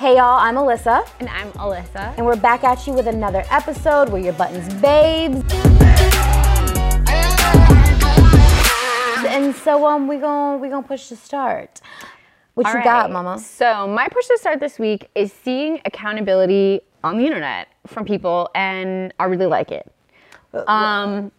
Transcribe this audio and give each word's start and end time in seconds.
Hey 0.00 0.16
y'all, 0.16 0.38
I'm 0.40 0.54
Alyssa, 0.54 1.06
And 1.20 1.28
I'm 1.28 1.52
Alyssa. 1.52 2.14
and 2.16 2.24
we're 2.24 2.34
back 2.34 2.64
at 2.64 2.86
you 2.86 2.94
with 2.94 3.06
another 3.06 3.44
episode 3.50 4.08
where 4.08 4.22
your 4.22 4.32
buttons 4.32 4.72
babes. 4.80 5.44
And 9.28 9.54
so 9.54 9.86
um 9.86 10.08
we 10.08 10.16
gon' 10.16 10.58
we 10.58 10.70
gonna 10.70 10.86
push 10.86 11.08
to 11.08 11.16
start. 11.16 11.82
What 12.54 12.66
All 12.68 12.76
you 12.76 12.82
got, 12.82 13.12
mama? 13.12 13.38
So, 13.40 13.86
my 13.88 14.08
push 14.08 14.26
to 14.28 14.38
start 14.38 14.58
this 14.58 14.78
week 14.78 15.10
is 15.14 15.34
seeing 15.34 15.82
accountability 15.84 16.80
on 17.04 17.18
the 17.18 17.26
internet 17.26 17.68
from 17.86 18.06
people, 18.06 18.48
and 18.54 19.12
I 19.20 19.24
really 19.24 19.44
like 19.44 19.70
it. 19.70 19.92
Um, 20.66 21.30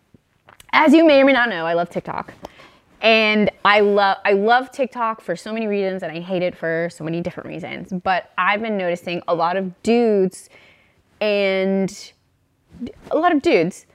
as 0.71 0.93
you 0.93 1.03
may 1.03 1.19
or 1.19 1.25
may 1.25 1.33
not 1.33 1.49
know, 1.49 1.65
I 1.65 1.73
love 1.73 1.89
TikTok. 1.89 2.31
And 3.02 3.49
I 3.65 3.79
love 3.79 4.17
I 4.23 4.34
love 4.34 4.71
TikTok 4.71 5.21
for 5.21 5.36
so 5.36 5.52
many 5.52 5.67
reasons 5.67 6.04
and 6.04 6.11
I 6.11 6.20
hate 6.20 6.43
it 6.43 6.55
for 6.55 6.89
so 6.91 7.04
many 7.04 7.21
different 7.21 7.49
reasons. 7.49 7.91
But 7.91 8.31
I've 8.38 8.61
been 8.61 8.77
noticing 8.77 9.21
a 9.27 9.34
lot 9.34 9.57
of 9.57 9.81
dudes 9.84 10.49
and 11.20 12.11
a 13.09 13.17
lot 13.17 13.31
of 13.31 13.41
dudes 13.41 13.85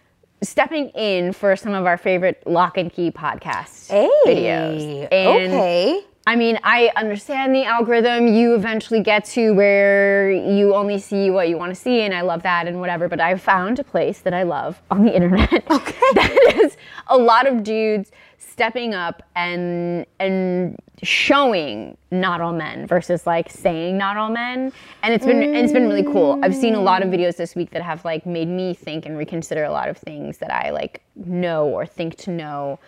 stepping 0.42 0.88
in 0.90 1.32
for 1.32 1.56
some 1.56 1.72
of 1.74 1.86
our 1.86 1.96
favorite 1.96 2.42
lock 2.46 2.76
and 2.76 2.92
key 2.92 3.10
podcast 3.10 3.90
Hey, 3.90 4.10
videos. 4.26 5.08
And 5.12 5.52
okay. 5.52 6.04
I 6.28 6.34
mean, 6.34 6.58
I 6.64 6.90
understand 6.96 7.54
the 7.54 7.64
algorithm. 7.64 8.26
You 8.26 8.56
eventually 8.56 9.00
get 9.00 9.24
to 9.26 9.54
where 9.54 10.32
you 10.32 10.74
only 10.74 10.98
see 10.98 11.30
what 11.30 11.48
you 11.48 11.56
want 11.56 11.72
to 11.72 11.80
see, 11.80 12.00
and 12.00 12.12
I 12.12 12.22
love 12.22 12.42
that 12.42 12.66
and 12.66 12.80
whatever. 12.80 13.08
But 13.08 13.20
I've 13.20 13.40
found 13.40 13.78
a 13.78 13.84
place 13.84 14.18
that 14.22 14.34
I 14.34 14.42
love 14.42 14.82
on 14.90 15.04
the 15.04 15.14
internet. 15.14 15.64
Okay. 15.70 15.94
that 16.14 16.54
is 16.64 16.76
a 17.06 17.16
lot 17.16 17.46
of 17.46 17.62
dudes 17.62 18.10
stepping 18.38 18.94
up 18.94 19.22
and 19.34 20.06
and 20.18 20.76
showing 21.02 21.96
not 22.10 22.40
all 22.40 22.52
men 22.52 22.86
versus 22.86 23.26
like 23.26 23.50
saying 23.50 23.98
not 23.98 24.16
all 24.16 24.30
men. 24.30 24.72
And 25.02 25.14
it's 25.14 25.26
been 25.26 25.42
it's 25.42 25.72
been 25.72 25.88
really 25.88 26.04
cool. 26.04 26.38
I've 26.42 26.54
seen 26.54 26.74
a 26.74 26.80
lot 26.80 27.02
of 27.02 27.08
videos 27.08 27.36
this 27.36 27.54
week 27.54 27.70
that 27.70 27.82
have 27.82 28.04
like 28.04 28.26
made 28.26 28.48
me 28.48 28.74
think 28.74 29.06
and 29.06 29.16
reconsider 29.16 29.64
a 29.64 29.72
lot 29.72 29.88
of 29.88 29.96
things 29.96 30.38
that 30.38 30.52
I 30.52 30.70
like 30.70 31.02
know 31.14 31.66
or 31.66 31.86
think 31.86 32.16
to 32.18 32.30
know 32.30 32.78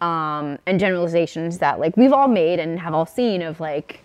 um, 0.00 0.58
and 0.66 0.78
generalizations 0.78 1.58
that 1.58 1.80
like 1.80 1.96
we've 1.96 2.12
all 2.12 2.28
made 2.28 2.58
and 2.60 2.78
have 2.78 2.94
all 2.94 3.06
seen 3.06 3.42
of 3.42 3.60
like 3.60 4.00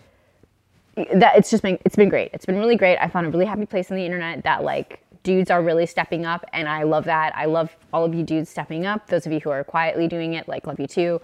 that 0.96 1.38
it's 1.38 1.50
just 1.50 1.64
been 1.64 1.78
it's 1.86 1.96
been 1.96 2.10
great 2.10 2.30
it's 2.34 2.46
been 2.46 2.58
really 2.58 2.76
great 2.76 2.98
i 3.00 3.08
found 3.08 3.26
a 3.26 3.30
really 3.30 3.46
happy 3.46 3.66
place 3.66 3.90
on 3.90 3.98
the 3.98 4.06
internet 4.06 4.44
that 4.44 4.64
like 4.64 5.04
dudes 5.24 5.50
are 5.50 5.62
really 5.62 5.86
stepping 5.86 6.26
up 6.26 6.46
and 6.54 6.68
i 6.68 6.84
love 6.84 7.06
that 7.06 7.36
i 7.36 7.46
love 7.46 7.76
all 7.92 8.06
of 8.06 8.14
you 8.14 8.24
dudes 8.24 8.50
stepping 8.50 8.86
up 8.86 9.08
those 9.08 9.26
of 9.26 9.32
you 9.32 9.40
who 9.40 9.50
are 9.50 9.64
quietly 9.64 10.08
doing 10.08 10.34
it 10.34 10.48
like 10.48 10.68
love 10.68 10.80
you 10.80 10.88
too 10.88 11.20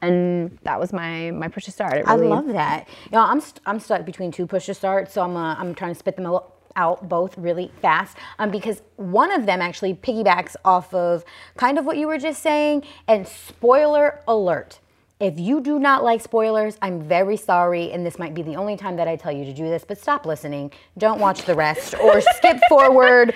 and 0.00 0.58
that 0.62 0.78
was 0.78 0.92
my 0.92 1.30
my 1.30 1.48
push 1.48 1.64
to 1.64 1.72
start 1.72 1.94
it 1.94 2.06
I 2.06 2.14
love 2.14 2.46
that. 2.48 2.88
You 3.06 3.12
know, 3.12 3.24
I'm 3.24 3.40
st- 3.40 3.60
I'm 3.66 3.80
stuck 3.80 4.04
between 4.04 4.30
two 4.30 4.46
push 4.46 4.66
to 4.66 4.74
start, 4.74 5.10
so 5.10 5.22
I'm 5.22 5.36
uh, 5.36 5.54
I'm 5.56 5.74
trying 5.74 5.92
to 5.92 5.98
spit 5.98 6.16
them 6.16 6.26
out 6.26 6.54
out 6.76 7.08
both 7.08 7.36
really 7.36 7.70
fast 7.82 8.16
um, 8.38 8.50
because 8.50 8.82
one 8.96 9.32
of 9.32 9.46
them 9.46 9.60
actually 9.60 9.94
piggybacks 9.94 10.54
off 10.64 10.94
of 10.94 11.24
kind 11.56 11.78
of 11.78 11.84
what 11.84 11.98
you 11.98 12.06
were 12.06 12.18
just 12.18 12.42
saying. 12.42 12.84
And 13.06 13.26
spoiler 13.26 14.20
alert. 14.28 14.78
If 15.20 15.40
you 15.40 15.60
do 15.60 15.80
not 15.80 16.04
like 16.04 16.20
spoilers, 16.20 16.78
I'm 16.80 17.02
very 17.02 17.36
sorry, 17.36 17.90
and 17.90 18.06
this 18.06 18.20
might 18.20 18.34
be 18.34 18.42
the 18.42 18.54
only 18.54 18.76
time 18.76 18.94
that 18.96 19.08
I 19.08 19.16
tell 19.16 19.32
you 19.32 19.44
to 19.46 19.52
do 19.52 19.64
this, 19.64 19.84
but 19.84 19.98
stop 19.98 20.24
listening. 20.24 20.70
Don't 20.96 21.18
watch 21.18 21.42
the 21.42 21.56
rest 21.56 21.94
or 22.00 22.20
skip 22.36 22.60
forward 22.68 23.34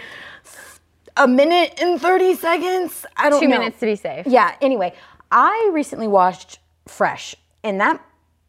a 1.17 1.27
minute 1.27 1.75
and 1.83 2.01
30 2.01 2.37
seconds. 2.37 3.05
I 3.17 3.31
don't 3.31 3.41
two 3.41 3.49
know. 3.49 3.59
minutes 3.59 3.81
to 3.81 3.87
be 3.87 3.97
safe 3.97 4.27
Yeah, 4.29 4.55
anyway, 4.61 4.95
I 5.33 5.71
recently 5.73 6.07
watched 6.07 6.61
Fresh, 6.87 7.35
and 7.65 7.81
that 7.81 8.01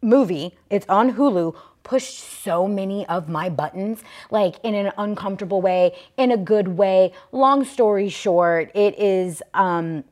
movie, 0.03 0.55
it's 0.69 0.85
on 0.87 1.13
Hulu, 1.13 1.55
pushed 1.81 2.19
so 2.43 2.67
many 2.67 3.05
of 3.07 3.29
my 3.29 3.49
buttons, 3.49 4.03
like 4.29 4.55
in 4.63 4.75
an 4.75 4.91
uncomfortable 4.97 5.59
way, 5.59 5.95
in 6.17 6.29
a 6.31 6.37
good 6.37 6.67
way. 6.67 7.13
Long 7.31 7.65
story 7.65 8.09
short, 8.09 8.71
it 8.75 8.97
is 8.99 9.41
um, 9.55 10.03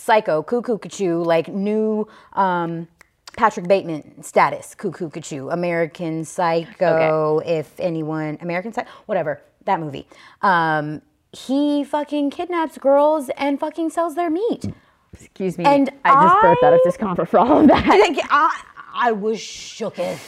Psycho, 0.00 0.42
Cuckoo 0.42 0.78
Cuckoo, 0.78 1.22
like 1.22 1.48
new 1.48 2.08
um, 2.32 2.88
Patrick 3.36 3.68
Bateman 3.68 4.22
status, 4.22 4.74
Cuckoo 4.74 5.10
Cuckoo, 5.10 5.48
American 5.48 6.24
Psycho, 6.24 7.40
if 7.44 7.78
anyone, 7.78 8.38
American 8.40 8.72
Psycho, 8.72 8.88
whatever, 9.06 9.40
that 9.64 9.80
movie. 9.80 10.06
Um, 10.42 11.02
he 11.32 11.84
fucking 11.84 12.30
kidnaps 12.30 12.78
girls 12.78 13.30
and 13.36 13.60
fucking 13.60 13.90
sells 13.90 14.14
their 14.16 14.30
meat. 14.30 14.66
excuse 15.12 15.56
me 15.56 15.64
And 15.64 15.90
i 16.04 16.24
just 16.24 16.42
burped 16.42 16.62
out 16.64 16.72
of 16.72 16.80
discomfort 16.84 17.28
for 17.28 17.38
all 17.38 17.60
of 17.60 17.68
that 17.68 17.84
I, 18.30 18.62
I 18.92 19.12
was 19.12 19.38
shooketh. 19.38 20.18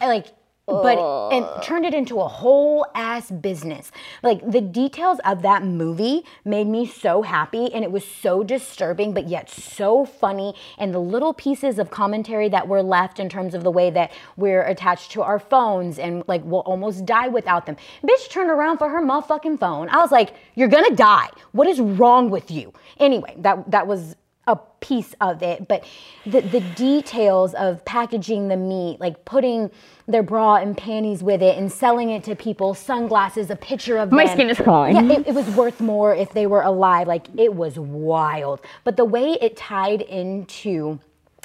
Like, 0.00 0.26
but 0.68 0.98
and 1.32 1.62
turned 1.62 1.84
it 1.84 1.94
into 1.94 2.20
a 2.20 2.28
whole 2.28 2.86
ass 2.94 3.30
business. 3.30 3.90
Like 4.22 4.48
the 4.48 4.60
details 4.60 5.18
of 5.24 5.42
that 5.42 5.64
movie 5.64 6.24
made 6.44 6.66
me 6.66 6.86
so 6.86 7.22
happy, 7.22 7.72
and 7.72 7.84
it 7.84 7.90
was 7.90 8.04
so 8.04 8.42
disturbing, 8.42 9.14
but 9.14 9.28
yet 9.28 9.50
so 9.50 10.04
funny. 10.04 10.54
And 10.76 10.92
the 10.94 10.98
little 11.00 11.32
pieces 11.32 11.78
of 11.78 11.90
commentary 11.90 12.48
that 12.50 12.68
were 12.68 12.82
left 12.82 13.18
in 13.18 13.28
terms 13.28 13.54
of 13.54 13.64
the 13.64 13.70
way 13.70 13.90
that 13.90 14.12
we're 14.36 14.62
attached 14.62 15.10
to 15.12 15.22
our 15.22 15.38
phones 15.38 15.98
and 15.98 16.22
like 16.28 16.42
we'll 16.44 16.60
almost 16.60 17.06
die 17.06 17.28
without 17.28 17.66
them. 17.66 17.76
Bitch 18.02 18.28
turned 18.28 18.50
around 18.50 18.78
for 18.78 18.88
her 18.88 19.02
motherfucking 19.02 19.58
phone. 19.58 19.88
I 19.88 19.98
was 19.98 20.12
like, 20.12 20.34
"You're 20.54 20.68
gonna 20.68 20.94
die. 20.94 21.28
What 21.52 21.66
is 21.66 21.80
wrong 21.80 22.30
with 22.30 22.50
you?" 22.50 22.72
Anyway, 22.98 23.34
that 23.38 23.70
that 23.70 23.86
was 23.86 24.16
a 24.48 24.56
piece 24.80 25.14
of 25.20 25.42
it, 25.42 25.68
but 25.68 25.84
the, 26.24 26.40
the 26.40 26.60
details 26.74 27.54
of 27.54 27.84
packaging 27.84 28.48
the 28.48 28.56
meat, 28.56 28.98
like 28.98 29.24
putting 29.24 29.70
their 30.06 30.22
bra 30.22 30.56
and 30.56 30.76
panties 30.76 31.22
with 31.22 31.42
it 31.42 31.58
and 31.58 31.70
selling 31.70 32.10
it 32.10 32.24
to 32.24 32.34
people, 32.34 32.72
sunglasses, 32.74 33.50
a 33.50 33.56
picture 33.56 33.98
of 33.98 34.10
My 34.10 34.24
them. 34.24 34.34
skin 34.34 34.50
is 34.50 34.56
crawling. 34.58 34.96
Yeah, 34.96 35.18
it, 35.18 35.28
it 35.28 35.34
was 35.34 35.46
worth 35.50 35.80
more 35.80 36.14
if 36.14 36.32
they 36.32 36.46
were 36.46 36.62
alive. 36.62 37.06
Like 37.06 37.26
it 37.36 37.54
was 37.54 37.78
wild. 37.78 38.60
But 38.84 38.96
the 38.96 39.04
way 39.04 39.36
it 39.40 39.56
tied 39.56 40.00
into 40.02 40.98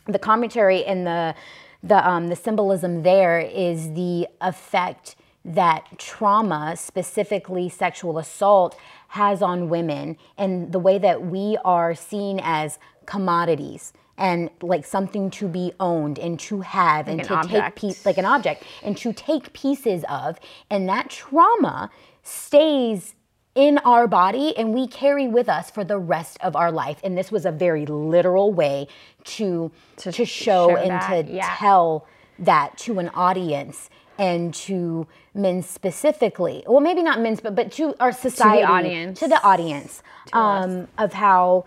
the 0.06 0.20
commentary 0.20 0.84
and 0.86 1.06
the 1.06 1.36
the 1.84 2.10
um, 2.10 2.30
the 2.30 2.36
symbolism 2.36 3.04
there 3.04 3.40
is 3.40 3.92
the 3.94 4.28
effect 4.40 5.18
that 5.46 5.98
trauma, 5.98 6.76
specifically 6.78 7.68
sexual 7.68 8.18
assault, 8.18 8.78
has 9.10 9.42
on 9.42 9.70
women, 9.70 10.18
and 10.38 10.72
the 10.72 10.80
way 10.80 10.98
that 10.98 11.22
we 11.26 11.58
are 11.66 11.94
seen 11.94 12.40
as 12.42 12.80
commodities 13.06 13.94
and 14.18 14.50
like 14.62 14.86
something 14.86 15.30
to 15.32 15.48
be 15.48 15.74
owned 15.80 16.20
and 16.20 16.40
to 16.40 16.62
have 16.62 17.08
and 17.08 17.20
an 17.20 17.28
to 17.28 17.34
take 17.48 17.62
object. 17.64 17.80
piece 17.80 18.06
like 18.06 18.18
an 18.18 18.26
object 18.26 18.64
and 18.84 18.96
to 18.98 19.12
take 19.12 19.54
pieces 19.54 20.04
of 20.10 20.40
and 20.70 20.88
that 20.88 21.10
trauma 21.10 21.90
stays 22.22 23.16
in 23.56 23.78
our 23.80 24.08
body 24.08 24.56
and 24.58 24.74
we 24.74 24.88
carry 24.88 25.28
with 25.28 25.48
us 25.50 25.70
for 25.70 25.84
the 25.84 25.98
rest 25.98 26.38
of 26.42 26.56
our 26.56 26.72
life 26.72 27.00
and 27.04 27.18
this 27.18 27.32
was 27.32 27.46
a 27.46 27.52
very 27.52 27.86
literal 27.86 28.52
way 28.52 28.88
to 29.24 29.72
to, 29.98 30.12
show, 30.12 30.26
show 30.26 30.78
and 30.78 30.92
that, 30.92 31.26
to 31.28 31.34
yeah. 31.34 31.56
tell 31.58 32.08
that 32.38 32.78
to 32.78 33.00
an 33.00 33.10
audience 33.10 33.90
and 34.20 34.54
to 34.54 35.08
men 35.34 35.62
specifically 35.62 36.64
well 36.68 36.82
maybe 36.82 37.02
not 37.02 37.20
men 37.20 37.38
but 37.42 37.56
but 37.56 37.72
to 37.72 37.96
our 38.00 38.12
society 38.12 38.64
audience. 38.64 39.20
to 39.20 39.28
the 39.28 39.42
audience 39.44 40.04
um, 40.34 40.88
of 40.98 41.14
how 41.14 41.66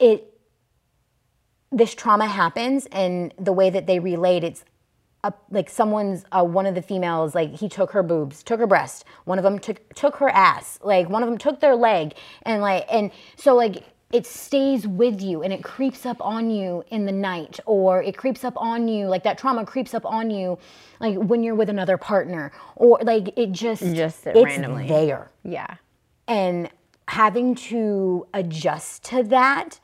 it 0.00 0.26
this 1.70 1.94
trauma 1.94 2.26
happens 2.26 2.86
and 2.90 3.32
the 3.38 3.52
way 3.52 3.70
that 3.70 3.86
they 3.86 4.00
relate 4.00 4.42
it's 4.42 4.64
a, 5.22 5.32
like 5.50 5.68
someone's 5.68 6.24
uh, 6.32 6.42
one 6.42 6.66
of 6.66 6.74
the 6.74 6.82
females 6.82 7.34
like 7.34 7.54
he 7.54 7.68
took 7.68 7.92
her 7.92 8.02
boobs 8.02 8.42
took 8.42 8.58
her 8.58 8.66
breast 8.66 9.04
one 9.24 9.38
of 9.38 9.44
them 9.44 9.58
took 9.58 9.94
took 9.94 10.16
her 10.16 10.30
ass 10.30 10.78
like 10.82 11.08
one 11.08 11.22
of 11.22 11.28
them 11.28 11.38
took 11.38 11.60
their 11.60 11.76
leg 11.76 12.14
and 12.42 12.62
like 12.62 12.86
and 12.90 13.10
so 13.36 13.54
like 13.54 13.84
it 14.12 14.26
stays 14.26 14.88
with 14.88 15.20
you 15.20 15.42
and 15.42 15.52
it 15.52 15.62
creeps 15.62 16.04
up 16.04 16.16
on 16.20 16.50
you 16.50 16.82
in 16.90 17.04
the 17.04 17.12
night 17.12 17.60
or 17.66 18.02
it 18.02 18.16
creeps 18.16 18.42
up 18.44 18.54
on 18.56 18.88
you 18.88 19.06
like 19.06 19.22
that 19.22 19.38
trauma 19.38 19.64
creeps 19.64 19.94
up 19.94 20.04
on 20.06 20.30
you 20.30 20.58
like 21.00 21.16
when 21.16 21.42
you're 21.42 21.54
with 21.54 21.68
another 21.68 21.96
partner 21.98 22.50
or 22.76 22.98
like 23.02 23.32
it 23.38 23.52
just 23.52 23.82
Just 23.94 24.26
it's 24.26 24.36
randomly. 24.36 24.88
there 24.88 25.30
yeah 25.44 25.76
and 26.26 26.70
having 27.08 27.54
to 27.54 28.26
adjust 28.34 29.04
to 29.04 29.22
that 29.24 29.78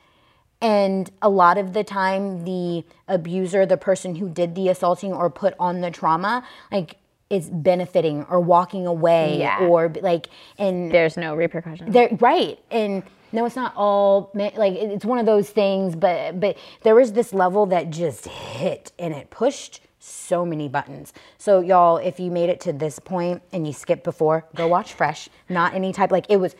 and 0.61 1.09
a 1.21 1.29
lot 1.29 1.57
of 1.57 1.73
the 1.73 1.83
time 1.83 2.43
the 2.43 2.83
abuser 3.07 3.65
the 3.65 3.77
person 3.77 4.15
who 4.15 4.29
did 4.29 4.55
the 4.55 4.69
assaulting 4.69 5.13
or 5.13 5.29
put 5.29 5.53
on 5.59 5.81
the 5.81 5.91
trauma 5.91 6.43
like 6.71 6.97
is 7.29 7.49
benefiting 7.49 8.25
or 8.29 8.39
walking 8.39 8.87
away 8.87 9.39
Yeah. 9.39 9.59
or 9.67 9.93
like 10.01 10.29
and 10.57 10.91
there's 10.91 11.17
no 11.17 11.35
repercussions. 11.35 11.93
They're 11.93 12.15
right. 12.19 12.57
And 12.71 13.03
no 13.33 13.45
it's 13.45 13.55
not 13.57 13.73
all 13.75 14.31
like 14.33 14.73
it's 14.73 15.03
one 15.05 15.19
of 15.19 15.25
those 15.25 15.49
things 15.49 15.95
but 15.95 16.39
but 16.39 16.57
there 16.83 16.95
was 16.95 17.11
this 17.13 17.33
level 17.33 17.65
that 17.67 17.89
just 17.89 18.25
hit 18.25 18.93
and 18.97 19.13
it 19.13 19.29
pushed 19.29 19.81
so 19.99 20.45
many 20.45 20.69
buttons. 20.69 21.11
So 21.37 21.59
y'all 21.59 21.97
if 21.97 22.19
you 22.19 22.31
made 22.31 22.49
it 22.49 22.61
to 22.61 22.71
this 22.73 22.97
point 22.97 23.41
and 23.51 23.67
you 23.67 23.73
skipped 23.73 24.05
before 24.05 24.45
go 24.55 24.67
watch 24.67 24.93
fresh. 24.93 25.27
Not 25.49 25.73
any 25.73 25.91
type 25.91 26.11
like 26.11 26.25
it 26.29 26.37
was 26.37 26.55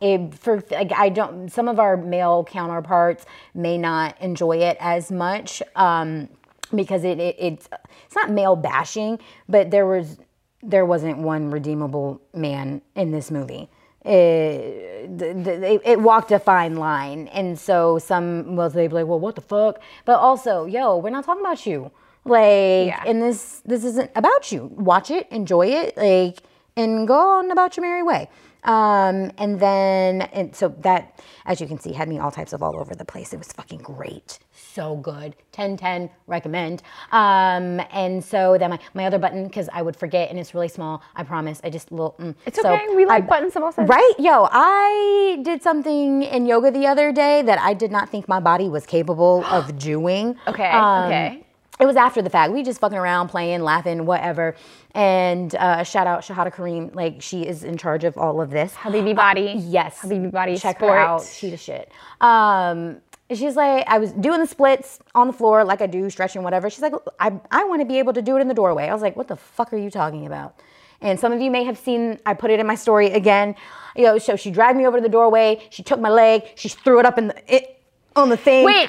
it, 0.00 0.34
for 0.34 0.62
like, 0.70 0.92
I 0.92 1.08
don't. 1.08 1.50
Some 1.50 1.68
of 1.68 1.78
our 1.78 1.96
male 1.96 2.44
counterparts 2.44 3.26
may 3.54 3.78
not 3.78 4.20
enjoy 4.20 4.58
it 4.58 4.76
as 4.80 5.10
much. 5.10 5.62
Um, 5.76 6.28
because 6.74 7.02
it, 7.04 7.18
it 7.18 7.36
it's 7.38 7.68
it's 8.06 8.14
not 8.14 8.30
male 8.30 8.56
bashing, 8.56 9.18
but 9.48 9.70
there 9.70 9.86
was 9.86 10.18
there 10.62 10.84
wasn't 10.84 11.18
one 11.18 11.50
redeemable 11.50 12.20
man 12.34 12.82
in 12.94 13.10
this 13.10 13.30
movie. 13.30 13.68
It, 14.04 15.18
the, 15.18 15.34
the, 15.34 15.90
it 15.90 16.00
walked 16.00 16.30
a 16.32 16.38
fine 16.38 16.76
line, 16.76 17.28
and 17.28 17.58
so 17.58 17.98
some 17.98 18.56
will 18.56 18.70
be 18.70 18.88
like, 18.88 19.06
"Well, 19.06 19.20
what 19.20 19.34
the 19.34 19.40
fuck?" 19.40 19.80
But 20.04 20.18
also, 20.18 20.66
yo, 20.66 20.96
we're 20.98 21.10
not 21.10 21.24
talking 21.24 21.42
about 21.44 21.66
you. 21.66 21.90
Like, 22.24 22.88
Yeah. 22.88 23.02
and 23.06 23.22
this 23.22 23.62
this 23.64 23.84
isn't 23.84 24.10
about 24.14 24.52
you. 24.52 24.66
Watch 24.76 25.10
it, 25.10 25.26
enjoy 25.30 25.68
it, 25.68 25.96
like, 25.96 26.38
and 26.76 27.06
go 27.08 27.18
on 27.38 27.50
about 27.50 27.76
your 27.76 27.86
merry 27.86 28.02
way. 28.02 28.28
Um, 28.64 29.30
and 29.38 29.60
then, 29.60 30.22
and 30.32 30.54
so 30.54 30.68
that, 30.80 31.20
as 31.46 31.60
you 31.60 31.66
can 31.66 31.78
see, 31.78 31.92
had 31.92 32.08
me 32.08 32.18
all 32.18 32.30
types 32.30 32.52
of 32.52 32.62
all 32.62 32.78
over 32.78 32.94
the 32.94 33.04
place. 33.04 33.32
It 33.32 33.38
was 33.38 33.52
fucking 33.52 33.78
great. 33.80 34.38
So 34.52 34.96
good. 34.96 35.34
10 35.52 35.76
10, 35.76 36.10
recommend. 36.26 36.82
Um, 37.12 37.80
and 37.92 38.22
so 38.24 38.56
then 38.58 38.70
my, 38.70 38.78
my 38.94 39.06
other 39.06 39.18
button, 39.18 39.44
because 39.44 39.68
I 39.72 39.82
would 39.82 39.96
forget 39.96 40.30
and 40.30 40.38
it's 40.38 40.54
really 40.54 40.68
small, 40.68 41.02
I 41.16 41.22
promise. 41.22 41.60
I 41.64 41.70
just 41.70 41.90
little. 41.90 42.14
Mm. 42.18 42.34
It's 42.46 42.60
So 42.60 42.68
okay. 42.74 42.84
We 42.94 43.06
like 43.06 43.24
I- 43.24 43.26
buttons 43.26 43.56
of 43.56 43.62
all 43.62 43.72
sizes. 43.72 43.88
Right? 43.88 44.12
Yo, 44.18 44.48
I 44.50 45.40
did 45.42 45.62
something 45.62 46.22
in 46.22 46.46
yoga 46.46 46.70
the 46.70 46.86
other 46.86 47.12
day 47.12 47.42
that 47.42 47.58
I 47.60 47.74
did 47.74 47.90
not 47.90 48.08
think 48.10 48.28
my 48.28 48.40
body 48.40 48.68
was 48.68 48.86
capable 48.86 49.44
of 49.46 49.78
doing. 49.90 50.36
Okay, 50.46 50.70
Um, 50.70 51.04
okay. 51.06 51.44
It 51.80 51.86
was 51.86 51.96
after 51.96 52.22
the 52.22 52.30
fact. 52.30 52.52
We 52.52 52.62
just 52.62 52.80
fucking 52.80 52.98
around, 52.98 53.28
playing, 53.28 53.62
laughing, 53.62 54.04
whatever. 54.04 54.56
And 54.92 55.54
uh, 55.54 55.84
shout 55.84 56.06
out 56.06 56.22
Shahada 56.22 56.52
Kareem. 56.52 56.94
Like, 56.94 57.22
she 57.22 57.46
is 57.46 57.62
in 57.62 57.76
charge 57.76 58.04
of 58.04 58.18
all 58.18 58.40
of 58.40 58.50
this. 58.50 58.72
Habibi 58.74 59.14
Body. 59.14 59.54
Yes. 59.56 60.00
Habibi 60.00 60.30
Body 60.32 60.56
Check 60.56 60.78
Sport. 60.78 60.92
her 60.92 60.98
out. 60.98 61.24
She 61.24 61.50
the 61.50 61.56
shit. 61.56 61.92
Um, 62.20 63.00
she's 63.30 63.54
like, 63.54 63.84
I 63.86 63.98
was 63.98 64.12
doing 64.12 64.40
the 64.40 64.46
splits 64.46 64.98
on 65.14 65.28
the 65.28 65.32
floor 65.32 65.64
like 65.64 65.80
I 65.80 65.86
do, 65.86 66.10
stretching, 66.10 66.42
whatever. 66.42 66.68
She's 66.68 66.82
like, 66.82 66.94
I, 67.20 67.38
I 67.50 67.64
want 67.64 67.80
to 67.80 67.86
be 67.86 67.98
able 67.98 68.12
to 68.14 68.22
do 68.22 68.36
it 68.36 68.40
in 68.40 68.48
the 68.48 68.54
doorway. 68.54 68.88
I 68.88 68.92
was 68.92 69.02
like, 69.02 69.16
what 69.16 69.28
the 69.28 69.36
fuck 69.36 69.72
are 69.72 69.76
you 69.78 69.90
talking 69.90 70.26
about? 70.26 70.58
And 71.00 71.20
some 71.20 71.32
of 71.32 71.40
you 71.40 71.50
may 71.50 71.62
have 71.62 71.78
seen, 71.78 72.18
I 72.26 72.34
put 72.34 72.50
it 72.50 72.58
in 72.58 72.66
my 72.66 72.74
story 72.74 73.12
again. 73.12 73.54
You 73.94 74.04
know, 74.04 74.18
so 74.18 74.34
she 74.34 74.50
dragged 74.50 74.76
me 74.76 74.86
over 74.86 74.96
to 74.98 75.02
the 75.02 75.08
doorway. 75.08 75.64
She 75.70 75.82
took 75.84 76.00
my 76.00 76.08
leg. 76.08 76.42
She 76.56 76.68
threw 76.68 76.98
it 76.98 77.06
up 77.06 77.18
in 77.18 77.28
the, 77.28 77.54
it, 77.54 77.80
on 78.16 78.30
the 78.30 78.36
thing. 78.36 78.64
Wait, 78.64 78.88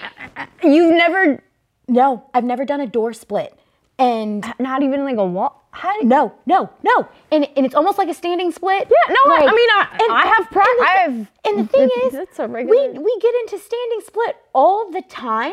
you've 0.64 0.94
never, 0.94 1.42
No, 1.90 2.24
I've 2.34 2.44
never 2.44 2.66
done 2.66 2.80
a 2.82 2.88
door 2.88 3.14
split. 3.14 3.54
And 3.98 4.46
not 4.60 4.82
even 4.82 5.04
like 5.04 5.18
a 5.18 5.26
wall. 5.26 5.62
How 5.72 5.94
did, 6.00 6.08
no, 6.08 6.34
no, 6.46 6.70
no. 6.84 7.08
And, 7.32 7.48
and 7.58 7.66
it's 7.66 7.76
almost 7.76 7.98
like 7.98 8.08
a 8.10 8.14
standing 8.14 8.52
split. 8.52 8.88
Yeah, 8.90 9.14
no, 9.14 9.34
I- 9.34 9.46
I 9.48 9.54
mean, 9.54 9.70
I- 9.72 9.98
and- 10.02 10.12
I 10.14 10.26
have 10.26 10.50
pra- 10.50 10.64
and 10.66 10.80
the, 10.80 10.84
I 10.84 10.96
have- 11.02 11.32
And 11.46 11.60
the 11.60 11.68
thing 11.68 11.90
is, 12.06 12.14
it's 12.16 12.40
a 12.40 12.48
we 12.48 12.54
regular- 12.54 13.02
we 13.02 13.20
get 13.22 13.36
into 13.42 13.60
standing 13.60 14.00
split 14.06 14.38
all 14.54 14.90
the 14.90 15.02
time 15.02 15.52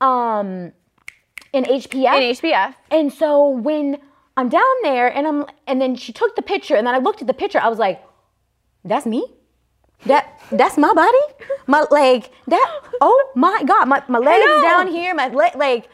um, 0.00 0.72
in 1.52 1.64
HPF. 1.64 2.16
in 2.16 2.34
HBF. 2.34 2.74
and 2.90 3.12
so 3.12 3.48
when 3.50 3.98
I'm 4.38 4.48
down 4.48 4.74
there 4.82 5.08
and 5.08 5.26
I'm 5.26 5.44
and 5.66 5.80
then 5.80 5.94
she 5.94 6.12
took 6.12 6.34
the 6.34 6.42
picture 6.42 6.74
and 6.74 6.86
then 6.86 6.94
I 6.94 6.98
looked 6.98 7.20
at 7.20 7.26
the 7.26 7.34
picture, 7.34 7.60
I 7.60 7.68
was 7.68 7.78
like, 7.78 8.02
that's 8.84 9.04
me? 9.06 9.22
That 10.06 10.40
that's 10.50 10.76
my 10.76 10.92
body? 10.92 11.18
My 11.66 11.84
like 11.90 12.30
that 12.48 12.80
oh 13.00 13.30
my 13.34 13.62
god, 13.64 13.86
my, 13.86 14.02
my 14.08 14.18
legs 14.18 14.44
know. 14.44 14.62
down 14.62 14.88
here, 14.88 15.14
my 15.14 15.28
leg 15.28 15.54
like 15.56 15.88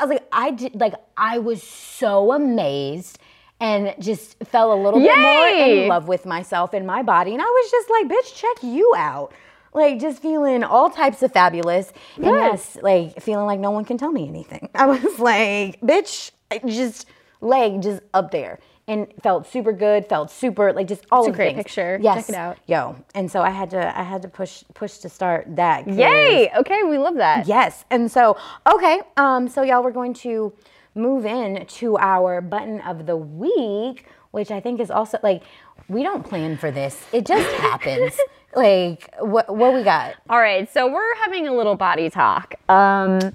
I 0.00 0.04
was 0.04 0.14
like, 0.14 0.28
I 0.32 0.50
did 0.50 0.80
like 0.80 0.94
I 1.16 1.38
was 1.38 1.62
so 1.62 2.32
amazed 2.32 3.18
and 3.60 3.94
just 4.00 4.36
fell 4.44 4.72
a 4.72 4.78
little 4.82 4.98
bit 4.98 5.16
more 5.16 5.46
in 5.46 5.88
love 5.88 6.08
with 6.08 6.26
myself 6.26 6.74
and 6.74 6.84
my 6.84 7.02
body. 7.02 7.32
And 7.32 7.40
I 7.40 7.44
was 7.44 7.70
just 7.70 7.88
like, 7.88 8.08
bitch, 8.08 8.34
check 8.34 8.62
you 8.64 8.92
out. 8.96 9.32
Like 9.72 10.00
just 10.00 10.20
feeling 10.20 10.64
all 10.64 10.90
types 10.90 11.22
of 11.22 11.32
fabulous. 11.32 11.92
And 12.16 12.24
Good. 12.24 12.34
yes, 12.34 12.76
like 12.82 13.22
feeling 13.22 13.46
like 13.46 13.60
no 13.60 13.70
one 13.70 13.84
can 13.84 13.96
tell 13.98 14.10
me 14.10 14.26
anything. 14.28 14.68
I 14.74 14.86
was 14.86 15.18
like, 15.20 15.80
bitch, 15.80 16.32
I 16.50 16.58
just 16.58 17.06
leg 17.40 17.82
just 17.82 18.02
up 18.12 18.32
there. 18.32 18.58
And 18.92 19.06
felt 19.22 19.46
super 19.46 19.72
good, 19.72 20.06
felt 20.06 20.30
super 20.30 20.72
like 20.72 20.86
just 20.86 21.04
all 21.10 21.24
It's 21.24 21.32
a 21.32 21.36
great 21.36 21.54
things. 21.54 21.64
picture. 21.64 21.98
Yes. 22.02 22.26
Check 22.26 22.28
it 22.28 22.34
out. 22.38 22.58
Yo. 22.66 22.96
And 23.14 23.30
so 23.30 23.40
I 23.40 23.50
had 23.50 23.70
to 23.70 23.98
I 23.98 24.02
had 24.02 24.20
to 24.22 24.28
push 24.28 24.64
push 24.74 24.98
to 24.98 25.08
start 25.08 25.46
that. 25.56 25.88
Yay! 25.88 26.50
Okay, 26.58 26.82
we 26.82 26.98
love 26.98 27.14
that. 27.16 27.46
Yes. 27.46 27.84
And 27.90 28.10
so, 28.10 28.36
okay. 28.72 29.00
Um, 29.16 29.48
so 29.48 29.62
y'all, 29.62 29.82
we're 29.82 29.92
going 29.92 30.14
to 30.14 30.52
move 30.94 31.24
in 31.24 31.64
to 31.66 31.96
our 31.98 32.40
button 32.42 32.80
of 32.82 33.06
the 33.06 33.16
week, 33.16 34.04
which 34.32 34.50
I 34.50 34.60
think 34.60 34.78
is 34.80 34.90
also 34.90 35.18
like 35.22 35.42
we 35.88 36.02
don't 36.02 36.22
plan 36.22 36.56
for 36.58 36.70
this. 36.70 37.00
It 37.12 37.24
just 37.26 37.48
happens. 37.60 38.12
like 38.54 39.08
what 39.20 39.54
what 39.56 39.72
we 39.74 39.82
got? 39.82 40.16
All 40.28 40.38
right, 40.38 40.70
so 40.70 40.86
we're 40.92 41.14
having 41.24 41.48
a 41.48 41.54
little 41.54 41.76
body 41.76 42.10
talk. 42.10 42.54
Um, 42.68 43.34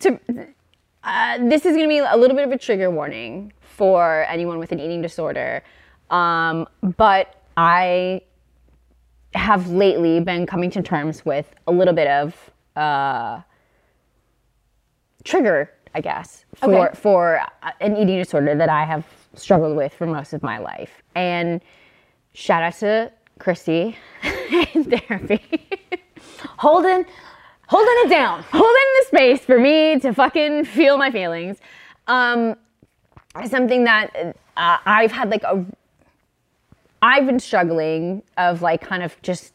to 0.00 0.18
uh, 1.06 1.38
this 1.48 1.64
is 1.64 1.72
going 1.76 1.84
to 1.84 1.88
be 1.88 1.98
a 1.98 2.16
little 2.16 2.36
bit 2.36 2.44
of 2.44 2.52
a 2.52 2.58
trigger 2.58 2.90
warning 2.90 3.52
for 3.60 4.24
anyone 4.28 4.58
with 4.58 4.72
an 4.72 4.80
eating 4.80 5.00
disorder, 5.00 5.62
um, 6.10 6.66
but 6.96 7.42
I 7.56 8.22
have 9.34 9.68
lately 9.70 10.20
been 10.20 10.46
coming 10.46 10.70
to 10.70 10.82
terms 10.82 11.24
with 11.24 11.54
a 11.66 11.72
little 11.72 11.94
bit 11.94 12.08
of 12.08 12.50
uh, 12.74 13.40
trigger, 15.24 15.70
I 15.94 16.00
guess, 16.00 16.44
for 16.56 16.88
Okay. 16.88 16.96
for 16.96 17.38
uh, 17.62 17.70
an 17.80 17.96
eating 17.96 18.18
disorder 18.18 18.54
that 18.54 18.68
I 18.68 18.84
have 18.84 19.04
struggled 19.34 19.76
with 19.76 19.92
for 19.92 20.06
most 20.06 20.32
of 20.32 20.42
my 20.42 20.58
life. 20.58 21.02
And 21.14 21.60
shout 22.32 22.62
out 22.62 22.74
to 22.80 23.12
Christy 23.38 23.96
in 24.74 24.84
therapy. 24.84 25.40
Holding 26.58 27.04
holding 27.68 27.94
it 28.06 28.10
down. 28.10 28.42
holding 28.50 28.84
the 29.00 29.04
space 29.06 29.40
for 29.40 29.58
me 29.58 29.98
to 30.00 30.12
fucking 30.12 30.64
feel 30.64 30.96
my 30.98 31.10
feelings. 31.10 31.58
Um, 32.06 32.56
something 33.48 33.84
that 33.84 34.36
uh, 34.56 34.78
I've 34.86 35.12
had 35.12 35.30
like 35.30 35.42
a, 35.42 35.64
I've 37.02 37.26
been 37.26 37.40
struggling 37.40 38.22
of 38.38 38.62
like 38.62 38.80
kind 38.80 39.02
of 39.02 39.20
just 39.22 39.52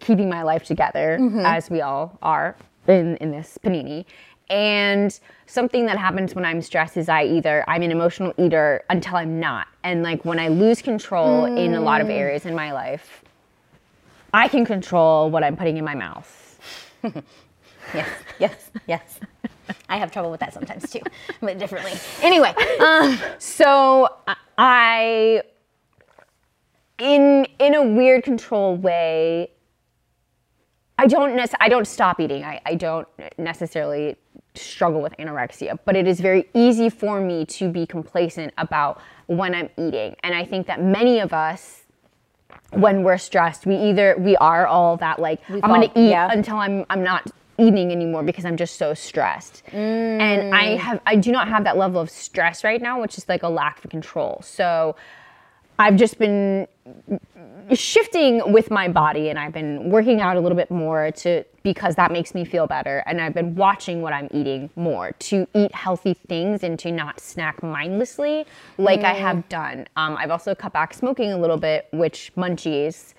keeping 0.00 0.28
my 0.28 0.42
life 0.42 0.64
together 0.64 1.18
as 1.44 1.70
we 1.70 1.80
all 1.80 2.18
are 2.22 2.56
in 2.86 3.16
in 3.16 3.30
this 3.30 3.58
panini. 3.64 4.04
And 4.50 5.18
something 5.46 5.86
that 5.86 5.96
happens 5.96 6.34
when 6.34 6.44
I'm 6.44 6.60
stressed 6.60 6.98
is 6.98 7.08
I 7.08 7.24
either 7.24 7.64
I'm 7.66 7.80
an 7.82 7.90
emotional 7.90 8.34
eater 8.36 8.84
until 8.90 9.16
I'm 9.16 9.40
not, 9.40 9.68
and 9.82 10.02
like 10.02 10.24
when 10.26 10.38
I 10.38 10.48
lose 10.48 10.82
control 10.82 11.46
in 11.46 11.74
a 11.74 11.80
lot 11.80 12.02
of 12.02 12.10
areas 12.10 12.44
in 12.44 12.54
my 12.54 12.72
life, 12.72 13.22
I 14.34 14.48
can 14.48 14.66
control 14.66 15.30
what 15.30 15.42
I'm 15.42 15.56
putting 15.56 15.78
in 15.78 15.84
my 15.84 15.94
mouth. 15.94 16.40
Yes, 17.92 18.08
yes, 18.38 18.70
yes. 18.86 19.20
I 19.88 19.96
have 19.96 20.10
trouble 20.10 20.30
with 20.30 20.40
that 20.40 20.52
sometimes 20.52 20.90
too, 20.90 21.00
but 21.40 21.58
differently. 21.58 21.92
Anyway, 22.22 22.54
um, 22.80 23.18
So 23.38 24.08
I, 24.58 25.42
in 26.98 27.46
in 27.58 27.74
a 27.74 27.82
weird 27.82 28.24
control 28.24 28.76
way, 28.76 29.50
I 30.98 31.06
don't 31.06 31.34
nec- 31.36 31.54
I 31.60 31.68
don't 31.68 31.86
stop 31.86 32.20
eating. 32.20 32.44
I, 32.44 32.60
I 32.66 32.74
don't 32.74 33.08
necessarily 33.38 34.16
struggle 34.54 35.02
with 35.02 35.16
anorexia, 35.18 35.78
but 35.84 35.96
it 35.96 36.06
is 36.06 36.20
very 36.20 36.48
easy 36.54 36.88
for 36.88 37.20
me 37.20 37.44
to 37.46 37.68
be 37.68 37.86
complacent 37.86 38.54
about 38.58 39.00
when 39.26 39.54
I'm 39.54 39.68
eating. 39.76 40.14
And 40.22 40.34
I 40.34 40.44
think 40.44 40.66
that 40.68 40.80
many 40.80 41.18
of 41.18 41.32
us 41.32 41.82
when 42.70 43.02
we're 43.02 43.18
stressed, 43.18 43.66
we 43.66 43.76
either 43.76 44.16
we 44.18 44.36
are 44.36 44.66
all 44.66 44.96
that 44.98 45.18
like 45.18 45.40
I'm 45.50 45.60
gonna 45.60 45.90
eat 45.96 46.10
yeah. 46.10 46.30
until 46.30 46.56
I'm 46.56 46.84
I'm 46.90 47.02
not 47.02 47.30
eating 47.58 47.92
anymore 47.92 48.22
because 48.22 48.44
I'm 48.44 48.56
just 48.56 48.76
so 48.76 48.94
stressed. 48.94 49.62
And 49.72 50.54
I 50.54 50.76
have 50.76 51.00
I 51.06 51.16
do 51.16 51.32
not 51.32 51.48
have 51.48 51.64
that 51.64 51.76
level 51.76 52.00
of 52.00 52.10
stress 52.10 52.64
right 52.64 52.80
now, 52.80 53.00
which 53.00 53.18
is 53.18 53.28
like 53.28 53.42
a 53.42 53.48
lack 53.48 53.84
of 53.84 53.90
control. 53.90 54.40
So 54.44 54.96
I've 55.78 55.96
just 55.96 56.18
been 56.18 56.68
shifting 57.72 58.52
with 58.52 58.70
my 58.70 58.88
body 58.88 59.30
and 59.30 59.38
I've 59.38 59.52
been 59.52 59.90
working 59.90 60.20
out 60.20 60.36
a 60.36 60.40
little 60.40 60.56
bit 60.56 60.70
more 60.70 61.10
to 61.12 61.44
because 61.62 61.94
that 61.94 62.12
makes 62.12 62.34
me 62.34 62.44
feel 62.44 62.66
better 62.66 63.02
and 63.06 63.20
I've 63.20 63.32
been 63.32 63.54
watching 63.54 64.02
what 64.02 64.12
I'm 64.12 64.28
eating 64.32 64.68
more 64.76 65.12
to 65.12 65.48
eat 65.54 65.74
healthy 65.74 66.14
things 66.14 66.62
and 66.62 66.78
to 66.80 66.92
not 66.92 67.20
snack 67.20 67.62
mindlessly 67.62 68.44
like 68.76 69.00
I 69.00 69.14
have 69.14 69.48
done. 69.48 69.86
Um, 69.96 70.16
I've 70.16 70.30
also 70.30 70.54
cut 70.54 70.72
back 70.74 70.92
smoking 70.92 71.32
a 71.32 71.38
little 71.38 71.56
bit, 71.56 71.88
which 71.92 72.32
munchies. 72.36 73.14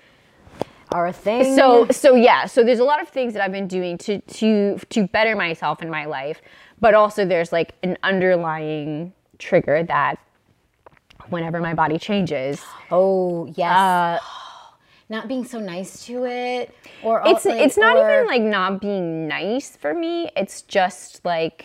Are 0.92 1.06
a 1.06 1.12
thing. 1.12 1.56
So 1.56 1.86
so 1.90 2.14
yeah, 2.14 2.46
so 2.46 2.62
there's 2.64 2.78
a 2.78 2.84
lot 2.84 3.00
of 3.00 3.08
things 3.08 3.32
that 3.34 3.42
I've 3.42 3.52
been 3.52 3.68
doing 3.68 3.98
to 3.98 4.20
to 4.20 4.78
to 4.90 5.06
better 5.08 5.34
myself 5.36 5.82
in 5.82 5.90
my 5.90 6.04
life, 6.04 6.40
but 6.80 6.94
also 6.94 7.24
there's 7.24 7.52
like 7.52 7.74
an 7.82 7.96
underlying 8.02 9.12
trigger 9.38 9.82
that 9.84 10.18
whenever 11.28 11.60
my 11.60 11.74
body 11.74 11.98
changes, 11.98 12.62
oh 12.90 13.46
yes, 13.56 13.76
uh, 13.76 14.18
not 15.08 15.28
being 15.28 15.44
so 15.44 15.58
nice 15.58 16.04
to 16.06 16.24
it, 16.24 16.74
or 17.02 17.22
it's 17.26 17.44
like, 17.44 17.60
it's 17.60 17.76
not 17.76 17.96
or- 17.96 18.08
even 18.10 18.26
like 18.26 18.42
not 18.42 18.80
being 18.80 19.26
nice 19.28 19.76
for 19.76 19.92
me. 19.92 20.30
It's 20.36 20.62
just 20.62 21.24
like 21.24 21.64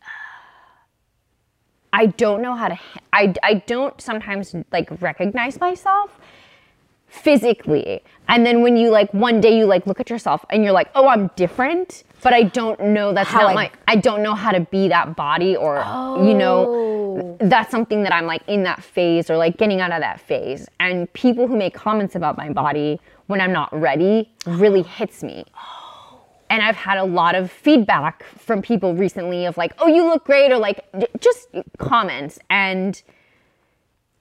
I 1.92 2.06
don't 2.06 2.40
know 2.40 2.54
how 2.54 2.68
to. 2.68 2.78
I 3.12 3.34
I 3.42 3.54
don't 3.54 4.00
sometimes 4.00 4.54
like 4.70 4.88
recognize 5.02 5.58
myself 5.60 6.18
physically. 7.12 8.02
And 8.28 8.46
then 8.46 8.62
when 8.62 8.76
you 8.76 8.90
like 8.90 9.12
one 9.12 9.40
day 9.40 9.56
you 9.58 9.66
like 9.66 9.86
look 9.86 10.00
at 10.00 10.08
yourself 10.08 10.44
and 10.50 10.62
you're 10.64 10.72
like, 10.72 10.90
oh, 10.94 11.08
I'm 11.08 11.28
different, 11.36 12.04
but 12.22 12.32
I 12.32 12.44
don't 12.44 12.80
know 12.80 13.12
that's 13.12 13.28
How 13.30 13.42
not 13.42 13.50
I- 13.50 13.54
my 13.54 13.70
I 13.88 13.96
don't 13.96 14.22
know 14.22 14.34
how 14.34 14.52
to 14.52 14.60
be 14.60 14.88
that 14.88 15.16
body 15.16 15.56
or 15.56 15.76
you 16.24 16.34
know 16.34 16.98
Oh. 17.14 17.36
that's 17.40 17.70
something 17.70 18.04
that 18.04 18.12
I'm 18.14 18.24
like 18.26 18.42
in 18.46 18.62
that 18.62 18.82
phase 18.82 19.28
or 19.28 19.36
like 19.36 19.58
getting 19.58 19.80
out 19.80 19.92
of 19.92 20.00
that 20.00 20.18
phase. 20.20 20.66
And 20.80 21.12
people 21.12 21.46
who 21.46 21.56
make 21.56 21.74
comments 21.74 22.14
about 22.14 22.38
my 22.38 22.48
body 22.50 23.00
when 23.26 23.40
I'm 23.40 23.52
not 23.52 23.70
ready 23.78 24.32
really 24.46 24.80
oh. 24.80 24.84
hits 24.84 25.22
me. 25.22 25.44
And 26.48 26.62
I've 26.62 26.76
had 26.76 26.98
a 26.98 27.04
lot 27.04 27.34
of 27.34 27.50
feedback 27.50 28.24
from 28.38 28.60
people 28.62 28.94
recently 28.94 29.46
of 29.46 29.56
like, 29.56 29.72
oh, 29.78 29.86
you 29.88 30.04
look 30.04 30.24
great, 30.24 30.52
or 30.52 30.58
like 30.58 30.84
just 31.18 31.48
comments. 31.78 32.38
And 32.50 33.02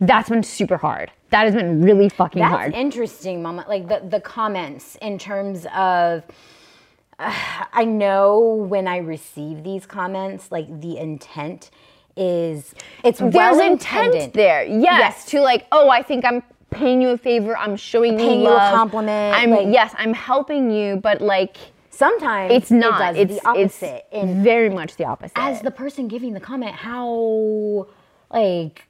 that's 0.02 0.30
been 0.30 0.44
super 0.44 0.78
hard. 0.78 1.12
That 1.30 1.46
has 1.46 1.56
been 1.56 1.82
really 1.82 2.10
fucking 2.10 2.42
hard. 2.42 2.54
That's 2.54 2.74
hard. 2.74 2.74
interesting, 2.74 3.42
Mama. 3.42 3.66
Like 3.70 3.88
the, 3.88 4.02
the 4.06 4.20
comments 4.20 4.98
in 5.02 5.18
terms 5.18 5.66
of, 5.74 6.24
uh, 7.20 7.34
I 7.74 7.86
know 7.86 8.40
when 8.40 8.88
I 8.88 8.98
receive 8.98 9.64
these 9.64 9.86
comments, 9.86 10.52
like 10.52 10.82
the 10.82 10.98
intent 10.98 11.70
is, 12.18 12.74
it's 13.04 13.20
There's 13.20 13.34
well 13.34 13.60
intent 13.62 14.08
intended. 14.16 14.34
there. 14.34 14.64
Yes, 14.66 14.82
Yes. 15.00 15.26
To 15.28 15.42
like, 15.42 15.68
oh, 15.72 15.90
I 15.90 16.02
think 16.02 16.26
I'm 16.26 16.44
paying 16.72 17.02
you 17.02 17.10
a 17.10 17.18
favor. 17.18 17.56
I'm 17.56 17.76
showing 17.78 18.18
Paying 18.18 18.42
you 18.42 18.48
you 18.48 18.54
a 18.56 18.72
compliment, 18.72 19.36
I'm 19.38 19.52
like- 19.52 19.68
yes, 19.72 19.94
I'm 19.98 20.14
helping 20.14 20.72
you, 20.72 20.98
but 20.98 21.22
like 21.22 21.58
Sometimes 21.94 22.52
it's 22.52 22.72
not. 22.72 23.16
It 23.16 23.28
does 23.30 23.36
it's 23.36 23.44
the 23.44 23.48
opposite. 23.50 24.06
It's 24.12 24.24
and 24.24 24.44
very 24.44 24.70
much 24.70 24.96
the 24.96 25.06
opposite. 25.06 25.38
as 25.38 25.62
the 25.62 25.70
person 25.70 26.08
giving 26.08 26.34
the 26.34 26.40
comment, 26.40 26.74
how 26.74 27.88
like 28.34 28.88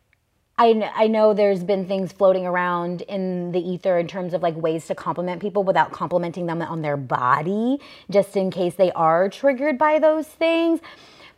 I, 0.61 0.91
I 0.93 1.07
know 1.07 1.33
there's 1.33 1.63
been 1.63 1.87
things 1.87 2.11
floating 2.11 2.45
around 2.45 3.01
in 3.01 3.51
the 3.51 3.59
ether 3.59 3.97
in 3.97 4.07
terms 4.07 4.35
of 4.35 4.43
like 4.43 4.55
ways 4.55 4.85
to 4.87 4.95
compliment 4.95 5.41
people 5.41 5.63
without 5.63 5.91
complimenting 5.91 6.45
them 6.45 6.61
on 6.61 6.83
their 6.83 6.97
body, 6.97 7.79
just 8.11 8.37
in 8.37 8.51
case 8.51 8.75
they 8.75 8.91
are 8.91 9.27
triggered 9.27 9.79
by 9.79 9.97
those 9.97 10.27
things. 10.27 10.79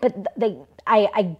But 0.02 0.28
they, 0.36 0.58
I, 0.86 1.08
I, 1.14 1.38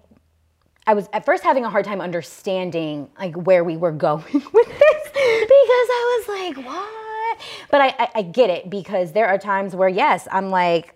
I 0.88 0.94
was 0.94 1.10
at 1.12 1.26
first 1.26 1.44
having 1.44 1.66
a 1.66 1.70
hard 1.70 1.84
time 1.84 2.00
understanding 2.00 3.10
like 3.20 3.36
where 3.36 3.66
we 3.66 3.76
were 3.76 3.92
going 4.08 4.24
with 4.32 4.68
this 4.68 5.04
because 5.12 5.90
I 5.92 6.26
was 6.26 6.56
like, 6.56 6.66
what? 6.66 7.40
But 7.70 7.82
I, 7.82 7.88
I, 8.00 8.10
I 8.16 8.22
get 8.22 8.50
it 8.50 8.70
because 8.70 9.12
there 9.12 9.28
are 9.28 9.38
times 9.38 9.76
where 9.76 9.90
yes, 9.90 10.26
I'm 10.32 10.50
like. 10.52 10.96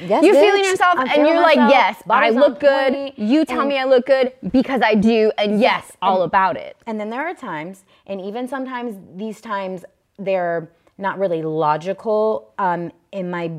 Yes, 0.00 0.22
you're 0.24 0.34
bitch, 0.34 0.40
feeling 0.40 0.64
yourself 0.64 0.94
I'm 0.96 1.00
and 1.06 1.10
feeling 1.10 1.32
you're 1.32 1.40
like, 1.42 1.56
yes, 1.56 2.02
I 2.08 2.30
look 2.30 2.60
good. 2.60 2.92
point, 2.92 3.18
You 3.18 3.44
tell 3.44 3.60
and- 3.60 3.68
me 3.68 3.78
I 3.78 3.84
look 3.84 4.06
good 4.06 4.32
because 4.52 4.80
I 4.82 4.94
do, 4.94 5.32
and 5.38 5.60
yes, 5.60 5.84
Yes, 5.88 5.96
all 6.02 6.22
about 6.22 6.56
it. 6.56 6.76
And 6.86 7.00
then 7.00 7.10
there 7.10 7.26
are 7.26 7.34
times, 7.34 7.84
and 8.06 8.20
even 8.20 8.46
sometimes 8.48 8.96
these 9.16 9.40
times 9.40 9.84
they're 10.18 10.70
not 10.98 11.18
really 11.18 11.42
logical 11.42 12.52
um, 12.58 12.92
in 13.12 13.30
my 13.30 13.50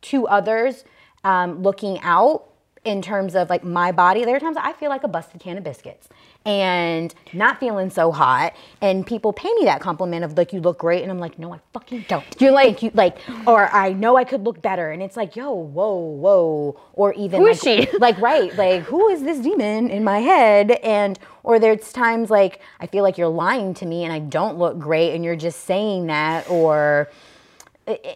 two 0.00 0.26
others 0.26 0.84
um, 1.24 1.62
looking 1.62 2.00
out 2.00 2.48
in 2.84 3.00
terms 3.00 3.34
of 3.36 3.48
like 3.48 3.62
my 3.62 3.92
body. 3.92 4.24
There 4.24 4.34
are 4.34 4.40
times 4.40 4.56
I 4.58 4.72
feel 4.72 4.88
like 4.88 5.04
a 5.04 5.08
busted 5.08 5.40
can 5.40 5.56
of 5.56 5.62
biscuits 5.64 6.08
and 6.44 7.14
not 7.32 7.60
feeling 7.60 7.90
so 7.90 8.10
hot. 8.10 8.54
And 8.80 9.06
people 9.06 9.32
pay 9.32 9.52
me 9.54 9.64
that 9.66 9.80
compliment 9.80 10.24
of 10.24 10.36
like, 10.36 10.52
you 10.52 10.60
look 10.60 10.78
great. 10.78 11.02
And 11.02 11.10
I'm 11.12 11.20
like, 11.20 11.38
no, 11.38 11.54
I 11.54 11.60
fucking 11.72 12.06
don't. 12.08 12.24
You're 12.40 12.50
like- 12.50 12.82
you. 12.82 12.90
Like, 12.94 13.16
or 13.46 13.72
I 13.72 13.92
know 13.92 14.16
I 14.16 14.24
could 14.24 14.42
look 14.42 14.60
better. 14.60 14.90
And 14.90 15.00
it's 15.00 15.16
like, 15.16 15.36
yo, 15.36 15.52
whoa, 15.52 15.94
whoa. 15.94 16.80
Or 16.94 17.14
even 17.14 17.40
Who 17.40 17.46
like, 17.46 17.56
is 17.56 17.62
she? 17.62 17.88
like 17.98 18.18
right 18.18 18.54
like 18.56 18.82
who 18.82 19.08
is 19.08 19.22
this 19.22 19.38
demon 19.38 19.88
in 19.90 20.02
my 20.02 20.18
head 20.18 20.72
and 20.82 21.18
or 21.44 21.58
there's 21.58 21.92
times 21.92 22.30
like 22.30 22.60
i 22.80 22.86
feel 22.86 23.02
like 23.02 23.16
you're 23.16 23.28
lying 23.28 23.74
to 23.74 23.86
me 23.86 24.04
and 24.04 24.12
i 24.12 24.18
don't 24.18 24.58
look 24.58 24.78
great 24.78 25.14
and 25.14 25.24
you're 25.24 25.36
just 25.36 25.64
saying 25.64 26.06
that 26.06 26.48
or 26.50 27.08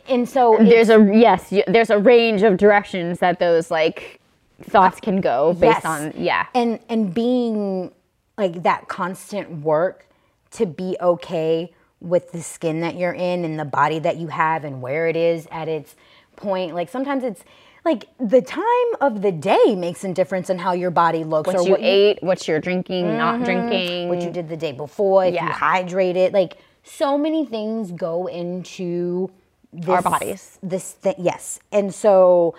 and 0.08 0.28
so 0.28 0.56
There's 0.60 0.88
a 0.90 1.10
yes, 1.12 1.52
there's 1.66 1.90
a 1.90 1.98
range 1.98 2.42
of 2.42 2.56
directions 2.56 3.18
that 3.18 3.38
those 3.38 3.70
like 3.70 4.20
thoughts 4.62 5.00
can 5.00 5.20
go 5.20 5.52
based 5.52 5.80
yes. 5.82 5.84
on 5.84 6.12
yeah. 6.16 6.46
and 6.54 6.78
and 6.88 7.12
being 7.14 7.92
like 8.38 8.62
that 8.62 8.88
constant 8.88 9.50
work 9.62 10.06
to 10.52 10.66
be 10.66 10.96
okay 11.00 11.72
with 12.00 12.32
the 12.32 12.42
skin 12.42 12.80
that 12.80 12.96
you're 12.96 13.12
in 13.12 13.44
and 13.44 13.58
the 13.58 13.64
body 13.64 13.98
that 13.98 14.16
you 14.16 14.28
have 14.28 14.64
and 14.64 14.80
where 14.80 15.08
it 15.08 15.16
is 15.16 15.46
at 15.50 15.68
its 15.68 15.94
point 16.36 16.74
like 16.74 16.88
sometimes 16.88 17.24
it's 17.24 17.44
like 17.86 18.08
the 18.18 18.42
time 18.42 18.64
of 19.00 19.22
the 19.22 19.30
day 19.30 19.76
makes 19.76 20.02
a 20.04 20.12
difference 20.12 20.50
in 20.50 20.58
how 20.58 20.72
your 20.72 20.90
body 20.90 21.22
looks 21.22 21.46
What 21.46 21.56
or 21.56 21.62
you 21.62 21.70
what 21.70 21.80
ate, 21.80 22.22
what 22.22 22.48
you're 22.48 22.60
drinking, 22.60 23.16
not 23.16 23.36
mm-hmm. 23.36 23.44
drinking. 23.44 24.08
what 24.08 24.20
you 24.20 24.30
did 24.30 24.48
the 24.48 24.56
day 24.56 24.72
before, 24.72 25.24
if 25.24 25.34
you 25.34 25.36
Yeah. 25.36 25.52
hydrated, 25.52 26.32
like 26.32 26.58
so 26.82 27.16
many 27.16 27.46
things 27.46 27.92
go 27.92 28.26
into 28.26 29.30
this, 29.72 29.88
Our 29.88 30.02
bodies. 30.02 30.58
This 30.62 30.92
thing, 30.92 31.14
yes, 31.18 31.60
and 31.70 31.94
so 31.94 32.56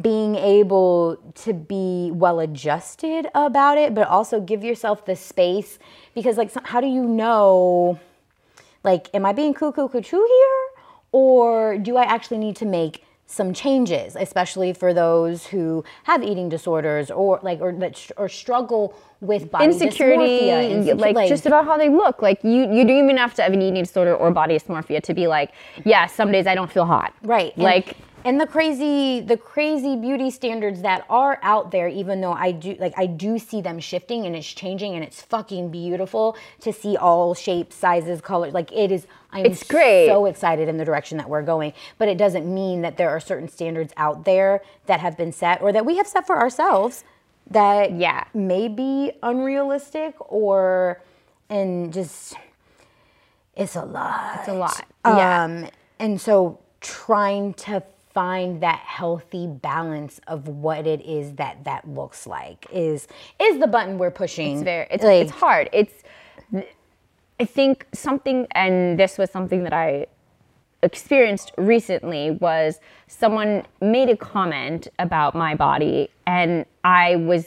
being 0.00 0.36
able 0.36 1.18
to 1.34 1.52
be 1.52 2.10
well 2.12 2.40
adjusted 2.40 3.26
about 3.34 3.78
it, 3.78 3.94
but 3.94 4.06
also 4.08 4.40
give 4.40 4.62
yourself 4.62 5.04
the 5.04 5.16
space 5.16 5.78
because, 6.14 6.36
like, 6.36 6.52
how 6.66 6.80
do 6.80 6.86
you 6.86 7.04
know? 7.04 7.98
Like, 8.84 9.08
am 9.12 9.26
I 9.26 9.32
being 9.32 9.52
cuckoo 9.52 9.88
cuckoo 9.88 10.16
here, 10.16 10.66
or 11.12 11.76
do 11.78 11.96
I 11.96 12.04
actually 12.04 12.38
need 12.38 12.56
to 12.56 12.66
make 12.66 13.04
some 13.30 13.52
changes, 13.52 14.16
especially 14.18 14.72
for 14.72 14.92
those 14.92 15.46
who 15.46 15.84
have 16.02 16.20
eating 16.22 16.48
disorders 16.48 17.12
or 17.12 17.38
like 17.42 17.60
or 17.60 17.72
that 17.72 18.10
or 18.16 18.28
struggle 18.28 18.92
with 19.20 19.50
body 19.52 19.66
insecurity, 19.66 20.46
insecu- 20.46 21.14
like, 21.14 21.28
just 21.28 21.46
about 21.46 21.64
how 21.64 21.76
they 21.78 21.88
look. 21.88 22.22
Like 22.22 22.42
you, 22.42 22.62
you 22.72 22.84
don't 22.84 23.04
even 23.04 23.16
have 23.16 23.34
to 23.34 23.42
have 23.42 23.52
an 23.52 23.62
eating 23.62 23.84
disorder 23.84 24.16
or 24.16 24.32
body 24.32 24.58
dysmorphia 24.58 25.00
to 25.04 25.14
be 25.14 25.28
like, 25.28 25.52
yeah, 25.84 26.06
some 26.06 26.32
days 26.32 26.48
I 26.48 26.56
don't 26.56 26.72
feel 26.72 26.86
hot. 26.86 27.14
right 27.22 27.56
Like 27.56 27.96
and 28.24 28.40
the 28.40 28.46
crazy 28.46 29.20
the 29.20 29.36
crazy 29.36 29.96
beauty 29.96 30.30
standards 30.30 30.82
that 30.82 31.04
are 31.08 31.38
out 31.42 31.70
there 31.70 31.88
even 31.88 32.20
though 32.20 32.32
i 32.32 32.52
do 32.52 32.76
like 32.78 32.92
i 32.96 33.06
do 33.06 33.38
see 33.38 33.60
them 33.60 33.78
shifting 33.78 34.26
and 34.26 34.36
it's 34.36 34.46
changing 34.52 34.94
and 34.94 35.02
it's 35.04 35.22
fucking 35.22 35.70
beautiful 35.70 36.36
to 36.60 36.72
see 36.72 36.96
all 36.96 37.34
shapes 37.34 37.76
sizes 37.76 38.20
colors 38.20 38.52
like 38.52 38.70
it 38.72 38.92
is 38.92 39.06
i'm 39.32 39.46
It's 39.46 39.62
great. 39.62 40.06
so 40.06 40.26
excited 40.26 40.68
in 40.68 40.76
the 40.76 40.84
direction 40.84 41.18
that 41.18 41.28
we're 41.28 41.42
going 41.42 41.72
but 41.98 42.08
it 42.08 42.18
doesn't 42.18 42.52
mean 42.52 42.82
that 42.82 42.96
there 42.96 43.08
are 43.10 43.20
certain 43.20 43.48
standards 43.48 43.92
out 43.96 44.24
there 44.24 44.62
that 44.86 45.00
have 45.00 45.16
been 45.16 45.32
set 45.32 45.62
or 45.62 45.72
that 45.72 45.86
we 45.86 45.96
have 45.96 46.06
set 46.06 46.26
for 46.26 46.36
ourselves 46.38 47.04
that 47.50 47.92
Yeah. 47.92 48.24
may 48.34 48.68
be 48.68 49.12
unrealistic 49.22 50.14
or 50.18 51.00
and 51.48 51.92
just 51.92 52.34
it's 53.56 53.76
a 53.76 53.84
lot 53.84 54.40
it's 54.40 54.48
a 54.48 54.54
lot. 54.54 54.84
yeah. 55.04 55.44
um, 55.44 55.66
and 55.98 56.20
so 56.20 56.58
trying 56.80 57.52
to 57.54 57.82
find 58.12 58.60
that 58.62 58.80
healthy 58.80 59.46
balance 59.46 60.20
of 60.26 60.48
what 60.48 60.86
it 60.86 61.00
is 61.02 61.34
that 61.34 61.64
that 61.64 61.88
looks 61.88 62.26
like 62.26 62.66
is 62.72 63.06
is 63.40 63.60
the 63.60 63.66
button 63.66 63.98
we're 63.98 64.10
pushing. 64.10 64.54
It's 64.54 64.62
very 64.62 64.86
it's, 64.90 65.04
Like, 65.04 65.22
it's 65.22 65.30
hard. 65.30 65.70
It's 65.72 66.02
I 67.40 67.44
think 67.44 67.86
something 67.92 68.46
and 68.52 68.98
this 68.98 69.16
was 69.16 69.30
something 69.30 69.62
that 69.64 69.72
I 69.72 70.06
experienced 70.82 71.52
recently 71.56 72.32
was 72.32 72.80
someone 73.06 73.64
made 73.80 74.08
a 74.08 74.16
comment 74.16 74.88
about 74.98 75.34
my 75.34 75.54
body 75.54 76.10
and 76.26 76.64
I 76.84 77.16
was 77.16 77.46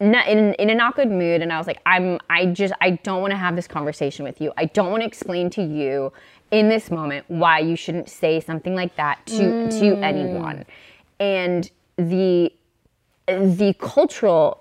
not 0.00 0.26
in, 0.28 0.54
in 0.54 0.70
a 0.70 0.74
not 0.74 0.96
good 0.96 1.10
mood 1.10 1.40
and 1.40 1.52
I 1.52 1.58
was 1.58 1.66
like 1.66 1.80
I'm 1.86 2.18
I 2.30 2.46
just 2.46 2.74
I 2.80 2.90
don't 2.90 3.20
want 3.20 3.32
to 3.32 3.36
have 3.36 3.56
this 3.56 3.66
conversation 3.66 4.24
with 4.24 4.40
you. 4.40 4.52
I 4.56 4.66
don't 4.66 4.90
want 4.90 5.02
to 5.02 5.06
explain 5.06 5.50
to 5.50 5.62
you 5.62 6.12
in 6.54 6.68
this 6.68 6.88
moment 6.88 7.24
why 7.26 7.58
you 7.58 7.74
shouldn't 7.74 8.08
say 8.08 8.38
something 8.38 8.74
like 8.76 8.94
that 8.96 9.18
to 9.26 9.68
to 9.80 9.96
anyone. 9.96 10.64
And 11.18 11.68
the 11.96 12.52
the 13.26 13.74
cultural 13.80 14.60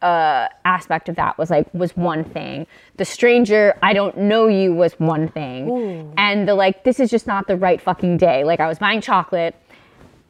uh, 0.00 0.48
aspect 0.64 1.08
of 1.10 1.16
that 1.16 1.36
was 1.36 1.50
like 1.50 1.72
was 1.74 1.94
one 1.96 2.24
thing. 2.24 2.66
The 2.96 3.04
stranger, 3.04 3.76
I 3.82 3.92
don't 3.92 4.16
know 4.16 4.46
you, 4.48 4.72
was 4.72 4.94
one 4.94 5.28
thing, 5.28 6.12
and 6.16 6.48
the 6.48 6.54
like, 6.54 6.82
this 6.84 6.98
is 6.98 7.10
just 7.10 7.26
not 7.26 7.46
the 7.46 7.56
right 7.56 7.80
fucking 7.80 8.16
day. 8.16 8.42
Like 8.42 8.58
I 8.60 8.66
was 8.66 8.78
buying 8.78 9.00
chocolate 9.02 9.54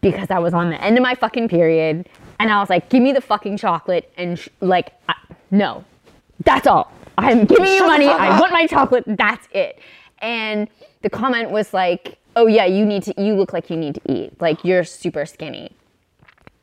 because 0.01 0.31
I 0.33 0.41
was 0.41 0.53
on 0.53 0.71
the 0.71 0.83
end 0.83 0.99
of 0.99 1.03
my 1.03 1.15
fucking 1.15 1.49
period, 1.49 2.09
and 2.41 2.51
I 2.51 2.59
was 2.59 2.69
like, 2.69 2.89
give 2.89 3.03
me 3.03 3.13
the 3.13 3.21
fucking 3.21 3.57
chocolate, 3.57 4.13
and 4.17 4.37
sh- 4.39 4.49
like, 4.61 4.93
I, 5.09 5.15
no, 5.53 5.85
that's 6.45 6.67
all. 6.67 6.91
I'm 7.19 7.45
giving 7.45 7.73
you 7.73 7.87
money. 7.87 8.09
I 8.09 8.41
want 8.41 8.53
my 8.53 8.67
chocolate. 8.67 9.05
That's 9.07 9.47
it. 9.53 9.79
And 10.23 10.69
the 11.03 11.11
comment 11.11 11.51
was 11.51 11.75
like, 11.75 12.19
oh 12.37 12.47
yeah, 12.47 12.65
you 12.65 12.87
need 12.87 13.03
to. 13.05 13.23
You 13.23 13.35
look 13.35 13.53
like 13.53 13.69
you 13.69 13.77
need 13.77 13.97
to 13.97 14.13
eat. 14.13 14.41
Like 14.41 14.65
you're 14.65 14.85
super 14.85 15.27
skinny 15.27 15.73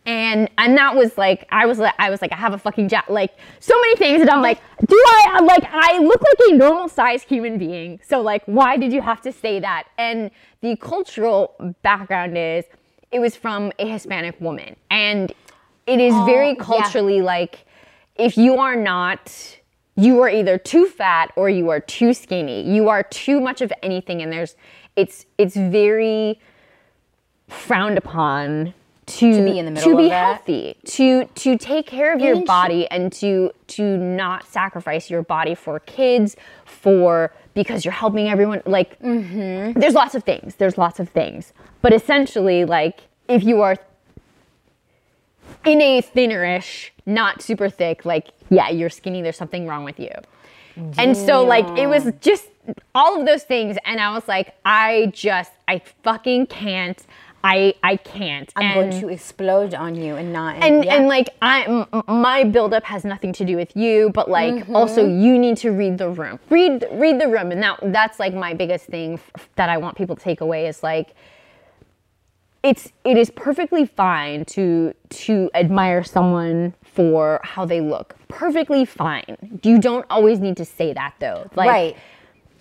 and 0.10 0.50
and 0.58 0.75
that 0.75 0.96
was 0.96 1.18
like 1.20 1.48
I 1.51 1.68
was 1.68 1.78
like 1.78 1.94
I 2.00 2.10
was 2.10 2.20
like 2.20 2.34
I 2.34 2.36
have 2.36 2.54
a 2.54 2.58
fucking 2.58 2.89
like 3.10 3.32
so 3.60 3.80
many 3.80 3.96
things 3.96 4.22
and 4.22 4.30
I'm 4.30 4.42
like 4.42 4.60
do 4.86 4.96
I 4.96 5.25
I'm 5.34 5.46
like 5.46 5.63
I 5.70 6.00
look 6.00 6.22
like 6.22 6.50
a 6.50 6.56
normal 6.56 6.89
sized 6.89 7.28
human 7.28 7.60
being 7.60 8.00
so 8.08 8.20
like 8.20 8.44
why 8.46 8.75
did 8.75 8.92
you 8.92 9.01
have 9.01 9.22
to 9.22 9.32
say 9.32 9.60
that 9.60 9.88
and 10.00 10.32
the 10.62 10.75
cultural 10.78 11.54
background 11.84 12.38
is 12.38 12.66
it 13.12 13.20
was 13.20 13.36
from 13.36 13.72
a 13.78 13.88
Hispanic 13.88 14.39
woman 14.42 14.75
and 14.89 15.32
it 15.86 16.00
is 16.00 16.13
very 16.25 16.48
oh, 16.48 16.56
yeah. 16.58 16.63
culturally 16.63 17.22
like 17.22 17.66
if 18.16 18.36
you 18.36 18.58
are 18.58 18.75
not 18.75 19.32
you 20.00 20.22
are 20.22 20.29
either 20.29 20.58
too 20.58 20.86
fat 20.86 21.32
or 21.36 21.50
you 21.50 21.70
are 21.70 21.79
too 21.79 22.13
skinny. 22.13 22.62
You 22.70 22.89
are 22.89 23.03
too 23.03 23.39
much 23.39 23.62
of 23.62 23.72
anything 23.84 24.22
and 24.22 24.32
there's 24.32 24.56
it's 24.96 25.25
it's 25.38 25.56
very 25.56 26.39
frowned 27.48 27.98
upon 27.98 28.74
to, 29.06 29.34
To 29.34 29.44
be 29.44 29.58
in 29.58 29.65
the 29.65 29.72
middle 29.72 29.91
to 29.91 29.98
be 29.98 30.10
healthy, 30.10 30.77
to 30.86 31.25
to 31.25 31.58
take 31.58 31.88
care 31.88 32.13
of 32.13 32.22
your 32.22 32.46
body 32.46 32.88
and 32.91 33.12
to 33.13 33.51
to 33.68 33.98
not 33.98 34.46
sacrifice 34.48 35.10
your 35.10 35.24
body 35.24 35.56
for 35.56 35.79
kids, 35.79 36.36
for 36.65 37.34
because 37.56 37.84
you're 37.84 37.91
helping 37.91 38.29
everyone. 38.29 38.62
Like 38.68 39.00
Mm-hmm. 39.01 39.79
there's 39.79 39.96
lots 39.96 40.13
of 40.13 40.24
things. 40.24 40.56
There's 40.56 40.77
lots 40.77 41.00
of 41.00 41.10
things. 41.10 41.53
But 41.82 41.91
essentially, 41.91 42.65
like 42.65 43.00
if 43.27 43.44
you 43.44 43.62
are 43.63 43.77
in 45.66 45.82
a 45.82 46.01
thinnerish, 46.01 46.89
not 47.06 47.42
super 47.42 47.70
thick, 47.70 48.06
like 48.06 48.28
yeah, 48.50 48.70
you're 48.70 48.89
skinny. 48.89 49.22
There's 49.22 49.38
something 49.38 49.68
wrong 49.68 49.84
with 49.84 50.00
you. 50.00 50.12
And 50.98 51.16
so 51.18 51.44
like 51.44 51.68
it 51.78 51.88
was 51.88 52.12
just 52.22 52.48
all 52.96 53.20
of 53.20 53.25
those 53.25 53.44
things, 53.44 53.78
and 53.86 54.00
I 54.00 54.13
was 54.13 54.28
like, 54.28 54.56
I 54.63 55.12
just 55.13 55.51
I 55.68 55.82
fucking 56.04 56.48
can't. 56.48 57.01
I 57.44 57.74
I 57.84 57.96
can't. 57.98 58.51
I'm 58.56 58.66
and, 58.66 58.92
going 58.92 59.01
to 59.01 59.08
explode 59.10 59.74
on 59.74 59.96
you 59.96 60.16
and 60.16 60.32
not. 60.34 60.56
and 60.58 60.84
yeah. 60.86 60.96
and 60.96 61.08
like 61.08 61.30
I 61.42 61.63
m- 61.63 62.04
my 62.08 62.44
buildup 62.44 62.84
has 62.86 63.04
nothing 63.06 63.34
to 63.34 63.46
do 63.46 63.56
with 63.58 63.75
you, 63.75 64.10
but 64.13 64.30
like 64.30 64.54
Mm-hmm. 64.54 64.75
also 64.75 65.06
you 65.06 65.38
need 65.39 65.58
to 65.58 65.72
read 65.72 65.98
the 65.98 66.10
room. 66.10 66.39
Read 66.50 66.86
read 66.92 67.20
the 67.20 67.28
room, 67.28 67.51
and 67.51 67.62
that 67.63 67.80
that's 67.82 68.20
like 68.20 68.34
my 68.34 68.54
biggest 68.54 68.86
thing 68.86 69.13
f- 69.36 69.50
that 69.56 69.70
I 69.70 69.78
want 69.78 69.98
people 69.98 70.16
to 70.16 70.22
take 70.22 70.42
away 70.42 70.68
is 70.68 70.84
like 70.84 71.16
it's 72.63 72.92
it 73.04 73.18
is 73.18 73.30
perfectly 73.30 73.86
fine 73.86 74.46
to 74.46 74.94
to 75.10 75.50
admire 75.54 76.04
someone 76.04 76.74
for 76.84 77.39
how 77.44 77.66
they 77.66 77.82
look. 77.82 78.16
Perfectly 78.28 78.86
fine. 78.86 79.60
You 79.63 79.80
don't 79.80 80.06
always 80.10 80.39
need 80.39 80.58
to 80.58 80.66
say 80.66 80.94
that 80.94 81.16
though. 81.20 81.50
Like 81.56 81.70
right. 81.70 81.98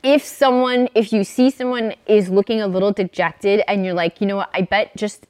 if 0.03 0.25
someone 0.25 0.89
if 0.95 1.13
you 1.13 1.25
see 1.25 1.51
someone 1.51 1.95
is 2.07 2.29
looking 2.29 2.61
a 2.61 2.67
little 2.67 2.93
dejected 2.93 3.63
and 3.67 3.85
you're 3.85 3.95
like, 3.95 4.21
you 4.21 4.27
know 4.27 4.37
what, 4.37 4.51
I 4.55 4.63
bet 4.63 4.97
just 4.97 5.27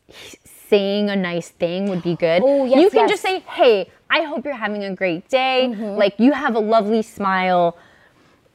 saying 0.69 1.09
a 1.09 1.17
nice 1.17 1.49
thing 1.49 1.89
would 1.89 2.03
be 2.03 2.15
good. 2.15 2.43
Oh, 2.45 2.67
yes, 2.67 2.83
you 2.83 2.91
can 2.91 3.09
yes. 3.09 3.11
just 3.11 3.23
say, 3.23 3.41
"Hey, 3.41 3.91
I 4.11 4.23
hope 4.23 4.45
you're 4.45 4.55
having 4.55 4.85
a 4.85 4.95
great 4.95 5.29
day. 5.29 5.69
Mm-hmm. 5.71 5.97
Like 5.97 6.15
you 6.19 6.33
have 6.33 6.55
a 6.55 6.61
lovely 6.61 7.03
smile." 7.03 7.77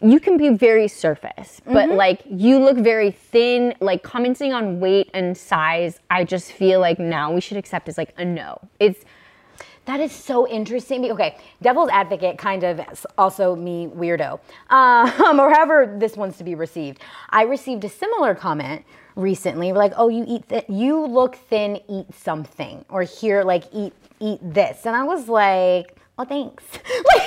You 0.04 0.20
can 0.20 0.36
be 0.38 0.50
very 0.50 0.88
surface, 0.90 1.62
but 1.66 1.88
Mm-hmm. 1.88 1.96
like 1.96 2.22
you 2.30 2.60
look 2.60 2.78
very 2.78 3.12
thin. 3.12 3.74
Like 3.80 4.04
commenting 4.04 4.54
on 4.54 4.80
weight 4.80 5.10
and 5.14 5.38
size, 5.38 6.00
I 6.10 6.24
just 6.26 6.52
feel 6.52 6.80
like 6.82 7.00
now 7.00 7.32
we 7.34 7.42
should 7.42 7.58
accept 7.58 7.88
as 7.88 7.98
like 7.98 8.14
a 8.18 8.26
no. 8.26 8.60
It's 8.80 9.06
That 9.86 10.00
is 10.00 10.12
so 10.14 10.48
interesting. 10.48 11.10
Okay, 11.12 11.38
devil's 11.62 11.90
advocate, 11.92 12.38
kind 12.38 12.64
of 12.64 12.80
also 13.18 13.56
me 13.56 13.88
weirdo, 13.88 14.40
um, 14.70 15.40
or 15.44 15.50
however 15.54 15.96
this 16.00 16.16
wants 16.16 16.38
to 16.38 16.44
be 16.44 16.56
received. 16.56 17.00
I 17.30 17.44
received 17.44 17.84
a 17.84 17.90
similar 17.90 18.34
comment 18.36 18.84
recently, 19.16 19.74
like, 19.74 19.94
"Oh, 19.98 20.08
you 20.10 20.24
eat 20.28 20.48
that, 20.50 20.70
you 20.70 21.00
look 21.06 21.36
thin, 21.36 21.80
eat 21.90 22.08
something," 22.14 22.84
or 22.90 23.04
here, 23.04 23.44
like, 23.44 23.64
eat 23.74 23.94
eat 24.20 24.40
this, 24.42 24.86
and 24.86 24.96
I 24.96 25.04
was 25.04 25.28
like, 25.28 25.98
"Oh, 26.18 26.24
thanks." 26.26 26.64
like, 27.16 27.24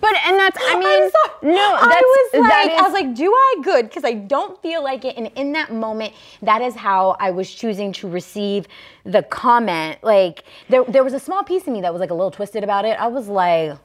but 0.00 0.14
and 0.26 0.38
that's 0.38 0.58
I 0.60 0.78
mean 0.78 1.10
no 1.54 1.74
I 1.74 2.02
was 2.32 2.40
like, 2.40 2.50
that 2.50 2.72
is 2.72 2.78
I 2.78 2.82
was 2.82 2.92
like, 2.92 3.14
do 3.14 3.32
I 3.32 3.54
good? 3.62 3.88
Because 3.88 4.04
I 4.04 4.12
don't 4.12 4.60
feel 4.62 4.82
like 4.82 5.04
it. 5.04 5.16
And 5.16 5.28
in 5.36 5.52
that 5.52 5.72
moment, 5.72 6.12
that 6.42 6.62
is 6.62 6.74
how 6.74 7.16
I 7.20 7.30
was 7.30 7.52
choosing 7.52 7.92
to 7.94 8.08
receive 8.08 8.66
the 9.04 9.22
comment. 9.22 9.98
Like 10.02 10.44
there, 10.68 10.84
there 10.84 11.04
was 11.04 11.12
a 11.12 11.20
small 11.20 11.42
piece 11.44 11.66
of 11.66 11.72
me 11.72 11.80
that 11.82 11.92
was 11.92 12.00
like 12.00 12.10
a 12.10 12.14
little 12.14 12.30
twisted 12.30 12.64
about 12.64 12.84
it. 12.84 12.98
I 13.00 13.06
was 13.08 13.28
like, 13.28 13.76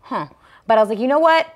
huh. 0.00 0.28
But 0.66 0.78
I 0.78 0.80
was 0.80 0.88
like, 0.90 0.98
you 0.98 1.06
know 1.06 1.18
what? 1.20 1.46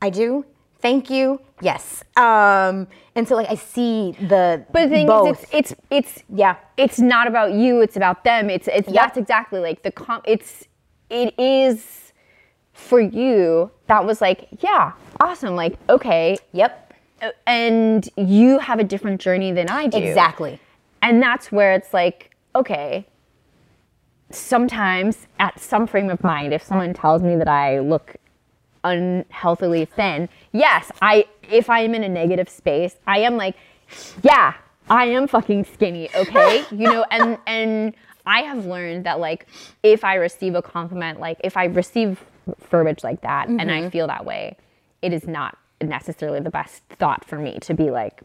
I 0.00 0.10
do. 0.10 0.44
Thank 0.80 1.10
you. 1.10 1.40
Yes. 1.60 2.02
Um, 2.16 2.88
and 3.14 3.28
so 3.28 3.36
like 3.36 3.48
I 3.48 3.54
see 3.54 4.16
the 4.20 4.64
But 4.72 4.84
the 4.84 4.88
thing 4.88 5.06
both. 5.06 5.38
is, 5.42 5.46
it's 5.52 5.72
it's 5.72 5.82
it's 5.90 6.22
Yeah. 6.34 6.56
It's 6.76 6.98
not 6.98 7.26
about 7.28 7.52
you. 7.52 7.80
It's 7.82 7.96
about 7.96 8.24
them. 8.24 8.50
It's 8.50 8.66
it's 8.68 8.88
Yep. 8.88 8.94
that's 8.94 9.16
exactly 9.16 9.60
like 9.60 9.82
the 9.84 9.92
com. 9.92 10.22
It's 10.24 10.64
it 11.08 11.38
is 11.38 12.11
for 12.72 13.00
you. 13.00 13.70
That 13.86 14.04
was 14.04 14.20
like 14.20 14.48
yeah, 14.60 14.92
awesome. 15.20 15.54
Like 15.54 15.76
okay, 15.88 16.36
yep. 16.52 16.94
uh, 17.20 17.30
and 17.46 18.08
you 18.16 18.58
have 18.58 18.78
a 18.78 18.84
different 18.84 19.20
journey 19.20 19.52
than 19.52 19.68
I 19.68 19.86
do. 19.86 19.98
Exactly. 19.98 20.60
And 21.00 21.22
that's 21.22 21.50
where 21.52 21.72
it's 21.72 21.92
like 21.92 22.34
okay. 22.54 23.06
Sometimes 24.30 25.26
at 25.38 25.60
some 25.60 25.86
frame 25.86 26.08
of 26.08 26.24
mind, 26.24 26.54
if 26.54 26.62
someone 26.62 26.94
tells 26.94 27.22
me 27.22 27.36
that 27.36 27.48
I 27.48 27.80
look 27.80 28.16
unhealthily 28.82 29.84
thin, 29.84 30.28
yes, 30.52 30.90
I 31.02 31.26
if 31.50 31.68
I 31.68 31.80
am 31.80 31.94
in 31.94 32.02
a 32.02 32.08
negative 32.08 32.48
space, 32.48 32.96
I 33.06 33.18
am 33.18 33.36
like, 33.36 33.56
yeah, 34.22 34.54
I 34.88 35.06
am 35.06 35.26
fucking 35.26 35.64
skinny, 35.64 36.08
okay? 36.14 36.64
you 36.70 36.90
know, 36.90 37.04
and 37.10 37.38
and 37.46 37.94
I 38.26 38.42
have 38.42 38.66
learned 38.66 39.04
that 39.04 39.20
like 39.20 39.46
if 39.82 40.04
I 40.04 40.14
receive 40.14 40.54
a 40.54 40.62
compliment, 40.62 41.20
like 41.20 41.38
if 41.44 41.56
I 41.56 41.64
receive 41.64 42.24
verbiage 42.70 43.04
like 43.04 43.20
that 43.22 43.48
and 43.48 43.70
I 43.70 43.80
mm-hmm. 43.80 43.88
feel 43.90 44.06
that 44.06 44.24
way, 44.24 44.56
it 45.00 45.12
is 45.12 45.26
not 45.26 45.58
necessarily 45.80 46.40
the 46.40 46.50
best 46.50 46.82
thought 46.90 47.24
for 47.24 47.38
me 47.38 47.58
to 47.60 47.74
be 47.74 47.90
like, 47.90 48.22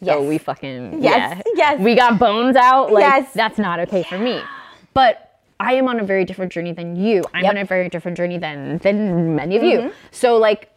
Yes. 0.00 0.16
oh, 0.18 0.28
we 0.28 0.38
fucking 0.38 1.02
Yes, 1.02 1.40
yeah, 1.46 1.52
yes. 1.54 1.80
we 1.80 1.94
got 1.94 2.18
bones 2.18 2.56
out. 2.56 2.92
Like 2.92 3.02
Yes. 3.02 3.32
that's 3.32 3.58
not 3.58 3.80
okay 3.80 4.02
for 4.02 4.18
me. 4.18 4.42
But 4.92 5.40
I 5.60 5.74
am 5.74 5.88
on 5.88 6.00
a 6.00 6.04
very 6.04 6.24
different 6.24 6.52
journey 6.52 6.72
than 6.72 6.96
you. 6.96 7.22
I'm 7.32 7.44
Yep. 7.44 7.50
on 7.50 7.58
a 7.58 7.64
very 7.64 7.88
different 7.88 8.16
journey 8.16 8.38
than 8.38 8.78
than 8.78 9.36
many 9.36 9.56
of 9.56 9.62
you. 9.62 9.78
Mm-hmm. 9.78 9.88
So 10.10 10.36
like 10.36 10.70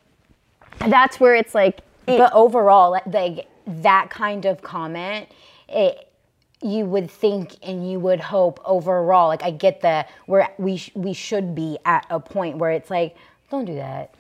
that's 0.88 1.20
where 1.20 1.36
it's 1.36 1.56
like 1.56 1.80
it, 2.08 2.18
but 2.18 2.32
overall, 2.34 2.92
like 2.92 3.48
that 3.68 4.10
kind 4.10 4.46
of 4.46 4.62
comment, 4.62 5.28
it 5.68 6.11
you 6.64 6.86
would 6.86 7.10
think 7.10 7.56
and 7.64 7.90
you 7.90 8.00
would 8.00 8.20
hope 8.20 8.60
overall. 8.66 9.28
Like 9.28 9.44
I 9.44 9.52
get 9.52 9.82
the 9.82 10.06
where 10.26 10.50
we 10.58 10.78
sh- 10.78 10.92
we 10.96 11.14
should 11.14 11.56
be 11.56 11.78
at 11.86 12.06
a 12.10 12.20
point 12.20 12.58
where 12.58 12.72
it's 12.72 12.90
like, 12.90 13.16
don't 13.50 13.66
do 13.66 13.76
that. 13.76 14.14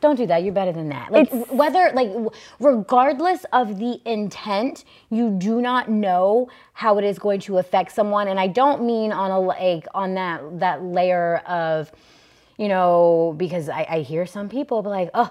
Don't 0.00 0.16
do 0.16 0.26
that. 0.28 0.42
You're 0.42 0.54
better 0.54 0.72
than 0.72 0.88
that. 0.90 1.12
Like 1.12 1.26
It's- 1.32 1.50
whether 1.50 1.90
like 1.94 2.08
w- 2.08 2.30
regardless 2.58 3.44
of 3.52 3.78
the 3.78 4.00
intent, 4.04 4.84
you 5.10 5.30
do 5.30 5.60
not 5.60 5.90
know 5.90 6.48
how 6.72 6.96
it 6.98 7.04
is 7.04 7.18
going 7.18 7.40
to 7.40 7.58
affect 7.58 7.92
someone. 7.92 8.26
And 8.28 8.40
I 8.40 8.46
don't 8.46 8.84
mean 8.84 9.12
on 9.12 9.30
a 9.30 9.38
like 9.40 9.86
on 9.94 10.14
that 10.14 10.60
that 10.60 10.82
layer 10.82 11.38
of 11.46 11.92
you 12.56 12.68
know, 12.68 13.34
because 13.38 13.70
I, 13.70 13.86
I 13.88 14.00
hear 14.00 14.26
some 14.26 14.48
people 14.50 14.82
be 14.82 14.90
like, 14.90 15.08
oh, 15.14 15.30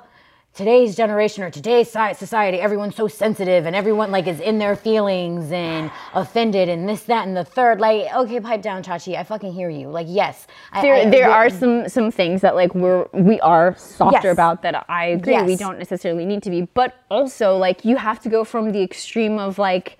today's 0.56 0.96
generation 0.96 1.44
or 1.44 1.50
today's 1.50 1.90
society, 1.90 2.60
everyone's 2.60 2.96
so 2.96 3.08
sensitive 3.08 3.66
and 3.66 3.76
everyone 3.76 4.12
like 4.12 4.28
is 4.28 4.40
in 4.42 4.60
their 4.60 4.76
feelings 4.76 5.52
and 5.52 5.90
offended 6.14 6.68
and 6.68 6.90
this, 6.90 7.04
that, 7.04 7.28
and 7.28 7.38
the 7.38 7.46
third. 7.46 7.80
Like, 7.80 8.14
okay, 8.14 8.40
pipe 8.42 8.62
down, 8.62 8.84
Chachi. 8.84 9.16
I 9.18 9.24
fucking 9.24 9.54
hear 9.54 9.70
you. 9.70 9.88
Like, 9.90 10.08
yes. 10.10 10.48
I- 10.74 10.82
there, 10.82 10.96
I- 10.96 11.10
there 11.10 11.30
are 11.30 11.50
some 11.50 11.88
some 11.88 12.12
things 12.12 12.42
that 12.42 12.56
like 12.56 12.74
we're 12.76 13.06
we 13.14 13.40
are 13.42 13.76
softer 13.78 14.28
Yes. 14.28 14.34
about 14.34 14.62
that 14.64 14.86
I 14.90 15.06
agree 15.08 15.42
we 15.44 15.56
don't 15.56 15.78
necessarily 15.78 16.26
need 16.26 16.44
to 16.44 16.50
be 16.50 16.62
but 16.74 16.96
also 17.10 17.56
like 17.58 17.86
you 17.86 17.96
have 17.98 18.20
to 18.22 18.30
go 18.30 18.44
from 18.44 18.72
the 18.72 18.82
extreme 18.82 19.40
of 19.40 19.58
like 19.60 19.98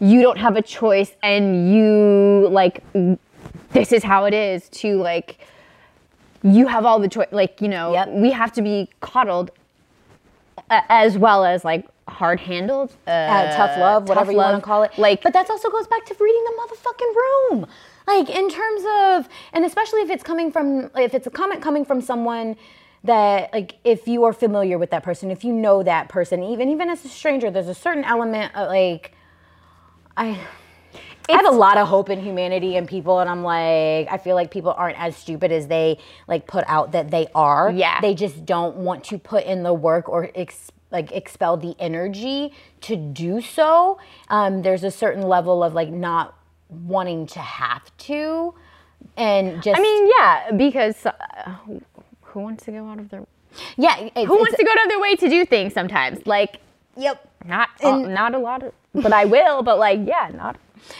you 0.00 0.20
don't 0.20 0.38
have 0.38 0.56
a 0.56 0.62
choice 0.62 1.12
and 1.22 1.72
you 1.72 2.48
like 2.50 2.82
this 3.72 3.92
is 3.92 4.02
how 4.02 4.24
it 4.26 4.34
is 4.34 4.68
to 4.70 4.96
like 4.98 5.38
you 6.42 6.66
have 6.66 6.84
all 6.84 6.98
the 6.98 7.08
choice 7.08 7.28
like 7.30 7.60
you 7.60 7.68
know 7.68 7.92
Yep. 7.92 8.08
we 8.10 8.30
have 8.32 8.52
to 8.52 8.62
be 8.62 8.90
coddled 9.00 9.50
as 10.70 11.18
well 11.18 11.44
as 11.44 11.64
like 11.64 11.86
hard 12.08 12.40
handled 12.40 12.92
uh, 13.06 13.10
uh, 13.10 13.56
tough 13.56 13.78
love, 13.78 14.08
whatever 14.08 14.26
tough 14.26 14.32
you 14.32 14.38
want 14.38 14.56
to 14.56 14.62
call 14.62 14.82
it. 14.82 14.96
like 14.98 15.22
but 15.22 15.32
that 15.32 15.48
also 15.48 15.70
goes 15.70 15.86
back 15.86 16.04
to 16.06 16.16
reading 16.18 16.44
the 16.44 16.52
motherfucking 16.62 17.14
room. 17.14 17.66
Like 18.06 18.30
in 18.30 18.50
terms 18.50 18.82
of, 19.00 19.28
and 19.52 19.64
especially 19.64 20.00
if 20.00 20.10
it's 20.10 20.24
coming 20.24 20.50
from, 20.50 20.90
if 20.96 21.14
it's 21.14 21.26
a 21.26 21.30
comment 21.30 21.62
coming 21.62 21.84
from 21.84 22.00
someone 22.00 22.56
that, 23.04 23.52
like, 23.52 23.76
if 23.84 24.06
you 24.06 24.24
are 24.24 24.32
familiar 24.32 24.78
with 24.78 24.90
that 24.90 25.02
person, 25.02 25.30
if 25.30 25.44
you 25.44 25.52
know 25.52 25.82
that 25.82 26.08
person, 26.08 26.42
even 26.42 26.68
even 26.68 26.88
as 26.88 27.04
a 27.04 27.08
stranger, 27.08 27.50
there's 27.50 27.68
a 27.68 27.74
certain 27.74 28.04
element 28.04 28.54
of 28.54 28.68
like, 28.68 29.14
I. 30.16 30.38
I 31.28 31.32
have 31.32 31.46
a 31.46 31.50
lot 31.50 31.76
of 31.78 31.88
hope 31.88 32.10
in 32.10 32.20
humanity 32.20 32.76
and 32.76 32.86
people, 32.88 33.20
and 33.20 33.28
I'm 33.30 33.42
like, 33.42 34.08
I 34.10 34.18
feel 34.22 34.34
like 34.34 34.50
people 34.50 34.72
aren't 34.76 34.98
as 34.98 35.16
stupid 35.16 35.52
as 35.52 35.66
they 35.68 35.98
like 36.28 36.46
put 36.46 36.64
out 36.66 36.92
that 36.92 37.10
they 37.10 37.26
are. 37.34 37.70
Yeah. 37.70 38.00
They 38.00 38.14
just 38.14 38.44
don't 38.44 38.76
want 38.76 39.04
to 39.04 39.18
put 39.18 39.44
in 39.44 39.62
the 39.62 39.72
work 39.74 40.08
or 40.08 40.30
ex- 40.34 40.70
like 40.90 41.12
expel 41.12 41.56
the 41.56 41.74
energy 41.78 42.52
to 42.82 42.96
do 42.96 43.40
so. 43.40 43.98
Um, 44.28 44.62
there's 44.62 44.84
a 44.84 44.90
certain 44.90 45.22
level 45.22 45.62
of 45.64 45.74
like 45.74 45.90
not 45.90 46.36
wanting 46.68 47.26
to 47.28 47.38
have 47.38 47.96
to, 47.98 48.54
and 49.16 49.62
just 49.62 49.78
I 49.78 49.82
mean 49.82 50.10
yeah 50.18 50.50
because 50.52 51.04
uh, 51.06 51.12
who- 51.66 51.82
who 52.22 52.40
wants 52.40 52.64
to 52.64 52.72
go 52.72 52.86
out 52.88 52.98
of 52.98 53.10
their 53.10 53.26
yeah, 53.76 54.08
it's, 54.16 54.26
who 54.26 54.36
wants 54.38 54.56
to 54.56 54.64
go 54.64 54.70
out 54.70 54.82
of 54.84 54.88
their 54.88 55.00
way 55.00 55.14
to 55.16 55.28
do 55.28 55.44
things 55.44 55.74
sometimes 55.74 56.26
like 56.26 56.60
Yep. 56.96 57.28
Not 57.46 57.68
uh, 57.82 57.96
not 57.98 58.34
a 58.34 58.38
lot 58.38 58.62
of, 58.62 58.72
but 58.94 59.12
I 59.12 59.24
will. 59.24 59.62
But 59.62 59.78
like, 59.78 60.00
yeah, 60.04 60.30
not. 60.34 60.56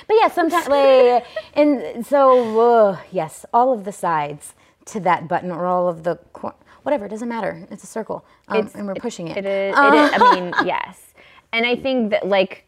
But 0.07 0.17
yeah, 0.21 0.29
sometimes 0.29 0.69
like, 0.69 1.25
and 1.55 2.07
so 2.07 2.61
uh, 2.61 3.01
yes, 3.11 3.45
all 3.53 3.73
of 3.73 3.85
the 3.85 3.93
sides 3.93 4.55
to 4.87 5.01
that 5.01 5.29
button 5.29 5.51
or 5.51 5.67
all 5.67 5.89
of 5.89 6.03
the 6.05 6.17
cor- 6.33 6.55
whatever. 6.83 7.07
It 7.07 7.11
doesn't 7.11 7.29
matter. 7.29 7.67
It's 7.71 7.85
a 7.85 7.87
circle, 7.87 8.25
um, 8.49 8.71
and 8.75 8.87
we're 8.87 8.95
pushing 8.95 9.29
it. 9.29 9.37
It 9.37 9.47
is. 9.47 9.75
It 9.77 9.95
is 9.95 10.11
I 10.15 10.35
mean, 10.35 10.53
yes. 10.65 11.15
And 11.53 11.67
I 11.67 11.77
think 11.77 12.11
that 12.11 12.27
like 12.27 12.67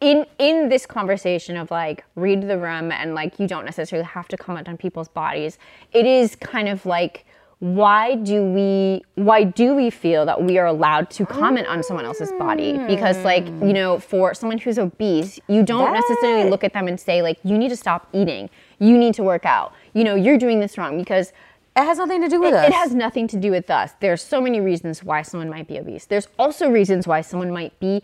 in 0.00 0.26
in 0.38 0.68
this 0.68 0.86
conversation 0.86 1.56
of 1.56 1.70
like 1.70 2.04
read 2.14 2.42
the 2.42 2.58
room 2.58 2.90
and 2.90 3.14
like 3.14 3.38
you 3.38 3.46
don't 3.46 3.64
necessarily 3.64 4.06
have 4.06 4.28
to 4.28 4.36
comment 4.36 4.68
on 4.68 4.76
people's 4.76 5.08
bodies, 5.08 5.58
it 5.92 6.06
is 6.06 6.36
kind 6.36 6.68
of 6.68 6.86
like 6.86 7.26
why 7.58 8.14
do 8.16 8.44
we 8.44 9.02
why 9.14 9.42
do 9.42 9.74
we 9.74 9.88
feel 9.88 10.26
that 10.26 10.42
we 10.42 10.58
are 10.58 10.66
allowed 10.66 11.08
to 11.08 11.24
comment 11.24 11.66
on 11.66 11.82
someone 11.82 12.04
else's 12.04 12.30
body 12.32 12.76
because 12.86 13.16
like 13.24 13.46
you 13.46 13.72
know 13.72 13.98
for 13.98 14.34
someone 14.34 14.58
who's 14.58 14.78
obese 14.78 15.40
you 15.48 15.62
don't 15.62 15.92
necessarily 15.94 16.50
look 16.50 16.62
at 16.64 16.74
them 16.74 16.86
and 16.86 17.00
say 17.00 17.22
like 17.22 17.38
you 17.44 17.56
need 17.56 17.70
to 17.70 17.76
stop 17.76 18.08
eating 18.12 18.50
you 18.78 18.98
need 18.98 19.14
to 19.14 19.22
work 19.22 19.46
out 19.46 19.72
you 19.94 20.04
know 20.04 20.14
you're 20.14 20.36
doing 20.36 20.60
this 20.60 20.76
wrong 20.76 20.98
because 20.98 21.32
It 21.74 21.84
has 21.84 21.96
nothing 21.96 22.20
to 22.22 22.28
do 22.28 22.40
with 22.40 22.52
it, 22.52 22.56
us. 22.60 22.68
it 22.68 22.74
has 22.74 22.94
nothing 22.94 23.26
to 23.28 23.38
do 23.38 23.50
with 23.50 23.68
us. 23.70 23.92
There's 24.00 24.22
so 24.22 24.38
many 24.40 24.60
reasons 24.60 25.02
why 25.02 25.22
someone 25.22 25.48
might 25.50 25.66
be 25.68 25.78
obese. 25.78 26.04
There's 26.06 26.28
also 26.38 26.70
reasons 26.70 27.06
why 27.06 27.20
someone 27.22 27.50
might 27.50 27.78
be 27.80 28.02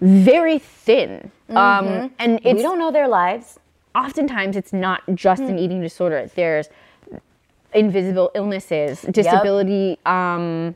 very 0.00 0.58
thin. 0.58 1.30
Um, 1.48 2.12
and 2.18 2.40
it's 2.44 2.56
we 2.58 2.62
don't 2.62 2.78
know 2.78 2.90
their 2.92 3.08
lives. 3.08 3.58
oftentimes 3.94 4.56
it's 4.56 4.72
not 4.72 5.02
just 5.14 5.42
an 5.42 5.58
eating 5.58 5.80
disorder. 5.80 6.28
There's 6.34 6.68
invisible 7.74 8.30
illnesses, 8.34 9.02
disability, 9.02 9.98
um, 10.06 10.74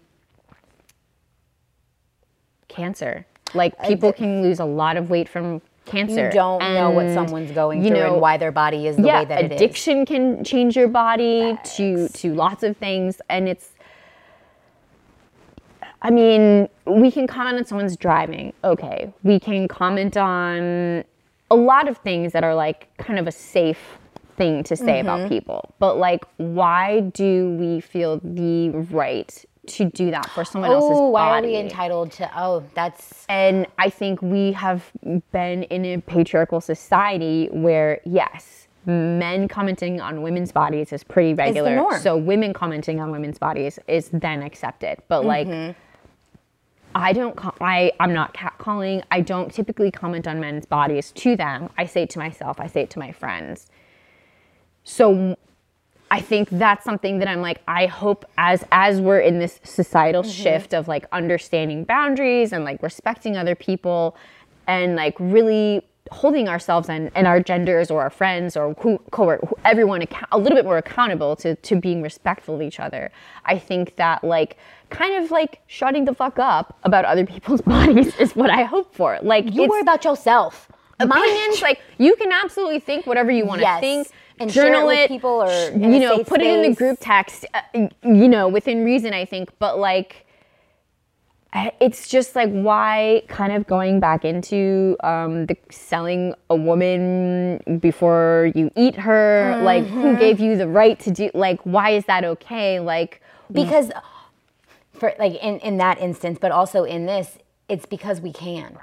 cancer. 2.69 3.27
Like 3.55 3.81
people 3.85 4.13
can 4.13 4.43
lose 4.43 4.61
a 4.61 4.65
lot 4.65 4.97
of 4.97 5.11
weight 5.11 5.29
from 5.29 5.63
cancer. 5.87 6.27
You 6.27 6.33
don't 6.33 6.61
know 6.61 6.91
what 6.91 7.13
someone's 7.15 7.53
going 7.53 7.83
you 7.83 7.89
through 7.89 7.99
know, 7.99 8.13
and 8.15 8.21
why 8.21 8.37
their 8.37 8.53
body 8.53 8.87
is 8.87 8.97
the 8.97 9.05
yeah, 9.05 9.21
way 9.21 9.25
that 9.27 9.45
it 9.45 9.53
is. 9.53 9.61
addiction 9.61 10.05
can 10.05 10.45
change 10.45 10.77
your 10.77 10.89
body 10.89 11.57
to 11.77 12.09
to 12.09 12.35
lots 12.35 12.63
of 12.63 12.77
things, 12.77 13.21
and 13.29 13.49
it's. 13.49 13.71
I 16.03 16.11
mean, 16.11 16.69
we 16.85 17.11
can 17.11 17.27
comment 17.27 17.59
on 17.59 17.65
someone's 17.65 17.97
driving. 17.97 18.53
Okay, 18.63 19.13
we 19.23 19.41
can 19.41 19.67
comment 19.67 20.17
on 20.17 21.05
a 21.51 21.57
lot 21.57 21.89
of 21.89 21.97
things 21.99 22.33
that 22.33 22.45
are 22.45 22.55
like 22.55 22.95
kind 22.99 23.19
of 23.19 23.27
a 23.27 23.33
safe 23.33 23.99
thing 24.37 24.63
to 24.65 24.77
say 24.77 25.01
Mm-hmm. 25.01 25.09
about 25.09 25.29
people. 25.29 25.75
But 25.79 25.97
like, 25.99 26.25
why 26.37 27.01
do 27.01 27.57
we 27.59 27.81
feel 27.81 28.21
the 28.23 28.71
right 28.71 29.45
to 29.69 29.85
do 29.85 30.11
that 30.13 30.31
for 30.31 30.45
someone 30.45 30.71
else's 30.71 30.91
Oh, 30.95 31.13
body? 31.13 31.13
why 31.13 31.39
are 31.39 31.43
we 31.43 31.57
entitled 31.57 32.13
to? 32.13 32.31
Oh, 32.41 32.63
that's 32.75 33.27
And 33.29 33.67
I 33.79 33.91
think 33.91 34.23
we 34.23 34.53
have 34.53 34.91
been 35.33 35.65
in 35.65 35.85
a 35.85 35.99
patriarchal 36.01 36.61
society 36.61 37.49
where, 37.51 38.01
yes, 38.05 38.69
men 38.87 39.49
commenting 39.49 40.01
on 40.01 40.23
women's 40.23 40.53
bodies 40.53 40.93
is 40.93 41.03
pretty 41.03 41.35
regular. 41.35 41.99
So 41.99 42.17
women 42.17 42.53
commenting 42.53 43.01
on 43.01 43.11
women's 43.11 43.39
bodies 43.39 43.81
is 43.89 44.09
then 44.13 44.43
accepted. 44.43 44.99
But 45.09 45.25
like, 45.25 45.49
Mm-hmm. 45.49 45.73
I 46.95 47.13
don't. 47.13 47.39
I 47.61 47.93
I'm 48.01 48.15
not 48.15 48.33
catcalling. 48.33 49.03
I 49.11 49.21
don't 49.21 49.53
typically 49.53 49.91
comment 49.91 50.27
on 50.27 50.41
men's 50.41 50.65
bodies 50.65 51.13
to 51.17 51.37
them. 51.37 51.69
I 51.77 51.85
say 51.85 52.05
it 52.05 52.11
to 52.11 52.19
myself. 52.19 52.59
I 52.59 52.69
say 52.69 52.83
it 52.83 52.91
to 52.91 52.99
my 52.99 53.13
friends. 53.13 53.67
So 54.89 55.37
I 56.13 56.21
think 56.21 56.49
that's 56.51 56.85
something 56.85 57.19
that 57.19 57.27
I'm 57.29 57.43
like 57.43 57.61
I 57.67 57.87
hope 57.87 58.25
as 58.39 58.65
as 58.71 59.01
we're 59.01 59.19
in 59.19 59.41
this 59.41 59.59
societal 59.65 60.23
mm-hmm. 60.23 60.31
shift 60.31 60.73
of 60.75 60.87
like 60.87 61.07
understanding 61.11 61.83
boundaries 61.83 62.53
and 62.53 62.65
like 62.65 62.81
respecting 62.83 63.37
other 63.37 63.57
people 63.57 64.17
and 64.69 64.95
like 64.95 65.17
really 65.19 65.83
holding 66.13 66.49
ourselves 66.49 66.89
and, 66.89 67.11
and 67.17 67.27
our 67.27 67.41
genders 67.41 67.91
or 67.91 68.01
our 68.01 68.11
friends 68.11 68.57
or 68.57 68.75
who, 68.75 68.97
co- 69.11 69.37
who 69.39 69.57
everyone 69.65 70.03
account- 70.03 70.29
a 70.31 70.39
little 70.39 70.55
bit 70.55 70.65
more 70.65 70.79
accountable 70.79 71.35
to 71.35 71.57
to 71.57 71.75
being 71.75 72.01
respectful 72.01 72.55
of 72.55 72.63
each 72.63 72.79
other. 72.79 73.11
I 73.45 73.59
think 73.59 73.97
that 73.97 74.23
like 74.23 74.57
kind 74.91 75.17
of 75.21 75.33
like 75.33 75.61
shutting 75.67 76.05
the 76.05 76.15
fuck 76.15 76.39
up 76.39 76.79
about 76.85 77.05
other 77.05 77.27
people's 77.35 77.61
bodies 77.63 78.15
is 78.21 78.37
what 78.37 78.51
I 78.51 78.63
hope 78.63 78.95
for. 78.95 79.19
Like 79.21 79.53
you 79.53 79.67
worry 79.69 79.81
about 79.81 80.05
yourself. 80.05 80.71
opinions 81.01 81.61
like 81.61 81.81
you 81.99 82.15
can 82.15 82.31
absolutely 82.33 82.79
think 82.81 83.05
whatever 83.07 83.33
you 83.33 83.45
want 83.45 83.59
to 83.59 83.67
Yes. 83.67 83.81
think 83.81 84.09
And 84.39 84.51
it 84.51 84.53
journal 84.53 84.87
with 84.87 84.99
it 84.99 85.09
people 85.09 85.43
or 85.43 85.71
you 85.71 85.99
know 85.99 86.23
put 86.25 86.41
it 86.43 86.47
in 86.47 86.71
the 86.71 86.77
group 86.77 86.99
text 87.01 87.47
uh, 87.55 87.61
you 88.03 88.29
know 88.29 88.49
within 88.49 88.85
reason 88.85 89.13
i 89.15 89.25
think 89.25 89.51
but 89.59 89.79
like 89.79 90.27
it's 91.81 92.09
just 92.09 92.37
like 92.37 92.51
why 92.51 93.23
kind 93.29 93.53
of 93.53 93.67
going 93.67 93.99
back 93.99 94.25
into 94.27 94.95
um, 95.03 95.47
the 95.47 95.57
selling 95.71 96.35
a 96.51 96.57
woman 96.57 97.79
before 97.81 98.53
you 98.55 98.71
eat 98.77 98.97
her 98.97 99.59
like 99.63 99.85
Mm-hmm. 99.85 100.03
who 100.03 100.17
gave 100.19 100.39
you 100.41 100.57
the 100.57 100.69
right 100.69 100.99
to 101.01 101.11
do 101.11 101.31
like 101.33 101.61
why 101.63 101.91
is 101.91 102.05
that 102.07 102.25
okay? 102.25 102.79
Like 102.81 103.23
because 103.51 103.91
for 104.93 105.15
like 105.19 105.35
in 105.43 105.59
in 105.61 105.79
that 105.79 105.99
instance 105.99 106.39
but 106.41 106.51
also 106.53 106.85
in 106.85 107.07
this 107.07 107.39
it's 107.69 107.87
because 107.87 108.21
we 108.21 108.33
can 108.33 108.79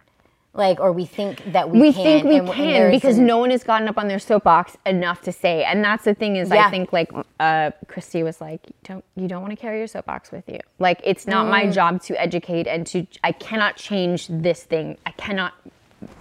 like 0.56 0.80
or 0.80 0.92
we 0.92 1.06
think 1.06 1.52
that 1.52 1.70
we, 1.72 1.80
we 1.80 1.94
can 1.94 2.04
think 2.04 2.26
we 2.26 2.38
and- 2.38 2.48
and 2.48 2.56
can 2.56 2.68
there's 2.72 2.96
because 2.96 3.18
an- 3.18 3.26
no 3.26 3.38
one 3.39 3.50
has 3.50 3.63
gotten 3.63 3.88
up 3.88 3.98
on 3.98 4.08
their 4.08 4.20
soapbox 4.20 4.78
enough 4.86 5.22
to 5.22 5.32
say 5.32 5.63
and 5.63 5.84
that's 5.84 6.04
the 6.06 6.13
thing 6.13 6.36
is 6.36 6.52
i 6.52 6.70
think 6.70 6.94
like 6.94 7.10
uh, 7.39 7.72
christy 7.88 8.22
was 8.24 8.39
like 8.39 8.62
don't 8.84 9.04
you 9.16 9.28
don't 9.28 9.42
want 9.42 9.52
to 9.52 9.56
carry 9.58 9.80
your 9.80 9.88
soapbox 9.88 10.32
with 10.32 10.48
you. 10.48 10.60
Like 10.80 11.02
it's 11.04 11.26
not 11.28 11.48
my 11.48 11.63
Mm. 11.66 11.74
job 11.74 12.02
to 12.04 12.22
educate 12.22 12.68
and 12.68 12.86
to 12.88 13.06
i 13.24 13.32
cannot 13.32 13.78
change 13.78 14.28
this 14.30 14.63
thing. 14.63 14.98
I 15.06 15.12
cannot 15.12 15.54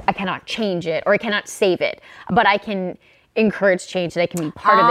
i 0.09 0.12
cannot 0.12 0.47
change 0.47 0.87
it 0.87 1.03
or 1.07 1.12
i 1.12 1.18
cannot 1.18 1.49
save 1.49 1.81
it. 1.81 2.01
But 2.31 2.47
i 2.47 2.57
can 2.59 2.97
encourage 3.37 3.87
change. 3.87 4.14
That 4.14 4.23
i 4.23 4.27
can 4.27 4.40
be 4.45 4.51
part 4.53 4.79
Ah, 4.79 4.83
of 4.83 4.87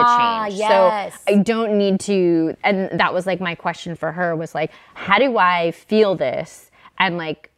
the 0.49 0.49
change. 0.49 0.59
Yes. 0.59 1.13
so 1.15 1.33
i 1.33 1.35
don't 1.37 1.77
need 1.77 1.99
to 2.01 2.55
and 2.63 2.99
that 2.99 3.13
was 3.13 3.25
like 3.27 3.39
my 3.39 3.55
question 3.55 3.95
for 3.95 4.11
her 4.11 4.35
was 4.35 4.53
like 4.55 4.71
how 4.93 5.17
do 5.19 5.37
i 5.37 5.71
feel 5.71 6.15
this? 6.15 6.69
And 6.99 7.17
like 7.17 7.49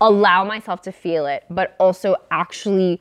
allow 0.00 0.44
myself 0.44 0.82
to 0.82 0.92
feel 0.92 1.26
it, 1.26 1.44
but 1.50 1.74
also 1.78 2.16
actually 2.30 3.00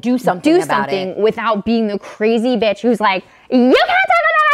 do 0.00 0.16
something 0.16 0.54
do 0.54 0.62
something 0.62 1.08
it. 1.10 1.18
without 1.18 1.64
being 1.66 1.86
the 1.86 1.98
crazy 1.98 2.56
bitch 2.56 2.80
who's 2.80 2.98
like, 3.00 3.24
you 3.50 3.58
can't 3.58 3.76
talk 3.76 3.88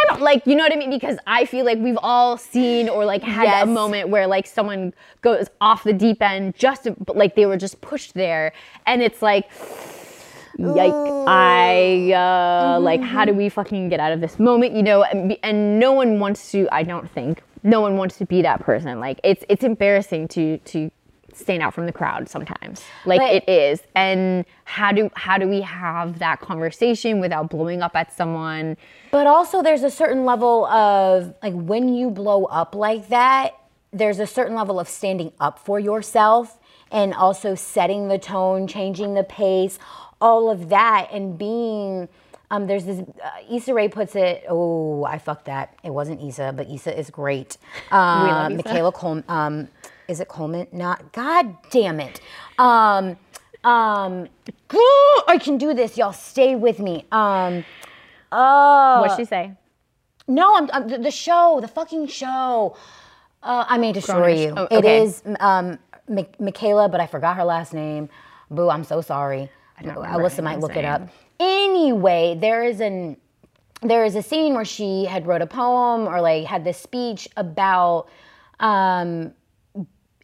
about 0.09 0.17
that. 0.17 0.23
Like, 0.23 0.45
you 0.45 0.55
know 0.55 0.63
what 0.63 0.73
I 0.73 0.75
mean? 0.75 0.89
Because 0.89 1.17
I 1.27 1.45
feel 1.45 1.65
like 1.65 1.77
we've 1.77 1.97
all 2.01 2.35
seen 2.37 2.89
or 2.89 3.05
like 3.05 3.23
had 3.23 3.43
Yes. 3.45 3.63
a 3.63 3.65
moment 3.65 4.09
where 4.09 4.27
like 4.27 4.45
someone 4.45 4.93
goes 5.21 5.47
off 5.61 5.83
the 5.85 5.93
deep 5.93 6.21
end 6.21 6.55
just 6.55 6.87
like 7.07 7.35
they 7.35 7.45
were 7.45 7.55
just 7.57 7.79
pushed 7.79 8.15
there. 8.15 8.51
And 8.85 9.01
it's 9.01 9.21
like, 9.21 9.49
yike, 10.57 10.91
I, 10.93 12.11
uh, 12.13 12.79
like, 12.81 13.01
how 13.01 13.23
do 13.23 13.33
we 13.33 13.47
fucking 13.49 13.87
get 13.89 13.99
out 14.01 14.11
of 14.11 14.19
this 14.19 14.39
moment? 14.39 14.73
You 14.73 14.83
know, 14.83 15.03
and, 15.03 15.29
be- 15.29 15.39
and 15.43 15.79
no 15.79 15.93
one 15.93 16.19
wants 16.19 16.51
to, 16.51 16.67
I 16.71 16.83
don't 16.83 17.09
think, 17.11 17.43
no 17.63 17.79
one 17.81 17.95
wants 17.97 18.17
to 18.17 18.25
be 18.25 18.41
that 18.41 18.59
person. 18.61 18.99
Like, 18.99 19.19
it's, 19.23 19.43
it's 19.47 19.63
embarrassing 19.63 20.27
to, 20.29 20.57
to, 20.57 20.91
stand 21.39 21.63
out 21.63 21.73
from 21.73 21.85
the 21.85 21.91
crowd 21.93 22.27
sometimes 22.29 22.81
like 23.05 23.19
But- 23.19 23.33
it 23.33 23.49
is 23.49 23.81
and 23.95 24.45
how 24.65 24.91
do 24.91 25.09
how 25.15 25.37
do 25.37 25.47
we 25.47 25.61
have 25.61 26.19
that 26.19 26.39
conversation 26.41 27.19
without 27.19 27.49
blowing 27.49 27.81
up 27.81 27.95
at 27.95 28.11
someone 28.11 28.77
But 29.11 29.25
also, 29.25 29.63
there's 29.63 29.83
a 29.83 29.89
certain 29.89 30.25
level 30.25 30.65
of 30.65 31.33
like 31.41 31.53
when 31.53 31.89
you 31.93 32.09
blow 32.11 32.45
up 32.45 32.75
like 32.75 33.07
that, 33.09 33.55
there's 33.91 34.19
a 34.19 34.27
certain 34.27 34.55
level 34.55 34.79
of 34.79 34.87
standing 34.87 35.31
up 35.39 35.57
for 35.57 35.79
yourself 35.79 36.57
and 36.91 37.13
also 37.13 37.55
setting 37.55 38.07
the 38.07 38.17
tone, 38.19 38.67
changing 38.67 39.13
the 39.15 39.23
pace, 39.23 39.79
all 40.21 40.49
of 40.49 40.69
that, 40.69 41.09
and 41.11 41.37
being. 41.37 42.07
Um, 42.51 42.65
there's 42.67 42.85
this. 42.85 42.99
Uh, 42.99 43.29
Issa 43.55 43.73
Rae 43.75 43.87
puts 43.89 44.15
it. 44.15 44.43
Oh, 44.49 45.03
I 45.03 45.17
fucked 45.19 45.45
that. 45.45 45.75
It 45.83 45.91
wasn't 45.91 46.21
Issa, 46.23 46.53
but 46.57 46.67
Issa 46.69 46.97
is 46.99 47.09
great. 47.09 47.57
Um, 47.91 48.27
love 48.27 48.51
Issa. 48.51 48.63
Michaela 48.67 48.91
Coleman. 48.91 49.23
Um, 49.27 49.67
is 50.09 50.19
it 50.19 50.27
Coleman? 50.27 50.67
Not. 50.71 51.13
God 51.13 51.55
damn 51.69 51.99
it. 51.99 52.19
Um, 52.57 53.17
um, 53.63 54.27
I 55.27 55.39
can 55.39 55.57
do 55.57 55.73
this. 55.73 55.97
Y'all 55.97 56.13
stay 56.13 56.55
with 56.55 56.79
me. 56.79 57.05
Um, 57.11 57.63
oh. 58.31 59.01
what'd 59.01 59.17
she 59.17 59.25
say 59.25 59.53
No, 60.27 60.55
I'm, 60.55 60.69
I'm 60.73 60.87
the, 60.87 60.97
the 60.97 61.11
show, 61.11 61.59
the 61.61 61.67
fucking 61.67 62.07
show. 62.07 62.75
Uh, 63.41 63.65
I 63.67 63.77
may 63.77 63.93
destroy 63.93 64.33
Grownish. 64.33 64.43
you. 64.47 64.53
Oh, 64.57 64.67
It 64.71 64.77
okay. 64.79 65.03
is 65.03 65.23
um, 65.39 65.79
Mi- 66.07 66.27
Michaela, 66.39 66.89
but 66.89 66.99
I 66.99 67.07
forgot 67.07 67.37
her 67.37 67.45
last 67.45 67.73
name. 67.73 68.09
Boo, 68.51 68.69
I'm 68.69 68.83
so 68.83 69.01
sorry. 69.01 69.49
don't 69.81 69.95
Alyssa 69.95 70.43
might 70.43 70.59
look 70.59 70.75
it 70.75 70.85
up. 70.85 71.07
Anyway, 71.39 72.37
there 72.39 72.63
is 72.65 72.81
an 72.81 73.15
there 73.81 74.03
is 74.03 74.15
a 74.15 74.21
scene 74.21 74.55
where 74.55 74.65
she 74.65 75.05
had 75.05 75.25
wrote 75.25 75.41
a 75.41 75.47
poem 75.47 76.05
or 76.05 76.19
like 76.19 76.45
had 76.45 76.65
this 76.65 76.77
speech 76.77 77.29
about 77.37 78.09
um, 78.59 79.31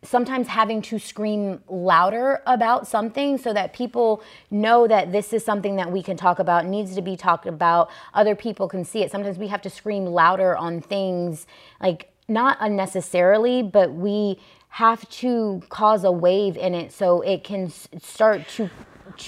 sometimes 0.06 0.48
having 0.48 0.82
to 0.82 1.00
scream 1.00 1.62
louder 1.68 2.42
about 2.46 2.88
something 2.88 3.38
so 3.38 3.54
that 3.54 3.74
people 3.74 4.24
know 4.52 4.88
that 4.88 5.12
this 5.12 5.34
is 5.34 5.44
something 5.44 5.76
that 5.76 5.92
we 5.92 6.02
can 6.02 6.16
talk 6.16 6.40
about 6.40 6.66
needs 6.66 6.96
to 6.96 7.02
be 7.02 7.16
talked 7.16 7.46
about 7.46 7.90
other 8.14 8.36
people 8.36 8.68
can 8.68 8.86
see 8.86 9.02
it 9.02 9.12
sometimes 9.12 9.38
we 9.38 9.48
have 9.48 9.62
to 9.62 9.70
scream 9.70 10.06
louder 10.06 10.56
on 10.56 10.82
things 10.82 11.48
like 11.82 12.12
not 12.28 12.58
unnecessarily 12.60 13.62
but 13.64 13.94
we 13.94 14.40
have 14.70 15.08
to 15.10 15.62
cause 15.70 16.04
a 16.04 16.12
wave 16.12 16.58
in 16.58 16.74
it 16.74 16.92
so 16.92 17.22
it 17.22 17.44
can 17.44 17.70
start 17.70 18.48
to 18.48 18.70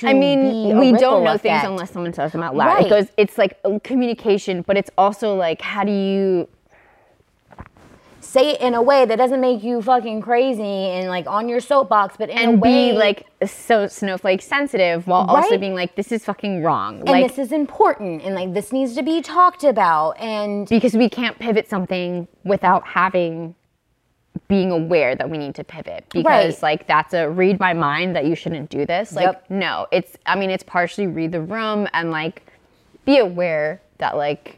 I 0.04 0.14
mean, 0.14 0.78
we 0.80 0.92
don't 0.92 1.24
know 1.24 1.32
effect. 1.32 1.44
things 1.44 1.64
unless 1.64 1.92
someone 1.92 2.14
says 2.14 2.32
them 2.32 2.44
out 2.44 2.56
loud. 2.56 2.68
Right. 2.68 2.86
It 2.86 2.90
goes. 2.90 3.08
It's 3.16 3.38
like 3.38 3.58
uh, 3.64 3.80
communication, 3.84 4.62
but 4.62 4.78
it's 4.78 4.90
also 4.98 5.36
like, 5.36 5.62
how 5.62 5.84
do 5.84 5.92
you? 5.92 6.50
Say 8.28 8.52
it 8.52 8.62
in 8.62 8.74
a 8.74 8.82
way 8.82 9.06
that 9.06 9.16
doesn't 9.18 9.40
make 9.40 9.64
you 9.64 9.82
fucking 9.82 10.22
crazy 10.22 10.62
and 10.62 11.08
like 11.08 11.26
on 11.28 11.48
your 11.48 11.62
soapbox, 11.62 12.18
but 12.18 12.30
in 12.30 12.38
a 12.38 12.42
and 12.42 12.62
way 12.62 12.92
be 12.92 12.98
like 12.98 13.26
so 13.48 13.88
snowflake 13.88 14.42
sensitive 14.42 15.08
while 15.08 15.26
also 15.28 15.58
being 15.58 15.74
like 15.76 15.96
this 15.96 16.12
is 16.12 16.26
fucking 16.26 16.62
wrong 16.64 17.00
and 17.00 17.10
like 17.10 17.28
this 17.28 17.40
is 17.40 17.52
important 17.52 18.22
and 18.24 18.36
like 18.36 18.54
this 18.54 18.74
needs 18.74 18.96
to 18.96 19.04
be 19.04 19.22
talked 19.22 19.64
about 19.64 20.12
and 20.20 20.68
because 20.68 20.94
we 20.94 21.08
can't 21.08 21.38
pivot 21.40 21.70
something 21.70 22.28
without 22.44 22.86
having 22.86 23.56
being 24.48 24.72
aware 24.72 25.16
that 25.16 25.30
we 25.30 25.38
need 25.38 25.56
to 25.56 25.64
pivot 25.64 26.06
because 26.12 26.26
Right. 26.26 26.62
like 26.62 26.88
that's 26.88 27.14
a 27.14 27.30
read 27.30 27.60
my 27.60 27.74
mind 27.74 28.16
that 28.16 28.26
you 28.26 28.36
shouldn't 28.36 28.70
do 28.70 28.86
this 28.86 29.14
like 29.14 29.26
Yep. 29.26 29.46
no 29.50 29.88
it's 29.92 30.18
i 30.26 30.36
mean 30.36 30.50
it's 30.50 30.64
partially 30.64 31.08
read 31.08 31.32
the 31.32 31.42
room 31.42 31.88
and 31.94 32.12
like 32.12 32.44
be 33.06 33.18
aware 33.20 33.82
that 34.00 34.16
like 34.18 34.57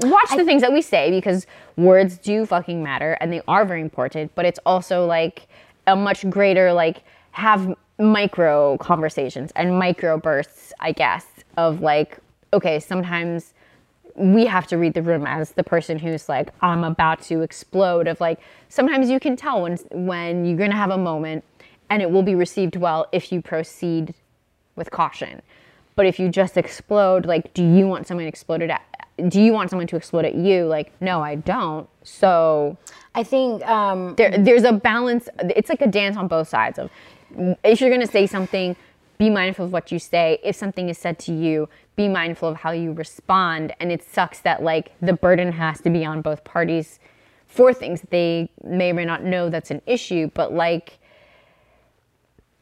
watch 0.00 0.30
the 0.36 0.44
things 0.44 0.62
that 0.62 0.72
we 0.72 0.82
say 0.82 1.10
because 1.10 1.46
words 1.76 2.18
do 2.18 2.46
fucking 2.46 2.82
matter 2.82 3.16
and 3.20 3.32
they 3.32 3.42
are 3.46 3.64
very 3.64 3.80
important 3.80 4.34
but 4.34 4.44
it's 4.44 4.58
also 4.64 5.06
like 5.06 5.46
a 5.86 5.94
much 5.94 6.28
greater 6.30 6.72
like 6.72 7.02
have 7.32 7.74
micro 7.98 8.76
conversations 8.78 9.52
and 9.54 9.78
micro 9.78 10.18
bursts 10.18 10.72
i 10.80 10.92
guess 10.92 11.26
of 11.56 11.80
like 11.80 12.18
okay 12.52 12.80
sometimes 12.80 13.54
we 14.14 14.44
have 14.44 14.66
to 14.66 14.76
read 14.76 14.94
the 14.94 15.02
room 15.02 15.26
as 15.26 15.52
the 15.52 15.64
person 15.64 15.98
who's 15.98 16.28
like 16.28 16.48
i'm 16.62 16.84
about 16.84 17.20
to 17.20 17.42
explode 17.42 18.06
of 18.06 18.20
like 18.20 18.40
sometimes 18.68 19.10
you 19.10 19.20
can 19.20 19.36
tell 19.36 19.62
when 19.62 19.76
when 19.92 20.44
you're 20.44 20.58
going 20.58 20.70
to 20.70 20.76
have 20.76 20.90
a 20.90 20.98
moment 20.98 21.44
and 21.90 22.00
it 22.02 22.10
will 22.10 22.22
be 22.22 22.34
received 22.34 22.76
well 22.76 23.06
if 23.12 23.30
you 23.30 23.42
proceed 23.42 24.14
with 24.74 24.90
caution 24.90 25.42
but 25.94 26.06
if 26.06 26.18
you 26.18 26.28
just 26.28 26.56
explode 26.56 27.26
like 27.26 27.52
do 27.54 27.64
you 27.64 27.86
want 27.86 28.06
someone 28.06 28.26
exploded 28.26 28.70
at 28.70 28.82
do 29.28 29.40
you 29.40 29.52
want 29.52 29.68
someone 29.70 29.86
to 29.86 29.96
explode 29.96 30.24
at 30.24 30.34
you? 30.34 30.64
Like 30.64 30.92
no 31.00 31.20
i 31.22 31.34
don't. 31.34 31.88
So 32.02 32.76
I 33.14 33.22
think 33.22 33.66
um 33.66 34.14
there, 34.16 34.36
there's 34.38 34.64
a 34.64 34.72
balance 34.72 35.28
it's 35.38 35.68
like 35.68 35.82
a 35.82 35.86
dance 35.86 36.16
on 36.16 36.28
both 36.28 36.48
sides 36.48 36.78
of 36.78 36.90
if 37.64 37.80
you're 37.80 37.90
going 37.90 38.02
to 38.02 38.12
say 38.12 38.26
something 38.26 38.76
be 39.18 39.30
mindful 39.30 39.66
of 39.66 39.72
what 39.72 39.92
you 39.92 39.98
say. 39.98 40.38
If 40.42 40.56
something 40.56 40.88
is 40.88 40.98
said 40.98 41.18
to 41.20 41.32
you 41.32 41.68
be 41.94 42.08
mindful 42.08 42.48
of 42.48 42.56
how 42.56 42.72
you 42.72 42.92
respond. 42.92 43.74
And 43.78 43.92
it 43.92 44.02
sucks 44.02 44.40
that 44.40 44.62
like 44.62 44.92
the 45.00 45.12
burden 45.12 45.52
has 45.52 45.80
to 45.82 45.90
be 45.90 46.04
on 46.04 46.22
both 46.22 46.42
parties 46.44 46.98
for 47.46 47.72
things 47.74 48.00
that 48.00 48.10
they 48.10 48.50
may 48.64 48.90
or 48.90 48.94
may 48.94 49.04
not 49.04 49.22
know 49.22 49.50
that's 49.50 49.70
an 49.70 49.82
issue. 49.86 50.30
But 50.34 50.52
like 50.52 50.98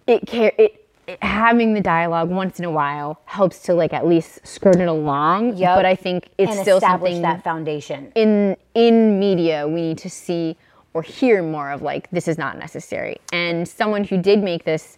it 0.07 0.27
care 0.27 0.53
it 0.59 0.80
having 1.23 1.75
the 1.75 1.81
dialogue 1.81 2.31
once 2.31 2.59
in 2.59 2.65
a 2.65 2.71
while 2.71 3.21
helps 3.27 3.61
to 3.63 3.75
like 3.75 3.93
at 3.93 4.07
least 4.07 4.47
skirt 4.47 4.77
it 4.77 4.89
along 4.89 5.57
Yeah. 5.57 5.77
but 5.77 5.85
i 5.85 5.95
think 5.95 6.29
it's 6.39 6.53
and 6.53 6.61
still 6.61 6.81
something 6.81 7.23
that 7.23 7.45
foundation. 7.45 8.11
in 8.15 8.57
in 8.75 9.19
media 9.19 9.69
we 9.69 9.83
need 9.83 9.99
to 9.99 10.09
see 10.11 10.57
or 10.95 11.03
hear 11.03 11.43
more 11.43 11.71
of 11.71 11.83
like 11.83 12.11
this 12.11 12.27
is 12.27 12.39
not 12.39 12.59
necessary 12.59 13.17
and 13.33 13.69
someone 13.69 14.05
who 14.05 14.17
did 14.17 14.43
make 14.43 14.65
this 14.65 14.97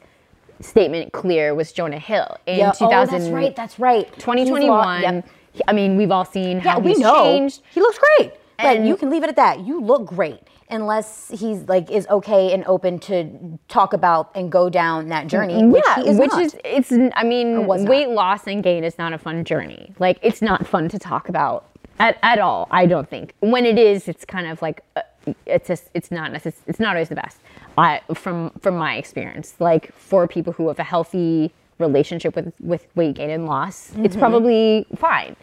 statement 0.61 1.13
clear 1.13 1.55
was 1.55 1.73
jonah 1.73 1.99
hill 1.99 2.37
in 2.47 2.59
Yeah, 2.59 2.71
2000 2.73 3.15
oh, 3.15 3.19
that's 3.19 3.31
right, 3.31 3.57
that's 3.57 3.79
right. 3.81 4.07
2021 4.19 5.03
yep. 5.03 5.29
i 5.67 5.73
mean 5.73 5.97
we've 5.97 6.13
all 6.13 6.25
seen 6.25 6.61
how 6.61 6.77
Yeah, 6.79 6.85
we 6.85 6.91
he's 6.91 7.01
know. 7.01 7.25
changed 7.25 7.63
He 7.73 7.81
looks 7.81 7.99
great. 7.99 8.33
But 8.59 8.77
And- 8.77 8.87
you 8.87 8.97
can 8.97 9.11
leave 9.11 9.25
it 9.25 9.29
at 9.29 9.37
that. 9.37 9.61
You 9.61 9.81
look 9.81 10.07
great. 10.07 10.39
Unless 10.73 11.29
he's 11.39 11.61
like 11.69 11.91
is 11.91 12.07
okay 12.09 12.53
and 12.55 12.65
open 12.67 12.99
to 13.01 13.59
talk 13.69 13.93
about 13.93 14.31
and 14.35 14.51
go 14.51 14.69
down 14.71 15.09
that 15.09 15.27
journey, 15.27 15.65
which 15.67 15.85
yeah, 15.87 16.03
he 16.03 16.09
is 16.11 16.19
which 16.19 16.33
is 16.35 16.57
it's. 16.65 16.91
I 17.15 17.23
mean, 17.25 17.67
weight 17.67 18.09
loss 18.09 18.47
and 18.47 18.63
gain 18.63 18.83
is 18.83 18.97
not 18.99 19.13
a 19.13 19.19
fun 19.19 19.45
journey. 19.45 19.93
Like 19.99 20.19
it's 20.23 20.41
not 20.43 20.67
fun 20.67 20.89
to 20.89 20.99
talk 20.99 21.29
about 21.29 21.67
at, 21.99 22.19
at 22.23 22.39
all. 22.39 22.67
I 22.71 22.87
don't 22.87 23.09
think. 23.09 23.35
When 23.41 23.65
it 23.67 23.79
is, 23.79 24.09
it's 24.09 24.25
kind 24.25 24.47
of 24.47 24.63
like 24.63 24.83
uh, 24.97 25.03
it's 25.47 25.69
just 25.69 25.91
it's 25.95 26.11
not 26.11 26.33
necess- 26.33 26.63
It's 26.67 26.81
not 26.81 26.97
always 26.97 27.11
the 27.11 27.17
best. 27.17 27.39
I 27.77 28.01
from 28.15 28.51
from 28.61 28.77
my 28.77 28.97
experience, 28.97 29.55
like 29.61 29.95
for 29.95 30.27
people 30.27 30.53
who 30.55 30.69
have 30.69 30.79
a 30.79 30.85
healthy 30.85 31.53
relationship 31.79 32.35
with 32.35 32.53
with 32.61 32.87
weight 32.95 33.17
gain 33.17 33.31
and 33.31 33.45
loss, 33.47 33.91
it's 33.91 34.15
Mm-hmm. 34.15 34.19
probably 34.19 34.87
fine. 34.97 35.37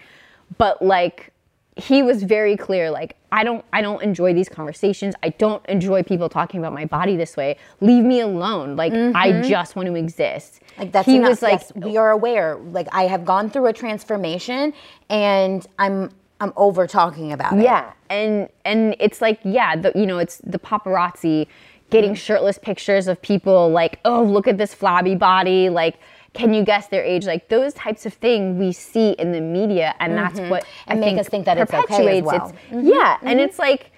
But 0.57 0.81
like 0.81 1.31
he 1.79 2.03
was 2.03 2.23
very 2.23 2.55
clear 2.57 2.89
like 2.91 3.15
i 3.31 3.43
don't 3.43 3.63
i 3.73 3.81
don't 3.81 4.01
enjoy 4.03 4.33
these 4.33 4.49
conversations 4.49 5.15
i 5.23 5.29
don't 5.29 5.65
enjoy 5.67 6.01
people 6.03 6.29
talking 6.29 6.59
about 6.59 6.73
my 6.73 6.85
body 6.85 7.15
this 7.15 7.35
way 7.37 7.57
leave 7.81 8.03
me 8.03 8.19
alone 8.19 8.75
like 8.75 8.93
i 9.15 9.41
just 9.41 9.75
want 9.75 9.87
to 9.87 9.95
exist 9.95 10.59
Mm-hmm. 10.79 10.81
Like 10.81 10.91
that's 10.93 11.05
he 11.05 11.17
enough. 11.17 11.29
was 11.29 11.41
like 11.41 11.51
yes, 11.61 11.71
we 11.75 11.97
are 11.97 12.11
aware. 12.11 12.55
Like 12.55 12.87
I 12.93 13.03
have 13.03 13.25
gone 13.25 13.49
through 13.49 13.67
a 13.67 13.73
transformation, 13.73 14.73
and 15.09 15.67
I'm 15.77 16.09
I'm 16.39 16.53
over 16.55 16.87
talking 16.87 17.33
about 17.33 17.53
it. 17.57 17.63
yeah 17.63 17.91
and 18.09 18.47
and 18.63 18.95
it's 18.99 19.19
like 19.21 19.39
yeah 19.43 19.75
the 19.75 19.91
you 19.93 20.05
know 20.05 20.19
it's 20.19 20.37
the 20.37 20.57
paparazzi 20.57 21.47
getting 21.89 22.15
shirtless 22.15 22.57
pictures 22.57 23.07
of 23.09 23.21
people 23.21 23.69
like 23.69 23.99
oh 24.05 24.23
look 24.23 24.47
at 24.47 24.57
this 24.57 24.73
flabby 24.73 25.15
body 25.15 25.69
like 25.69 25.99
can 26.33 26.53
you 26.53 26.63
guess 26.63 26.87
their 26.87 27.03
age 27.03 27.25
like 27.25 27.49
those 27.49 27.73
types 27.73 28.05
of 28.05 28.13
things 28.13 28.57
we 28.59 28.71
see 28.71 29.11
in 29.11 29.31
the 29.31 29.41
media 29.41 29.95
and 29.99 30.15
that's 30.15 30.39
what 30.39 30.63
Mm-hmm. 30.63 30.91
And 30.91 30.97
I 30.97 31.01
make 31.01 31.09
think 31.09 31.19
us 31.19 31.27
think 31.29 31.45
that 31.45 31.57
it's 31.57 31.73
okay 31.73 31.77
as 31.79 31.85
perpetuates 31.87 32.25
well. 32.25 32.49
its- 32.49 32.87
yeah 32.87 33.17
and 33.23 33.39
it's 33.39 33.57
like 33.59 33.91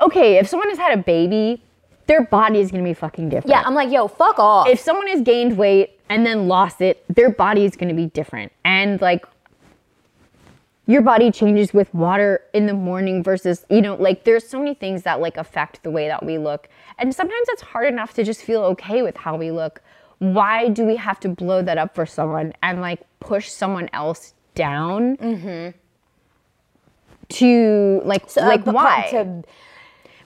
okay 0.00 0.38
if 0.38 0.48
someone 0.48 0.68
has 0.68 0.78
had 0.78 0.98
a 0.98 1.02
baby 1.02 1.62
their 2.08 2.24
body 2.24 2.58
is 2.58 2.70
going 2.72 2.82
to 2.82 2.88
be 2.90 2.94
fucking 2.94 3.28
different 3.28 3.48
Yeah, 3.50 3.62
I'm 3.64 3.74
like, 3.74 3.90
yo, 3.90 4.08
fuck 4.08 4.38
off. 4.40 4.66
if 4.68 4.80
someone 4.80 5.06
has 5.06 5.20
gained 5.22 5.56
weight 5.56 6.00
and 6.08 6.26
then 6.26 6.48
lost 6.48 6.80
it, 6.80 7.04
their 7.08 7.30
body 7.30 7.64
is 7.64 7.76
going 7.76 7.88
to 7.88 7.94
be 7.94 8.06
different. 8.06 8.50
And 8.64 9.00
like 9.00 9.24
your 10.86 11.00
body 11.00 11.30
changes 11.30 11.72
with 11.72 11.94
water 11.94 12.42
in 12.52 12.66
the 12.66 12.74
morning 12.74 13.22
versus, 13.22 13.64
you 13.70 13.80
know, 13.80 13.94
like 13.94 14.24
there's 14.24 14.46
so 14.46 14.58
many 14.58 14.74
things 14.74 15.04
that 15.04 15.20
like 15.20 15.36
affect 15.36 15.84
the 15.84 15.90
way 15.92 16.08
that 16.08 16.26
we 16.26 16.38
look. 16.38 16.68
And 16.98 17.14
sometimes 17.14 17.46
it's 17.50 17.62
hard 17.62 17.86
enough 17.86 18.14
to 18.14 18.24
just 18.24 18.42
feel 18.42 18.62
okay 18.64 19.02
with 19.02 19.16
how 19.16 19.36
we 19.36 19.52
look. 19.52 19.80
Why 20.22 20.68
do 20.68 20.84
we 20.84 20.94
have 20.94 21.18
to 21.20 21.28
blow 21.28 21.62
that 21.62 21.78
up 21.78 21.96
for 21.96 22.06
someone 22.06 22.52
and 22.62 22.80
like 22.80 23.00
push 23.18 23.48
someone 23.48 23.88
else 23.92 24.34
down? 24.54 25.16
To 27.28 28.00
like, 28.04 28.24
Uh, 28.36 28.42
like 28.46 28.64
but- 28.64 28.74
why? 28.74 29.08
to- 29.10 29.42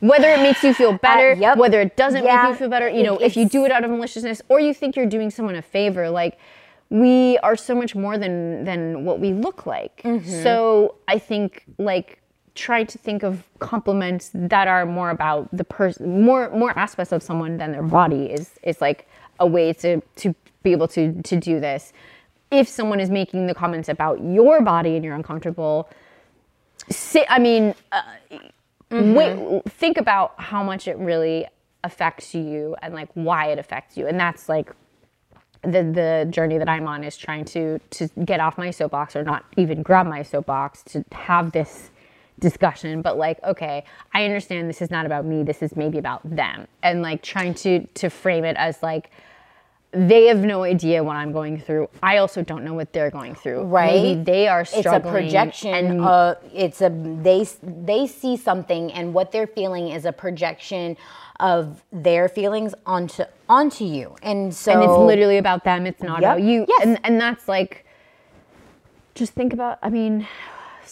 whether 0.01 0.29
it 0.29 0.41
makes 0.41 0.63
you 0.63 0.75
feel 0.75 0.93
better, 1.09 1.33
yep. 1.33 1.57
whether 1.57 1.81
it 1.81 1.97
doesn't 1.97 2.25
Yeah. 2.25 2.43
make 2.43 2.51
you 2.51 2.55
feel 2.57 2.69
better, 2.69 2.89
you 2.91 3.03
know, 3.03 3.17
It- 3.17 3.23
if 3.27 3.37
you 3.39 3.49
do 3.49 3.65
it 3.65 3.73
out 3.73 3.85
of 3.85 3.91
maliciousness 3.91 4.43
or 4.51 4.61
you 4.61 4.75
think 4.75 4.97
you're 4.97 5.07
doing 5.07 5.31
someone 5.31 5.57
a 5.57 5.63
favor, 5.63 6.11
like 6.11 6.37
we 6.91 7.39
are 7.43 7.57
so 7.57 7.75
much 7.75 7.95
more 7.97 8.19
than 8.19 8.65
than 8.65 9.05
what 9.07 9.19
we 9.19 9.33
look 9.33 9.65
like. 9.67 10.03
Mm-hmm. 10.05 10.43
So 10.43 10.97
I 11.09 11.19
think 11.19 11.65
like 11.79 12.21
try 12.55 12.85
to 12.85 12.99
think 12.99 13.23
of 13.23 13.45
compliments 13.61 14.31
that 14.35 14.69
are 14.69 14.85
more 14.85 15.11
about 15.11 15.49
the 15.53 15.65
person 15.65 16.23
more 16.23 16.51
more 16.51 16.73
aspects 16.79 17.13
of 17.13 17.23
someone 17.23 17.57
than 17.57 17.73
their 17.73 17.83
body 17.83 18.27
is 18.27 18.51
is 18.63 18.81
like 18.81 19.07
a 19.39 19.47
way 19.47 19.73
to 19.75 20.01
to 20.17 20.35
be 20.63 20.73
able 20.73 20.89
to 20.89 21.23
to 21.23 21.37
do 21.37 21.61
this. 21.61 21.93
If 22.51 22.69
someone 22.69 23.01
is 23.01 23.11
making 23.11 23.47
the 23.47 23.55
comments 23.55 23.89
about 23.89 24.23
your 24.23 24.61
body 24.61 24.95
and 24.95 25.05
you're 25.05 25.17
uncomfortable, 25.17 25.89
say, 26.89 27.27
I 27.29 27.41
mean, 27.41 27.75
uh, 27.91 28.03
wait, 28.91 29.63
think 29.69 29.99
about 29.99 30.35
how 30.39 30.63
much 30.63 30.87
it 30.87 30.97
really 30.97 31.47
affects 31.83 32.35
you 32.35 32.77
and 32.83 32.95
like 32.95 33.09
why 33.15 33.47
it 33.47 33.59
affects 33.59 33.97
you. 33.97 34.07
And 34.07 34.19
that's 34.19 34.49
like 34.49 34.73
the 35.63 35.83
the 35.83 36.27
journey 36.31 36.59
that 36.59 36.69
I'm 36.69 36.87
on 36.87 37.05
is 37.05 37.17
trying 37.17 37.45
to 37.47 37.79
to 37.79 38.09
get 38.25 38.41
off 38.41 38.59
my 38.59 38.71
soapbox 38.71 39.17
or 39.17 39.25
not 39.25 39.45
even 39.57 39.83
grab 39.83 40.07
my 40.07 40.23
soapbox 40.23 40.83
to 40.85 41.05
have 41.13 41.53
this 41.53 41.91
discussion 42.39 43.01
but 43.01 43.17
like 43.17 43.43
okay 43.45 43.85
i 44.13 44.25
understand 44.25 44.69
this 44.69 44.83
is 44.83 44.91
not 44.91 45.07
about 45.07 45.25
me 45.25 45.43
this 45.43 45.63
is 45.63 45.75
maybe 45.75 45.97
about 45.99 46.21
them 46.29 46.67
and 46.83 47.01
like 47.01 47.23
trying 47.23 47.55
to 47.55 47.81
to 47.95 48.11
frame 48.11 48.45
it 48.45 48.57
as 48.59 48.83
like 48.83 49.11
they 49.93 50.27
have 50.27 50.41
no 50.41 50.63
idea 50.63 51.03
what 51.03 51.17
i'm 51.17 51.33
going 51.33 51.59
through 51.59 51.89
i 52.03 52.19
also 52.19 52.43
don't 52.43 52.63
know 52.63 52.75
what 52.75 52.93
they're 52.93 53.11
going 53.11 53.35
through 53.35 53.63
Right. 53.63 54.03
maybe 54.03 54.23
they 54.23 54.49
are 54.49 54.61
it's 54.61 54.85
a 54.87 55.01
projection 55.01 55.73
and 55.73 56.01
uh, 56.03 56.35
it's 56.53 56.83
a 56.83 56.91
they 57.23 57.47
they 57.63 58.07
see 58.07 58.37
something 58.37 58.93
and 58.93 59.15
what 59.15 59.33
they're 59.33 59.47
feeling 59.47 59.89
is 59.89 60.05
a 60.05 60.13
projection 60.13 60.99
of 61.41 61.83
their 61.91 62.29
feelings 62.29 62.75
onto 62.85 63.23
onto 63.49 63.85
you 63.85 64.15
and 64.23 64.55
so 64.55 64.73
and 64.73 64.83
it's 64.83 64.99
literally 64.99 65.39
about 65.39 65.65
them 65.65 65.87
it's 65.87 66.03
not 66.03 66.21
Yep. 66.21 66.31
about 66.33 66.43
you 66.43 66.67
Yes. 66.69 66.83
and 66.85 67.01
and 67.05 67.19
that's 67.19 67.49
like 67.49 67.87
just 69.15 69.33
think 69.33 69.55
about 69.55 69.79
i 69.83 69.89
mean 69.89 70.27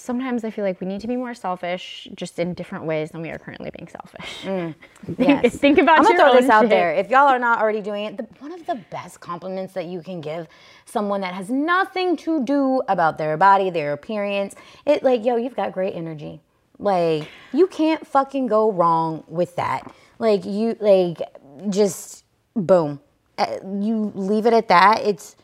sometimes 0.04 0.44
i 0.44 0.50
feel 0.50 0.64
like 0.64 0.80
we 0.80 0.86
need 0.86 1.00
to 1.00 1.06
be 1.08 1.16
more 1.16 1.34
selfish 1.34 2.08
just 2.14 2.38
in 2.38 2.54
different 2.54 2.84
ways 2.84 3.10
than 3.10 3.20
we 3.22 3.30
are 3.30 3.38
currently 3.38 3.70
being 3.76 3.88
selfish 3.88 4.30
think, 4.44 5.18
Yes. 5.18 5.56
think 5.56 5.78
about 5.78 5.98
I'm 5.98 6.04
gonna 6.04 6.18
throw 6.18 6.34
this 6.40 6.50
out 6.50 6.62
shit. 6.62 6.70
there. 6.70 6.94
If 6.94 7.10
y'all 7.10 7.28
are 7.28 7.38
not 7.38 7.60
already 7.60 7.80
doing 7.80 8.04
it, 8.06 8.16
the, 8.16 8.24
one 8.40 8.52
of 8.52 8.64
the 8.66 8.76
best 8.90 9.20
compliments 9.20 9.72
that 9.74 9.86
you 9.86 10.00
can 10.02 10.20
give 10.20 10.46
someone 10.86 11.20
that 11.22 11.34
has 11.34 11.50
nothing 11.50 12.16
to 12.18 12.42
do 12.44 12.80
about 12.88 13.18
their 13.18 13.36
body, 13.36 13.70
their 13.70 13.92
appearance, 13.92 14.54
it 14.86 15.02
like, 15.02 15.24
yo, 15.24 15.36
you've 15.36 15.56
got 15.56 15.72
great 15.72 15.94
energy. 15.94 16.40
Like, 16.78 17.28
you 17.52 17.66
can't 17.66 18.06
fucking 18.06 18.46
go 18.46 18.72
wrong 18.72 19.24
with 19.28 19.56
that. 19.56 19.92
Like, 20.18 20.44
you 20.44 20.76
like 20.80 21.18
just 21.70 22.24
boom. 22.54 23.00
uh, 23.38 23.58
you 23.80 24.12
leave 24.14 24.46
it 24.46 24.52
at 24.52 24.68
that. 24.68 25.00
It's 25.02 25.36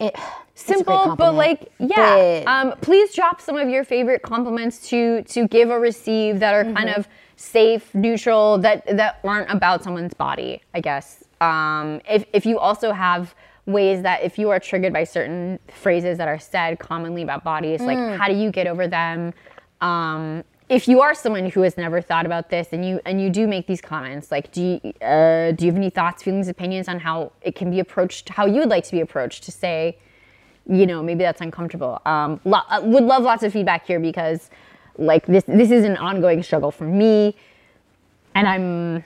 it, 0.00 0.14
it's 0.16 0.16
a 0.16 0.18
great 0.18 0.47
simple 0.58 1.14
but 1.16 1.34
like 1.34 1.70
yeah 1.78 2.42
um, 2.46 2.74
please 2.80 3.14
drop 3.14 3.40
some 3.40 3.56
of 3.56 3.68
your 3.68 3.84
favorite 3.84 4.22
compliments 4.22 4.88
to 4.88 5.22
to 5.22 5.46
give 5.48 5.70
or 5.70 5.78
receive 5.80 6.40
that 6.40 6.54
are 6.54 6.64
kind 6.64 6.88
Mm-hmm. 6.88 7.00
of 7.00 7.08
safe 7.36 7.94
neutral 7.94 8.58
that 8.58 8.84
that 8.96 9.20
aren't 9.22 9.48
about 9.50 9.84
someone's 9.84 10.14
body 10.14 10.60
i 10.74 10.80
guess 10.80 11.22
um, 11.40 12.00
if, 12.10 12.24
if 12.32 12.44
you 12.44 12.58
also 12.58 12.90
have 12.90 13.32
ways 13.66 14.02
that 14.02 14.22
if 14.24 14.38
you 14.38 14.50
are 14.50 14.58
triggered 14.58 14.92
by 14.92 15.04
certain 15.04 15.58
phrases 15.72 16.18
that 16.18 16.26
are 16.26 16.38
said 16.40 16.78
commonly 16.80 17.22
about 17.22 17.44
bodies 17.44 17.80
Mm. 17.80 17.86
like 17.86 18.18
how 18.20 18.26
do 18.26 18.34
you 18.34 18.50
get 18.50 18.66
over 18.66 18.88
them 18.88 19.32
um, 19.80 20.42
if 20.68 20.88
you 20.88 21.00
are 21.00 21.14
someone 21.14 21.48
who 21.48 21.60
has 21.62 21.76
never 21.76 22.00
thought 22.02 22.26
about 22.26 22.50
this 22.50 22.68
and 22.72 22.84
you 22.84 23.00
and 23.06 23.20
you 23.22 23.30
do 23.30 23.46
make 23.46 23.66
these 23.68 23.80
comments 23.80 24.32
like 24.32 24.50
do 24.50 24.60
you 24.62 24.92
uh, 25.06 25.52
do 25.52 25.64
you 25.64 25.70
have 25.70 25.76
any 25.76 25.90
thoughts 25.90 26.22
feelings 26.24 26.48
opinions 26.48 26.88
on 26.88 26.98
how 26.98 27.30
it 27.42 27.54
can 27.54 27.70
be 27.70 27.78
approached 27.78 28.28
how 28.30 28.44
you 28.46 28.58
would 28.60 28.68
like 28.68 28.84
to 28.84 28.92
be 28.92 29.00
approached 29.00 29.44
to 29.44 29.52
say 29.52 29.96
you 30.68 30.86
know 30.86 31.02
maybe 31.02 31.24
that's 31.24 31.40
uncomfortable 31.40 32.00
um, 32.06 32.40
lo- 32.44 32.60
uh, 32.70 32.80
would 32.84 33.04
love 33.04 33.22
lots 33.22 33.42
of 33.42 33.52
feedback 33.52 33.86
here 33.86 34.00
because 34.00 34.50
like 34.98 35.26
this 35.26 35.44
this 35.46 35.70
is 35.70 35.84
an 35.84 35.96
ongoing 35.96 36.42
struggle 36.42 36.70
for 36.70 36.84
me 36.84 37.34
and 38.34 38.46
i'm 38.48 39.02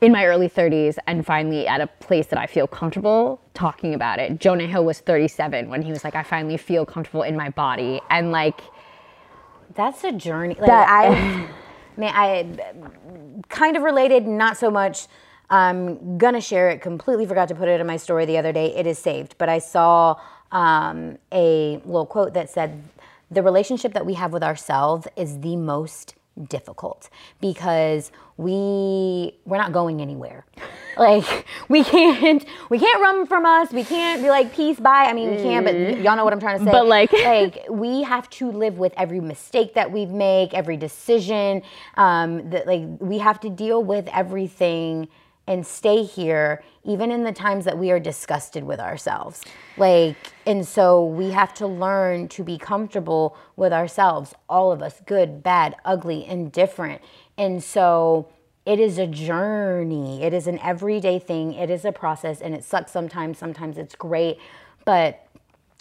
in 0.00 0.12
my 0.12 0.24
early 0.26 0.48
30s 0.48 0.96
and 1.08 1.26
finally 1.26 1.66
at 1.66 1.80
a 1.80 1.86
place 1.86 2.26
that 2.28 2.38
i 2.38 2.46
feel 2.46 2.66
comfortable 2.66 3.40
talking 3.54 3.94
about 3.94 4.18
it 4.20 4.38
jonah 4.38 4.66
hill 4.66 4.84
was 4.84 5.00
37 5.00 5.68
when 5.68 5.82
he 5.82 5.90
was 5.90 6.04
like 6.04 6.14
i 6.14 6.22
finally 6.22 6.56
feel 6.56 6.86
comfortable 6.86 7.22
in 7.22 7.36
my 7.36 7.50
body 7.50 8.00
and 8.10 8.30
like 8.30 8.60
That's 9.74 10.04
a 10.04 10.12
journey. 10.12 10.56
Like 10.56 10.66
That- 10.68 10.88
I, 10.88 11.48
man, 11.96 12.12
I 12.14 12.46
kind 13.48 13.76
of 13.76 13.82
related, 13.82 14.26
not 14.26 14.56
so 14.56 14.70
much. 14.70 15.06
I'm 15.50 16.18
gonna 16.18 16.40
share 16.40 16.70
it. 16.70 16.80
Completely 16.82 17.26
forgot 17.26 17.48
to 17.48 17.54
put 17.54 17.68
it 17.68 17.80
in 17.80 17.86
my 17.86 17.96
story 17.96 18.26
the 18.26 18.38
other 18.38 18.52
day. 18.52 18.74
It 18.76 18.86
is 18.86 18.98
saved, 18.98 19.36
but 19.38 19.48
I 19.48 19.58
saw 19.60 20.16
um, 20.52 21.18
a 21.32 21.76
little 21.84 22.06
quote 22.06 22.34
that 22.34 22.50
said, 22.50 22.82
"The 23.30 23.42
relationship 23.42 23.92
that 23.94 24.06
we 24.06 24.14
have 24.14 24.32
with 24.32 24.42
ourselves 24.42 25.06
is 25.16 25.40
the 25.40 25.56
most 25.56 26.14
difficult 26.46 27.10
because 27.40 28.12
we 28.36 29.32
we're 29.44 29.56
not 29.58 29.72
going 29.72 30.00
anywhere. 30.00 30.44
Like 30.98 31.46
we 31.68 31.84
can't 31.84 32.44
we 32.70 32.78
can't 32.80 33.00
run 33.00 33.24
from 33.26 33.46
us. 33.46 33.70
We 33.72 33.84
can't 33.84 34.20
be 34.20 34.30
like 34.30 34.52
peace 34.52 34.80
bye. 34.80 35.04
I 35.08 35.12
mean 35.12 35.30
we 35.30 35.36
can, 35.36 35.62
but 35.62 35.76
y'all 35.76 36.16
know 36.16 36.24
what 36.24 36.32
I'm 36.32 36.40
trying 36.40 36.58
to 36.58 36.64
say. 36.64 36.72
But, 36.72 36.86
like- 36.88 37.12
like 37.24 37.66
we 37.70 38.02
have 38.02 38.28
to 38.30 38.50
live 38.50 38.78
with 38.78 38.94
every 38.96 39.20
mistake 39.20 39.74
that 39.74 39.92
we 39.92 40.06
make, 40.06 40.54
every 40.54 40.76
decision. 40.76 41.62
Um, 41.96 42.50
that 42.50 42.66
like 42.66 42.82
we 42.98 43.18
have 43.18 43.38
to 43.40 43.48
deal 43.48 43.80
with 43.80 44.08
everything 44.12 45.06
and 45.48 45.66
stay 45.66 46.02
here, 46.04 46.62
even 46.84 47.10
in 47.10 47.24
the 47.24 47.32
times 47.32 47.64
that 47.64 47.78
we 47.78 47.90
are 47.90 47.98
disgusted 47.98 48.62
with 48.62 48.78
ourselves. 48.78 49.42
Like, 49.78 50.16
and 50.46 50.68
so 50.68 51.06
we 51.06 51.30
have 51.30 51.54
to 51.54 51.66
learn 51.66 52.28
to 52.28 52.44
be 52.44 52.58
comfortable 52.58 53.34
with 53.56 53.72
ourselves, 53.72 54.34
all 54.46 54.70
of 54.70 54.82
us, 54.82 55.00
good, 55.06 55.42
bad, 55.42 55.74
ugly, 55.86 56.26
indifferent. 56.26 57.00
And 57.38 57.64
so 57.64 58.28
it 58.66 58.78
is 58.78 58.98
a 58.98 59.06
journey. 59.06 60.22
It 60.22 60.34
is 60.34 60.46
an 60.46 60.58
everyday 60.58 61.18
thing. 61.18 61.54
It 61.54 61.70
is 61.70 61.86
a 61.86 61.92
process 61.92 62.42
and 62.42 62.54
it 62.54 62.62
sucks 62.62 62.92
sometimes. 62.92 63.38
Sometimes 63.38 63.78
it's 63.78 63.94
great. 63.94 64.38
But 64.84 65.26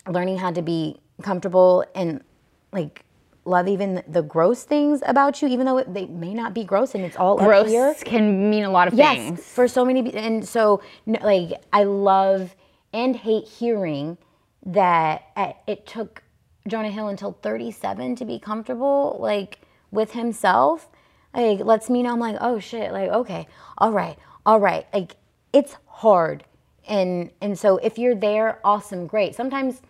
learning 0.07 0.37
how 0.37 0.51
to 0.51 0.61
be 0.61 1.01
comfortable 1.21 1.83
and 1.93 2.23
like 2.71 3.03
love 3.47 3.67
even 3.67 4.03
the 4.07 4.21
gross 4.21 4.63
things 4.63 5.01
about 5.05 5.41
you, 5.41 5.47
even 5.47 5.65
though 5.65 5.77
it, 5.77 5.93
they 5.93 6.05
may 6.07 6.33
not 6.33 6.53
be 6.53 6.63
gross 6.63 6.93
and 6.93 7.05
it's 7.05 7.15
all 7.15 7.39
up 7.39 7.47
gross 7.47 7.69
here. 7.69 7.95
can 8.03 8.49
mean 8.49 8.63
a 8.63 8.69
lot 8.69 8.87
of 8.87 8.93
Yes, 8.93 9.15
things 9.15 9.43
for 9.43 9.67
so 9.67 9.85
many, 9.85 10.13
and 10.13 10.47
so 10.47 10.81
like 11.05 11.61
I 11.71 11.83
love 11.83 12.55
and 12.93 13.15
hate 13.15 13.47
hearing 13.47 14.17
that 14.65 15.23
it 15.67 15.85
took 15.85 16.23
Jonah 16.67 16.91
Hill 16.91 17.07
until 17.07 17.31
37 17.41 18.15
to 18.17 18.25
be 18.25 18.39
comfortable, 18.39 19.17
like 19.19 19.59
with 19.91 20.11
himself. 20.11 20.89
Like 21.33 21.59
lets 21.59 21.89
me 21.89 22.03
know 22.03 22.13
I'm 22.13 22.19
like, 22.19 22.37
oh 22.41 22.59
shit, 22.59 22.91
like 22.91 23.09
okay, 23.09 23.47
all 23.77 23.91
right, 23.91 24.17
all 24.45 24.59
right. 24.59 24.85
Like 24.93 25.15
it's 25.53 25.77
hard, 25.85 26.43
and 26.87 27.31
and 27.41 27.57
so 27.57 27.77
if 27.77 27.97
you're 27.97 28.15
there, 28.15 28.59
awesome, 28.63 29.07
great. 29.07 29.35
Sometimes 29.35 29.81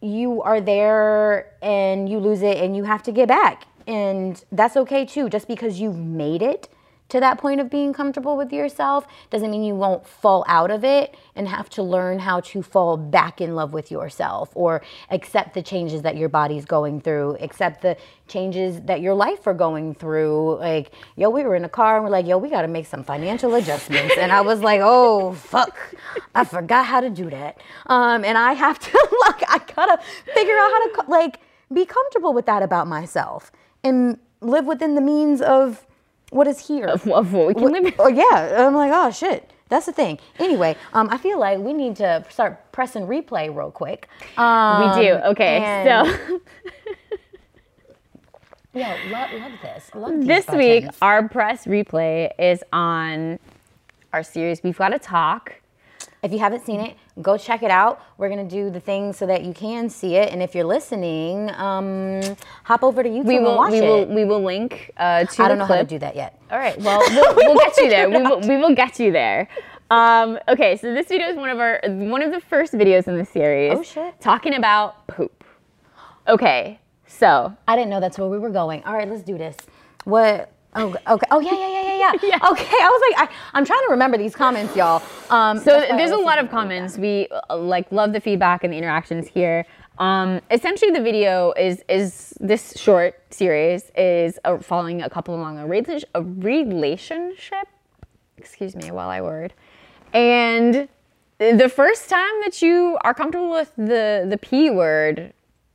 you 0.00 0.42
are 0.42 0.60
there 0.60 1.52
and 1.62 2.08
you 2.08 2.18
lose 2.18 2.42
it 2.42 2.58
and 2.58 2.76
you 2.76 2.84
have 2.84 3.02
to 3.04 3.12
get 3.12 3.28
back. 3.28 3.66
And 3.86 4.42
that's 4.52 4.76
okay 4.76 5.04
too. 5.04 5.28
Just 5.28 5.48
because 5.48 5.80
you've 5.80 5.98
made 5.98 6.42
it 6.42 6.68
to 7.12 7.20
that 7.20 7.36
point 7.36 7.60
of 7.60 7.68
being 7.68 7.92
comfortable 7.92 8.38
with 8.38 8.54
yourself 8.54 9.06
doesn't 9.28 9.50
mean 9.50 9.62
you 9.62 9.74
won't 9.74 10.06
fall 10.06 10.46
out 10.48 10.70
of 10.70 10.82
it 10.82 11.14
and 11.36 11.46
have 11.46 11.68
to 11.68 11.82
learn 11.82 12.18
how 12.18 12.40
to 12.40 12.62
fall 12.62 12.96
back 12.96 13.38
in 13.38 13.54
love 13.54 13.74
with 13.74 13.90
yourself 13.90 14.50
or 14.54 14.80
accept 15.10 15.52
the 15.52 15.60
changes 15.60 16.00
that 16.00 16.16
your 16.16 16.30
body's 16.30 16.64
going 16.64 17.02
through, 17.02 17.36
accept 17.40 17.82
the 17.82 17.98
changes 18.28 18.80
that 18.80 19.02
your 19.02 19.12
life 19.12 19.46
are 19.46 19.52
going 19.52 19.94
through. 19.94 20.56
Like, 20.56 20.92
yo, 21.14 21.28
we 21.28 21.42
were 21.42 21.54
in 21.54 21.66
a 21.66 21.68
car 21.68 21.96
and 21.96 22.04
we're 22.04 22.10
like, 22.10 22.26
yo, 22.26 22.38
we 22.38 22.48
got 22.48 22.62
to 22.62 22.68
make 22.68 22.86
some 22.86 23.04
financial 23.04 23.54
adjustments. 23.56 24.14
and 24.18 24.32
I 24.32 24.40
was 24.40 24.60
like, 24.60 24.80
oh, 24.82 25.34
fuck, 25.34 25.76
I 26.34 26.44
forgot 26.44 26.86
how 26.86 27.02
to 27.02 27.10
do 27.10 27.28
that. 27.28 27.58
Um, 27.88 28.24
and 28.24 28.38
I 28.38 28.54
have 28.54 28.78
to, 28.78 29.08
like, 29.26 29.42
I 29.48 29.60
gotta 29.76 30.02
figure 30.32 30.56
out 30.56 30.70
how 30.70 31.02
to, 31.02 31.10
like, 31.10 31.40
be 31.70 31.84
comfortable 31.84 32.32
with 32.32 32.46
that 32.46 32.62
about 32.62 32.86
myself 32.86 33.52
and 33.84 34.18
live 34.40 34.64
within 34.64 34.94
the 34.94 35.02
means 35.02 35.42
of 35.42 35.86
what 36.32 36.46
is 36.46 36.66
here. 36.66 36.86
of, 36.86 37.06
of 37.08 37.32
what 37.32 37.46
we 37.48 37.54
can 37.54 37.70
live 37.72 37.84
in. 37.86 37.94
Oh 37.98 38.08
yeah, 38.08 38.66
I'm 38.66 38.74
like, 38.74 38.90
oh 38.94 39.10
shit, 39.10 39.50
that's 39.68 39.86
the 39.86 39.92
thing. 39.92 40.18
Anyway, 40.38 40.76
um, 40.92 41.08
I 41.10 41.18
feel 41.18 41.38
like 41.38 41.58
we 41.58 41.72
need 41.72 41.96
to 41.96 42.24
start 42.30 42.72
pressing 42.72 43.06
replay 43.06 43.54
real 43.54 43.70
quick. 43.70 44.08
Um, 44.36 44.96
we 44.96 45.02
do 45.02 45.12
okay 45.32 45.58
and- 45.62 46.08
so 46.08 46.40
yeah, 48.74 48.96
love, 49.10 49.40
love 49.40 49.52
this. 49.62 49.90
Love 49.94 50.26
this 50.26 50.46
week 50.48 50.86
our 51.02 51.28
press 51.28 51.66
replay 51.66 52.30
is 52.38 52.62
on 52.72 53.38
our 54.12 54.22
series 54.22 54.62
we've 54.62 54.76
got 54.78 54.90
to 54.90 54.98
talk 54.98 55.54
If 56.22 56.30
you 56.30 56.38
haven't 56.38 56.64
seen 56.64 56.80
it, 56.80 56.96
go 57.20 57.36
check 57.36 57.64
it 57.64 57.70
out. 57.70 58.00
We're 58.16 58.28
gonna 58.28 58.48
do 58.48 58.70
the 58.70 58.78
thing 58.78 59.12
so 59.12 59.26
that 59.26 59.42
you 59.44 59.52
can 59.52 59.88
see 59.90 60.14
it, 60.14 60.32
and 60.32 60.40
if 60.40 60.54
you're 60.54 60.64
listening, 60.64 61.50
um, 61.56 62.20
hop 62.62 62.84
over 62.84 63.02
to 63.02 63.08
YouTube 63.08 63.24
we 63.24 63.36
and 63.36 63.44
will 63.44 63.56
watch 63.56 63.72
we 63.72 63.78
it. 63.78 63.82
will 63.82 64.06
we 64.06 64.24
will 64.24 64.42
link 64.42 64.92
uh, 64.96 65.24
to 65.24 65.42
I 65.42 65.48
don't 65.48 65.58
know 65.58 65.66
clip 65.66 65.78
how 65.78 65.82
to 65.82 65.88
do 65.88 65.98
that 65.98 66.14
yet. 66.14 66.40
All 66.50 66.58
right. 66.58 66.78
Well, 66.80 67.00
we'll, 67.10 67.34
we'll 67.34 67.58
get 67.58 67.76
you 67.76 67.88
there. 67.88 68.08
We 68.12 68.22
will, 68.22 68.40
we 68.40 68.56
will 68.56 68.74
get 68.74 69.00
you 69.00 69.10
there. 69.10 69.48
Um, 69.90 70.38
okay, 70.48 70.76
so 70.76 70.94
this 70.94 71.08
video 71.08 71.26
is 71.28 71.36
one 71.36 71.50
of 71.50 71.58
our 71.58 71.80
one 71.84 72.22
of 72.22 72.30
the 72.30 72.40
first 72.40 72.72
videos 72.72 73.08
in 73.08 73.18
the 73.18 73.24
series. 73.24 73.72
Oh, 73.76 73.82
shit. 73.82 74.20
Talking 74.20 74.54
about 74.54 75.06
poop. 75.08 75.42
Okay, 76.28 76.78
so 77.06 77.52
I 77.66 77.74
didn't 77.74 77.90
know 77.90 77.98
that's 77.98 78.16
where 78.16 78.28
we 78.28 78.38
were 78.38 78.50
going. 78.50 78.84
All 78.84 78.94
right, 78.94 79.08
let's 79.08 79.22
do 79.22 79.36
this. 79.36 79.56
What? 80.04 80.51
Oh, 80.74 80.94
okay. 81.06 81.26
Oh, 81.30 81.40
yeah, 81.40 81.52
yeah, 81.52 81.68
yeah, 81.68 81.82
yeah, 81.82 81.94
yeah. 81.94 82.12
Yeah. 82.22 82.50
Okay, 82.50 82.76
I 82.80 82.88
was 82.88 83.02
like, 83.18 83.28
I, 83.28 83.34
I'm 83.52 83.64
trying 83.64 83.80
to 83.86 83.90
remember 83.90 84.16
these 84.16 84.34
comments, 84.34 84.74
y'all. 84.74 85.02
Um, 85.30 85.58
so 85.58 85.64
that's 85.64 85.90
why 85.90 85.94
I 85.94 85.98
there's 85.98 86.10
a 86.10 86.16
lot 86.16 86.38
of 86.38 86.50
comments. 86.50 86.96
We 86.96 87.28
uh, 87.50 87.56
like 87.56 87.90
love 87.92 88.12
the 88.12 88.20
feedback 88.20 88.64
and 88.64 88.72
the 88.72 88.78
interactions 88.78 89.28
here. 89.28 89.66
Um, 89.98 90.40
essentially, 90.50 90.90
the 90.90 91.02
video 91.02 91.52
is 91.52 91.84
is 91.88 92.34
this 92.40 92.72
short 92.76 93.20
series 93.30 93.90
is 93.96 94.38
uh, 94.44 94.58
following 94.58 95.02
a 95.02 95.10
couple 95.10 95.34
along 95.34 95.58
a, 95.58 95.64
rela- 95.66 96.04
a 96.14 96.22
relationship. 96.22 97.68
Excuse 98.38 98.74
me 98.74 98.90
while 98.90 99.10
I 99.10 99.20
word. 99.20 99.52
And 100.14 100.88
the 101.38 101.68
first 101.68 102.08
time 102.08 102.40
that 102.44 102.62
you 102.62 102.98
are 103.02 103.12
comfortable 103.14 103.50
with 103.50 103.72
the 103.76 104.26
the 104.28 104.38
p 104.40 104.70
word 104.70 105.32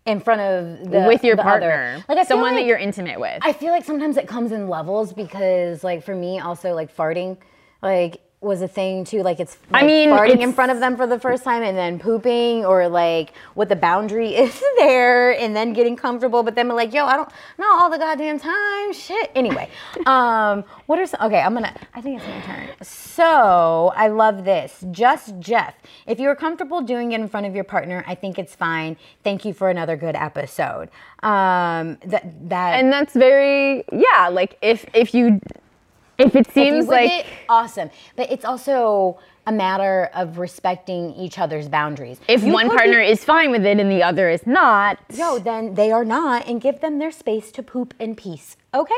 in 0.08 0.22
front 0.22 0.42
of 0.42 0.90
the 0.90 1.06
with 1.08 1.24
your 1.24 1.36
the 1.36 1.44
partner, 1.44 1.96
other. 1.98 2.06
Like 2.08 2.18
I 2.18 2.24
someone 2.24 2.54
like, 2.54 2.62
that 2.62 2.66
you're 2.66 2.78
intimate 2.78 3.20
with. 3.20 3.40
I 3.42 3.54
feel 3.54 3.72
like 3.72 3.86
sometimes 3.86 4.18
it 4.18 4.28
comes 4.28 4.52
in 4.52 4.70
levels 4.70 5.14
because, 5.14 5.84
like, 5.84 6.04
for 6.04 6.16
me, 6.16 6.40
also 6.40 6.74
like 6.74 6.96
farting, 6.96 7.38
like 7.82 8.22
was 8.40 8.62
a 8.62 8.68
thing 8.68 9.04
too. 9.04 9.24
Like 9.24 9.40
it's 9.40 9.58
I 9.74 9.84
mean, 9.84 10.10
farting 10.10 10.42
in 10.42 10.54
front 10.54 10.72
of 10.72 10.80
them 10.80 10.96
for 10.96 11.08
the 11.08 11.20
first 11.20 11.44
time 11.44 11.64
and 11.64 11.76
then 11.76 11.98
pooping 11.98 12.66
or 12.66 12.88
like 12.88 13.34
what 13.56 13.68
the 13.68 13.76
boundary 13.76 14.36
is 14.36 14.62
there 14.78 15.32
and 15.38 15.56
then 15.56 15.74
getting 15.74 15.96
comfortable, 15.96 16.44
but 16.44 16.56
then 16.56 16.68
like, 16.70 16.94
yo, 16.94 17.06
I 17.06 17.16
don't 17.16 17.30
not 17.58 17.80
all 17.80 17.90
the 17.90 17.98
goddamn 17.98 18.40
time. 18.40 18.94
Shit. 18.94 19.32
Anyway, 19.34 19.70
um, 20.06 20.64
what 20.86 21.00
are 21.00 21.06
some? 21.08 21.22
Okay, 21.24 21.40
I'm 21.40 21.54
gonna. 21.54 21.76
I 21.96 22.02
think 22.02 22.22
it's 22.22 22.28
my 22.28 22.42
turn. 22.42 22.70
So 22.82 23.92
I 23.96 24.08
love 24.08 24.46
this. 24.46 24.86
Just 24.92 25.40
Jeff. 25.40 25.76
If 26.06 26.20
you're 26.20 26.36
comfortable 26.36 26.82
doing 26.82 27.14
it 27.14 27.20
in 27.20 27.28
front 27.28 27.48
of 27.48 27.56
your 27.56 27.64
partner, 27.64 28.04
I 28.08 28.14
think 28.14 28.38
it's 28.38 28.54
fine. 28.54 28.98
Thank 29.24 29.46
you 29.46 29.54
for 29.54 29.70
another 29.70 29.96
good 29.96 30.16
episode. 30.16 30.90
Um, 31.24 31.98
that 32.06 32.50
that 32.50 32.80
and 32.80 32.94
that's 32.94 33.14
very 33.14 33.84
yeah. 33.92 34.30
Like 34.30 34.58
if 34.62 34.86
if 34.94 35.16
you 35.16 35.40
if 36.18 36.36
it 36.36 36.52
seems 36.52 36.86
with 36.88 36.90
like 36.90 37.12
it, 37.12 37.26
awesome. 37.50 37.90
But 38.16 38.32
it's 38.32 38.46
also 38.46 39.20
a 39.46 39.52
matter 39.52 40.10
of 40.14 40.38
respecting 40.40 41.14
each 41.14 41.40
other's 41.40 41.70
boundaries. 41.70 42.20
if 42.28 42.44
You 42.44 42.52
one 42.52 42.70
partner 42.70 43.00
be- 43.00 43.08
is 43.08 43.24
fine 43.24 43.50
with 43.52 43.66
it 43.66 43.80
and 43.80 43.90
the 43.90 44.04
other 44.04 44.30
is 44.30 44.46
not, 44.46 45.00
no, 45.18 45.40
then 45.40 45.76
they 45.76 45.92
are 45.92 46.04
not, 46.04 46.46
and 46.48 46.60
give 46.60 46.82
them 46.82 47.00
their 47.00 47.12
space 47.12 47.52
to 47.54 47.64
poop 47.64 47.94
in 48.00 48.16
peace. 48.16 48.58
Okay, 48.74 48.94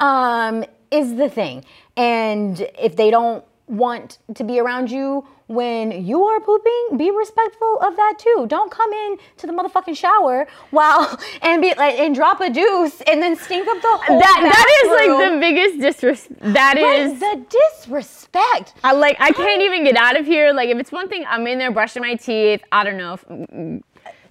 um, 0.00 0.64
is 0.90 1.16
the 1.16 1.28
thing. 1.30 1.64
And 1.96 2.60
if 2.78 2.94
they 2.96 3.10
don't 3.10 3.42
want 3.68 4.18
to 4.34 4.44
be 4.44 4.60
around 4.60 4.90
you 4.90 5.26
when 5.48 6.04
you 6.04 6.24
are 6.24 6.40
pooping, 6.40 6.96
be 6.96 7.10
respectful 7.10 7.78
of 7.80 7.94
that 7.96 8.14
too. 8.18 8.46
Don't 8.48 8.70
come 8.70 8.92
in 8.92 9.16
to 9.36 9.46
the 9.46 9.52
motherfucking 9.52 9.96
shower 9.96 10.46
while 10.70 11.18
and 11.42 11.62
be 11.62 11.72
like 11.74 11.98
and 11.98 12.14
drop 12.14 12.40
a 12.40 12.50
deuce 12.50 13.00
and 13.02 13.22
then 13.22 13.36
stink 13.36 13.66
up 13.68 13.80
the 13.80 13.88
whole 13.88 14.18
That 14.18 14.40
that 14.42 14.82
is 14.84 14.90
bathroom. 14.90 15.20
like 15.20 15.32
the 15.32 15.38
biggest 15.40 15.80
disrespect. 15.80 16.40
That 16.52 16.76
is. 16.78 17.20
the 17.20 17.46
disrespect. 17.48 18.74
I 18.82 18.92
like. 18.92 19.16
I 19.20 19.30
can't 19.30 19.62
even 19.62 19.84
get 19.84 19.96
out 19.96 20.18
of 20.18 20.26
here. 20.26 20.52
Like, 20.52 20.68
if 20.68 20.78
it's 20.78 20.92
one 20.92 21.08
thing, 21.08 21.24
I'm 21.28 21.46
in 21.46 21.58
there 21.58 21.70
brushing 21.70 22.02
my 22.02 22.14
teeth. 22.14 22.62
I 22.72 22.84
don't 22.84 22.98
know. 22.98 23.14
If, 23.14 23.82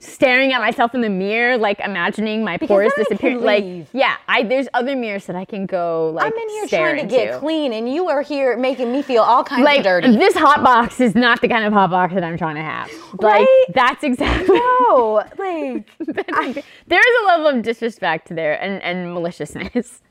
staring 0.05 0.53
at 0.53 0.59
myself 0.61 0.93
in 0.95 1.01
the 1.01 1.09
mirror, 1.09 1.57
like 1.57 1.79
imagining 1.79 2.43
my 2.43 2.57
pores 2.57 2.91
then 2.95 3.05
I 3.05 3.15
can 3.15 3.17
disappear. 3.33 3.39
Like, 3.39 3.87
yeah. 3.93 4.15
I 4.27 4.43
there's 4.43 4.67
other 4.73 4.95
mirrors 4.95 5.25
that 5.25 5.35
I 5.35 5.45
can 5.45 5.65
go. 5.65 6.11
Like, 6.11 6.31
I'm 6.33 6.39
in 6.39 6.49
here 6.49 6.67
trying 6.67 6.97
to 6.97 7.05
get 7.05 7.39
clean, 7.39 7.73
and 7.73 7.91
you 7.91 8.07
are 8.09 8.21
here 8.21 8.57
making 8.57 8.91
me 8.91 9.01
feel 9.01 9.23
all 9.23 9.43
kinds 9.43 9.63
Like 9.65 9.79
of 9.79 9.83
dirty. 9.85 10.15
this 10.17 10.35
hot 10.35 10.63
box 10.63 10.99
is 10.99 11.15
not 11.15 11.41
the 11.41 11.47
kind 11.47 11.65
of 11.65 11.73
hot 11.73 11.89
box 11.89 12.13
that 12.13 12.23
I'm 12.23 12.37
trying 12.37 12.55
to 12.55 12.61
have. 12.61 12.89
Like 13.19 13.39
Right? 13.47 13.65
that's 13.73 14.03
exactly. 14.03 14.55
No, 14.57 15.23
like 15.37 16.65
there 16.87 16.99
is 16.99 17.15
a 17.23 17.27
level 17.27 17.47
of 17.47 17.61
disrespect 17.63 18.33
there 18.35 18.61
and, 18.61 18.81
and 18.83 19.13
maliciousness. 19.13 20.01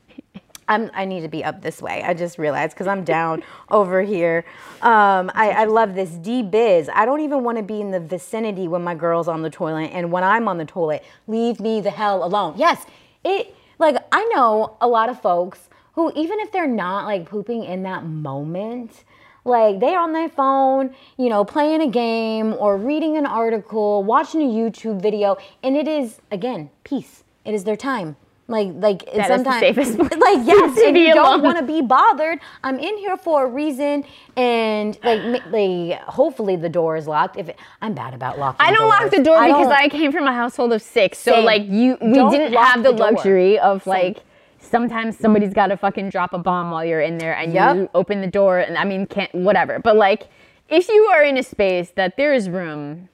I'm, 0.67 0.89
I 0.93 1.05
need 1.05 1.21
to 1.21 1.27
be 1.27 1.43
up 1.43 1.61
this 1.61 1.81
way. 1.81 2.01
I 2.03 2.13
just 2.13 2.37
realized 2.37 2.73
because 2.73 2.87
I'm 2.87 3.03
down 3.03 3.43
over 3.69 4.01
here. 4.01 4.45
Um, 4.81 5.31
I, 5.33 5.51
I 5.51 5.63
love 5.65 5.95
this 5.95 6.11
D 6.11 6.41
Biz. 6.43 6.89
I 6.93 7.05
don't 7.05 7.21
even 7.21 7.43
want 7.43 7.57
to 7.57 7.63
be 7.63 7.81
in 7.81 7.91
the 7.91 7.99
vicinity 7.99 8.67
when 8.67 8.83
my 8.83 8.95
girl's 8.95 9.27
on 9.27 9.41
the 9.41 9.49
toilet, 9.49 9.91
and 9.93 10.11
when 10.11 10.23
I'm 10.23 10.47
on 10.47 10.57
the 10.57 10.65
toilet, 10.65 11.03
leave 11.27 11.59
me 11.59 11.81
the 11.81 11.91
hell 11.91 12.23
alone. 12.23 12.55
Yes, 12.57 12.85
it 13.23 13.55
like 13.79 13.97
I 14.11 14.23
know 14.33 14.77
a 14.81 14.87
lot 14.87 15.09
of 15.09 15.21
folks 15.21 15.69
who 15.93 16.11
even 16.15 16.39
if 16.39 16.51
they're 16.51 16.67
not 16.67 17.05
like 17.05 17.29
pooping 17.29 17.63
in 17.63 17.83
that 17.83 18.05
moment. 18.05 19.03
Like 19.47 19.79
they're 19.79 19.99
on 19.99 20.11
their 20.13 20.27
phone, 20.27 20.95
you 21.17 21.29
know, 21.29 21.45
playing 21.45 21.79
a 21.81 21.87
game 21.87 22.55
or 22.57 22.77
reading 22.77 23.15
an 23.15 23.27
article, 23.27 24.03
watching 24.03 24.41
a 24.41 24.45
YouTube 24.45 24.99
video, 24.99 25.37
and 25.61 25.77
it 25.77 25.87
is 25.87 26.19
again 26.31 26.71
peace. 26.83 27.23
It 27.45 27.53
is 27.53 27.63
their 27.63 27.75
time. 27.75 28.15
Like 28.47 28.69
like 28.75 29.11
That 29.13 29.27
sometimes 29.27 29.59
safest 29.59 29.97
like 29.99 30.45
yes, 30.45 30.79
and 30.85 30.95
you 30.95 31.13
don't 31.15 31.41
want 31.41 31.57
to 31.57 31.63
be 31.65 31.81
bothered. 31.81 32.39
I'm 32.63 32.77
in 32.77 32.97
here 32.99 33.17
for 33.17 33.45
a 33.45 33.49
reason, 33.49 34.03
and 34.37 34.95
like, 35.03 35.43
like 35.51 35.99
hopefully 36.01 36.55
the 36.55 36.69
door 36.69 36.95
is 36.95 37.07
locked. 37.07 37.37
If 37.37 37.49
it, 37.49 37.57
I'm 37.81 37.95
bad 37.95 38.13
about 38.13 38.37
locking, 38.37 38.63
I 38.63 38.71
don't 38.71 38.87
lock 38.87 39.09
the 39.09 39.23
door 39.23 39.43
because 39.43 39.67
I 39.71 39.89
came 39.89 40.11
from 40.11 40.27
a 40.27 40.33
household 40.33 40.73
of 40.73 40.83
six. 40.83 41.17
So 41.17 41.39
like 41.41 41.63
you 41.65 41.97
we 42.01 42.13
didn't 42.13 42.53
have 42.53 42.83
the, 42.83 42.91
the 42.91 42.97
door. 42.97 43.11
luxury 43.13 43.57
of 43.57 43.81
Same. 43.83 43.91
like 43.91 44.23
sometimes 44.59 45.17
somebody's 45.17 45.53
got 45.53 45.67
to 45.67 45.77
fucking 45.77 46.09
drop 46.09 46.33
a 46.33 46.37
bomb 46.37 46.69
while 46.69 46.85
you're 46.85 47.01
in 47.01 47.17
there 47.17 47.35
and 47.35 47.51
Yep. 47.53 47.75
you 47.75 47.89
open 47.95 48.21
the 48.21 48.27
door 48.27 48.59
and 48.59 48.77
I 48.77 48.83
mean 48.83 49.07
can't 49.07 49.33
whatever. 49.33 49.79
But 49.79 49.95
like 49.95 50.27
if 50.69 50.87
you 50.87 51.01
are 51.13 51.23
in 51.23 51.37
a 51.37 51.43
space 51.43 51.89
that 51.95 52.15
there 52.15 52.33
is 52.33 52.47
room 52.49 53.09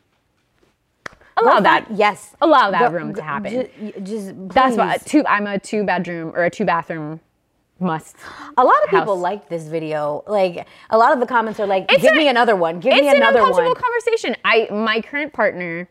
allow 1.38 1.58
Go 1.58 1.64
that 1.64 1.86
find- 1.88 1.98
yes, 2.00 2.36
allow 2.42 2.72
that 2.72 2.90
Go- 2.92 2.96
room 2.98 3.14
to 3.16 3.22
happen. 3.22 3.52
ju- 3.80 3.94
Just, 4.04 4.34
That's 4.50 4.76
why 4.78 4.98
two 4.98 5.24
I'm 5.28 5.48
a 5.48 5.60
two 5.60 5.84
bedroom 5.84 6.32
or 6.36 6.44
a 6.46 6.50
two 6.50 6.66
bathroom 6.66 7.20
must. 7.80 8.16
A 8.58 8.64
lot 8.64 8.76
of 8.84 8.90
people 8.92 9.18
like 9.18 9.50
this 9.50 9.64
video. 9.68 10.24
Like 10.28 10.68
a 10.90 10.98
lot 10.98 11.14
of 11.14 11.20
the 11.20 11.26
comments 11.26 11.60
are 11.60 11.66
like, 11.68 11.92
It's 11.92 12.04
"Give 12.04 12.14
me 12.14 12.28
another 12.28 12.56
one. 12.56 12.80
Give 12.80 12.94
me 12.94 13.08
another 13.10 13.42
one." 13.42 13.50
it's 13.50 13.58
an 13.58 13.66
uncomfortable 13.66 13.76
conversation. 13.76 14.36
I 14.46 14.68
my 14.72 15.02
current 15.02 15.34
partner, 15.34 15.90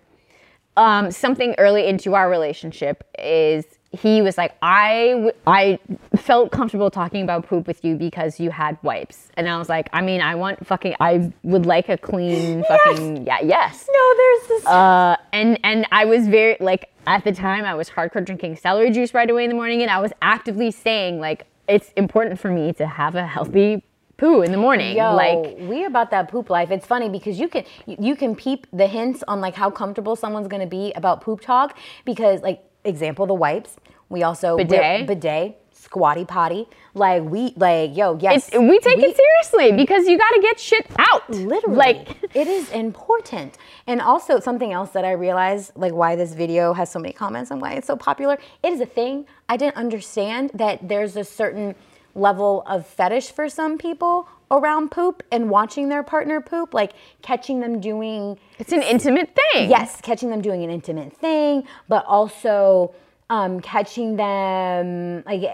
um, 0.77 1.11
something 1.11 1.55
early 1.59 1.87
into 1.87 2.15
our 2.15 2.31
relationship 2.31 3.03
is 3.19 3.65
he 3.93 4.23
was 4.23 4.39
like, 4.39 4.55
I 4.63 5.09
w- 5.11 5.33
I 5.47 5.79
felt 6.17 6.53
comfortable 6.53 6.91
talking 6.91 7.23
about 7.23 7.47
poop 7.47 7.67
with 7.67 7.85
you 7.85 7.97
because 7.97 8.39
you 8.39 8.51
had 8.51 8.79
wipes, 8.83 9.29
and 9.37 9.49
I 9.49 9.59
was 9.59 9.69
like, 9.69 9.89
I 9.93 10.01
mean, 10.01 10.21
I 10.21 10.37
want 10.37 10.65
fucking, 10.65 10.95
I 11.01 11.33
would 11.43 11.67
like 11.67 11.89
a 11.89 11.99
clean 11.99 12.63
fucking 12.69 13.27
yeah, 13.27 13.41
yes. 13.43 13.89
no, 13.93 14.15
there's 14.17 14.49
this. 14.49 14.67
Uh, 14.67 15.17
and 15.33 15.59
and 15.65 15.87
I 15.91 16.05
was 16.05 16.29
very 16.29 16.57
like 16.61 16.91
at 17.07 17.25
the 17.25 17.33
time 17.33 17.65
I 17.65 17.75
was 17.75 17.91
hardcore 17.91 18.25
drinking 18.25 18.57
celery 18.57 18.93
juice 18.93 19.13
right 19.13 19.29
away 19.29 19.45
in 19.45 19.51
the 19.51 19.57
morning, 19.57 19.83
and 19.83 19.91
I 19.91 20.01
was 20.01 20.13
actively 20.23 20.71
saying 20.71 21.19
like 21.19 21.47
it's 21.67 21.91
important 21.97 22.39
for 22.39 22.51
me 22.51 22.73
to 22.75 22.87
have 22.87 23.17
a 23.17 23.27
healthy 23.27 23.83
poo 24.19 24.43
in 24.43 24.53
the 24.53 24.57
morning. 24.57 24.97
Yo, 24.97 25.17
like 25.17 25.57
we 25.59 25.85
about 25.85 26.13
that 26.13 26.31
poop 26.31 26.49
life. 26.49 26.71
It's 26.71 26.87
funny 26.87 27.09
because 27.09 27.41
you 27.41 27.49
can 27.49 27.65
you 27.87 27.97
you 27.99 28.15
can 28.15 28.37
peep 28.37 28.69
the 28.73 28.87
hints 28.87 29.25
on 29.27 29.41
like 29.41 29.55
how 29.55 29.71
comfortable 29.71 30.15
someone's 30.15 30.47
gonna 30.47 30.67
be 30.67 30.93
about 30.93 31.23
poop 31.23 31.41
talk 31.41 31.77
because 32.05 32.41
like 32.43 32.63
example 32.85 33.27
the 33.27 33.35
wipes. 33.35 33.77
We 34.09 34.23
also 34.25 34.57
Bidet. 34.57 35.07
bidet, 35.07 35.61
squatty 35.73 36.25
potty. 36.25 36.67
Like 36.95 37.23
we 37.23 37.53
like 37.57 37.97
yo 37.97 38.19
yes 38.21 38.49
it's, 38.49 38.59
we 38.59 38.79
take 38.81 38.99
it 38.99 39.17
seriously 39.17 39.77
because 39.77 40.09
you 40.09 40.19
got 40.19 40.31
to 40.31 40.41
get 40.43 40.59
shit 40.59 40.87
out. 40.99 41.31
Literally, 41.31 41.77
like 41.77 42.17
it 42.35 42.49
is 42.49 42.71
important. 42.71 43.57
And 43.87 44.01
also 44.01 44.41
something 44.41 44.73
else 44.73 44.91
that 44.91 45.05
I 45.05 45.13
realized, 45.13 45.73
like 45.77 45.93
why 45.93 46.17
this 46.17 46.35
video 46.35 46.73
has 46.73 46.91
so 46.91 46.99
many 46.99 47.13
comments 47.13 47.51
and 47.51 47.61
why 47.61 47.75
it's 47.75 47.87
so 47.87 47.97
popular. 47.97 48.39
It 48.63 48.73
is 48.73 48.81
a 48.81 48.87
thing 48.87 49.27
I 49.49 49.57
didn't 49.57 49.77
understand 49.77 50.51
that 50.55 50.89
there's 50.89 51.17
a 51.17 51.25
certain 51.25 51.77
level 52.15 52.65
of 52.67 52.87
fetish 52.87 53.31
for 53.31 53.49
some 53.49 53.79
people 53.79 54.29
around 54.51 54.91
poop 54.91 55.23
and 55.31 55.49
watching 55.51 55.89
their 55.89 56.03
partner 56.03 56.41
poop, 56.41 56.75
like 56.75 56.93
catching 57.23 57.61
them 57.61 57.81
doing 57.81 58.39
it's 58.59 58.73
an 58.73 58.83
intimate 58.83 59.35
thing. 59.53 59.71
yes, 59.71 60.01
catching 60.01 60.31
them 60.31 60.41
doing 60.41 60.65
an 60.65 60.71
intimate 60.71 61.17
thing, 61.17 61.65
but 61.89 62.05
also 62.07 62.95
um, 63.29 63.61
catching 63.61 64.17
them. 64.17 65.23
Like 65.25 65.49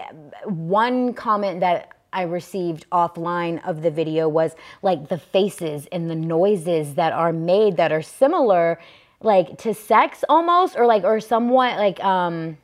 one 0.45 1.13
comment 1.13 1.59
that 1.59 1.91
I 2.11 2.23
received 2.23 2.89
offline 2.91 3.65
of 3.67 3.81
the 3.81 3.91
video 3.91 4.27
was 4.27 4.55
like 4.81 5.09
the 5.09 5.17
faces 5.17 5.87
and 5.91 6.09
the 6.09 6.15
noises 6.15 6.95
that 6.95 7.13
are 7.13 7.33
made 7.33 7.77
that 7.77 7.91
are 7.91 8.01
similar, 8.01 8.79
like 9.21 9.57
to 9.59 9.73
sex 9.73 10.23
almost, 10.27 10.75
or 10.75 10.85
like 10.85 11.03
or 11.03 11.19
somewhat 11.19 11.77
like 11.77 12.03
um 12.03 12.57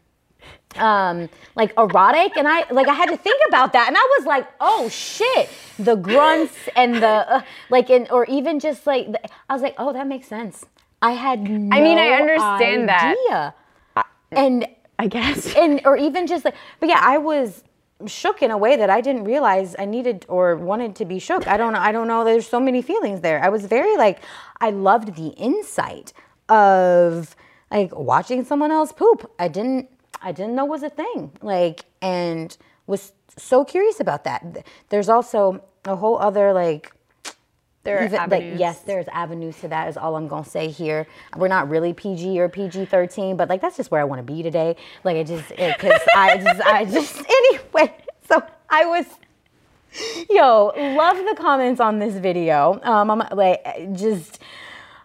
um 0.78 1.30
like 1.56 1.74
erotic 1.78 2.36
and 2.36 2.48
i 2.48 2.66
like 2.72 2.88
i 2.88 2.94
had 2.94 3.10
to 3.10 3.18
think 3.18 3.40
about 3.48 3.74
that 3.74 3.88
and 3.88 3.96
i 3.98 4.18
was 4.18 4.26
like 4.26 4.48
oh 4.60 4.90
shit 4.90 5.50
the 5.78 5.96
grunts 5.96 6.56
and 6.76 6.96
the 6.96 7.08
uh, 7.08 7.42
like 7.70 7.90
and 7.90 8.10
or 8.12 8.26
even 8.26 8.60
just 8.60 8.88
like 8.88 9.12
the, 9.12 9.20
i 9.50 9.54
was 9.54 9.62
like 9.62 9.76
oh 9.78 9.94
that 9.94 10.08
makes 10.08 10.28
sense 10.28 10.66
i 11.02 11.12
had 11.12 11.42
no 11.44 11.76
I 11.76 11.82
mean, 11.82 11.98
I 11.98 12.10
understand 12.10 12.90
that. 12.90 13.16
idea. 13.26 13.54
and 14.32 14.68
I 14.98 15.08
guess. 15.08 15.54
and 15.56 15.82
or 15.86 15.98
even 15.98 16.28
just 16.28 16.46
like 16.46 16.56
but 16.80 16.90
yeah 16.90 17.02
i 17.02 17.18
was 17.18 17.64
shook 18.08 18.42
in 18.42 18.52
a 18.52 18.58
way 18.58 18.76
that 18.76 18.90
i 18.90 19.00
didn't 19.00 19.24
realize 19.24 19.76
i 19.80 19.86
needed 19.86 20.26
or 20.28 20.56
wanted 20.58 20.96
to 20.96 21.06
be 21.06 21.20
shook 21.20 21.48
i 21.48 21.56
don't 21.56 21.74
know 21.74 21.80
i 21.80 21.92
don't 21.92 22.08
know 22.08 22.24
there's 22.24 22.48
so 22.48 22.60
many 22.60 22.82
feelings 22.82 23.22
there 23.22 23.42
i 23.44 23.50
was 23.50 23.66
very 23.66 23.96
like 23.96 24.20
i 24.60 24.70
loved 24.70 25.16
the 25.16 25.28
insight 25.30 26.12
of 26.50 27.36
like 27.72 27.96
watching 27.96 28.44
someone 28.44 28.72
else 28.72 28.92
poop 28.92 29.32
i 29.40 29.48
didn't 29.48 29.90
i 30.24 30.32
didn't 30.32 30.56
know 30.56 30.66
was 30.66 30.84
a 30.84 30.90
thing 30.90 31.32
like 31.42 31.86
and 32.02 32.58
was 32.88 33.14
so 33.38 33.64
curious 33.64 34.00
about 34.00 34.24
that 34.24 34.66
there's 34.90 35.10
also 35.10 35.64
a 35.86 35.96
whole 35.96 36.18
other 36.20 36.54
like 36.54 36.92
There 37.84 38.00
are 38.00 38.06
even, 38.06 38.30
like 38.30 38.58
yes, 38.58 38.80
there's 38.80 39.08
avenues 39.12 39.60
to 39.60 39.68
that. 39.68 39.90
Is 39.90 39.98
all 39.98 40.16
I'm 40.16 40.30
gonna 40.30 40.46
say 40.46 40.70
here. 40.70 41.06
We're 41.36 41.50
not 41.50 41.70
really 41.70 41.92
PG 41.94 42.40
or 42.40 42.48
PG-13, 42.48 43.36
but 43.36 43.50
like 43.50 43.60
that's 43.60 43.76
just 43.76 43.92
where 43.92 44.00
I 44.00 44.06
want 44.06 44.26
to 44.26 44.34
be 44.34 44.42
today. 44.42 44.78
Like 45.04 45.18
I 45.18 45.24
just 45.24 45.50
because 45.50 46.00
I 46.16 46.38
just 46.38 46.62
I 46.62 46.86
just 46.86 47.18
anyway. 47.42 47.94
So 48.30 48.42
I 48.70 48.86
was. 48.86 49.06
Yo, 50.30 50.72
love 50.98 51.18
the 51.18 51.36
comments 51.38 51.80
on 51.80 52.00
this 52.00 52.16
video. 52.16 52.80
Um, 52.84 53.12
I'm 53.12 53.22
like 53.36 53.62
just. 53.94 54.40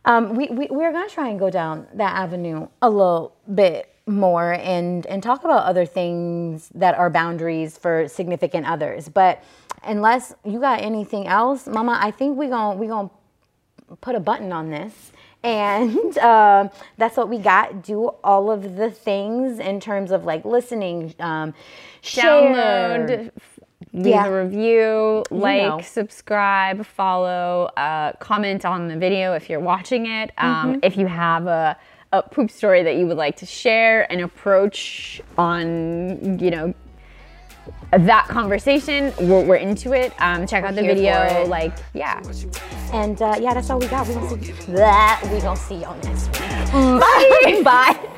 Um, 0.05 0.37
we, 0.37 0.47
we 0.49 0.69
we're 0.71 0.93
gonna 0.93 1.11
try 1.11 1.29
and 1.29 1.39
go 1.39 1.51
down 1.51 1.89
that 1.95 2.17
avenue 2.17 2.69
a 2.81 2.89
little 2.89 3.35
bit 3.53 3.93
more 4.09 4.55
and 4.55 5.07
and 5.07 5.23
talk 5.23 5.45
about 5.45 5.65
other 5.65 5.87
things 5.87 6.71
that 6.75 6.97
are 6.97 7.11
boundaries 7.11 7.79
for 7.79 8.09
significant 8.09 8.67
others. 8.67 9.09
But 9.09 9.43
unless 9.85 10.35
you 10.45 10.61
got 10.61 10.81
anything 10.81 11.27
else, 11.27 11.67
Mama, 11.67 11.99
I 12.03 12.11
think 12.11 12.37
we 12.39 12.49
gonna 12.49 12.77
we 12.79 12.87
gonna 12.89 13.11
put 14.01 14.15
a 14.15 14.21
button 14.21 14.53
on 14.53 14.71
this. 14.71 15.13
And 15.45 16.19
um, 16.33 16.71
that's 16.97 17.17
what 17.17 17.29
we 17.29 17.39
got. 17.39 17.83
Do 17.85 18.09
all 18.25 18.51
of 18.51 18.77
the 18.77 18.91
things 18.91 19.59
in 19.61 19.81
terms 19.81 20.11
of 20.11 20.25
like 20.25 20.45
listening, 20.45 21.15
um. 21.21 21.55
Download, 22.03 23.31
leave 23.93 24.07
Yeah. 24.07 24.27
a 24.27 24.45
review, 24.45 25.25
like, 25.31 25.63
know. 25.63 25.81
subscribe, 25.81 26.85
follow, 26.87 27.71
uh, 27.77 28.13
comment 28.15 28.65
on 28.65 28.89
the 28.89 28.97
video 28.97 29.35
if 29.35 29.49
you're 29.51 29.61
watching 29.61 30.07
it. 30.07 30.31
Um, 30.39 30.75
Mm-hmm. 30.75 30.79
If 30.83 30.97
you 30.97 31.07
have 31.07 31.47
a, 31.47 31.77
a 32.13 32.23
poop 32.23 32.51
story 32.51 32.83
that 32.83 32.97
you 32.97 33.07
would 33.07 33.17
like 33.17 33.37
to 33.37 33.47
share, 33.47 34.11
an 34.11 34.21
approach 34.21 35.21
on, 35.37 36.39
you 36.39 36.51
know, 36.51 36.75
that 37.93 38.27
conversation, 38.29 39.13
we're, 39.21 39.45
we're 39.45 39.57
into 39.57 39.93
it. 39.93 40.13
Um, 40.19 40.47
check 40.47 40.65
out 40.65 40.75
the 40.75 40.83
video. 40.83 41.47
Like, 41.47 41.73
yeah. 41.95 42.23
And 42.93 43.21
uh, 43.21 43.37
yeah, 43.41 43.55
that's 43.55 43.71
all 43.71 43.79
we 43.79 43.87
got. 43.87 44.07
We 44.07 44.15
gonna 44.15 44.43
see 44.43 44.53
that. 44.73 45.21
We 45.33 45.41
gonna 45.41 45.57
see 45.57 45.77
y'all 45.77 45.99
next 46.03 46.27
week. 46.29 46.73
Bye. 46.73 47.63
Bye. 47.65 48.15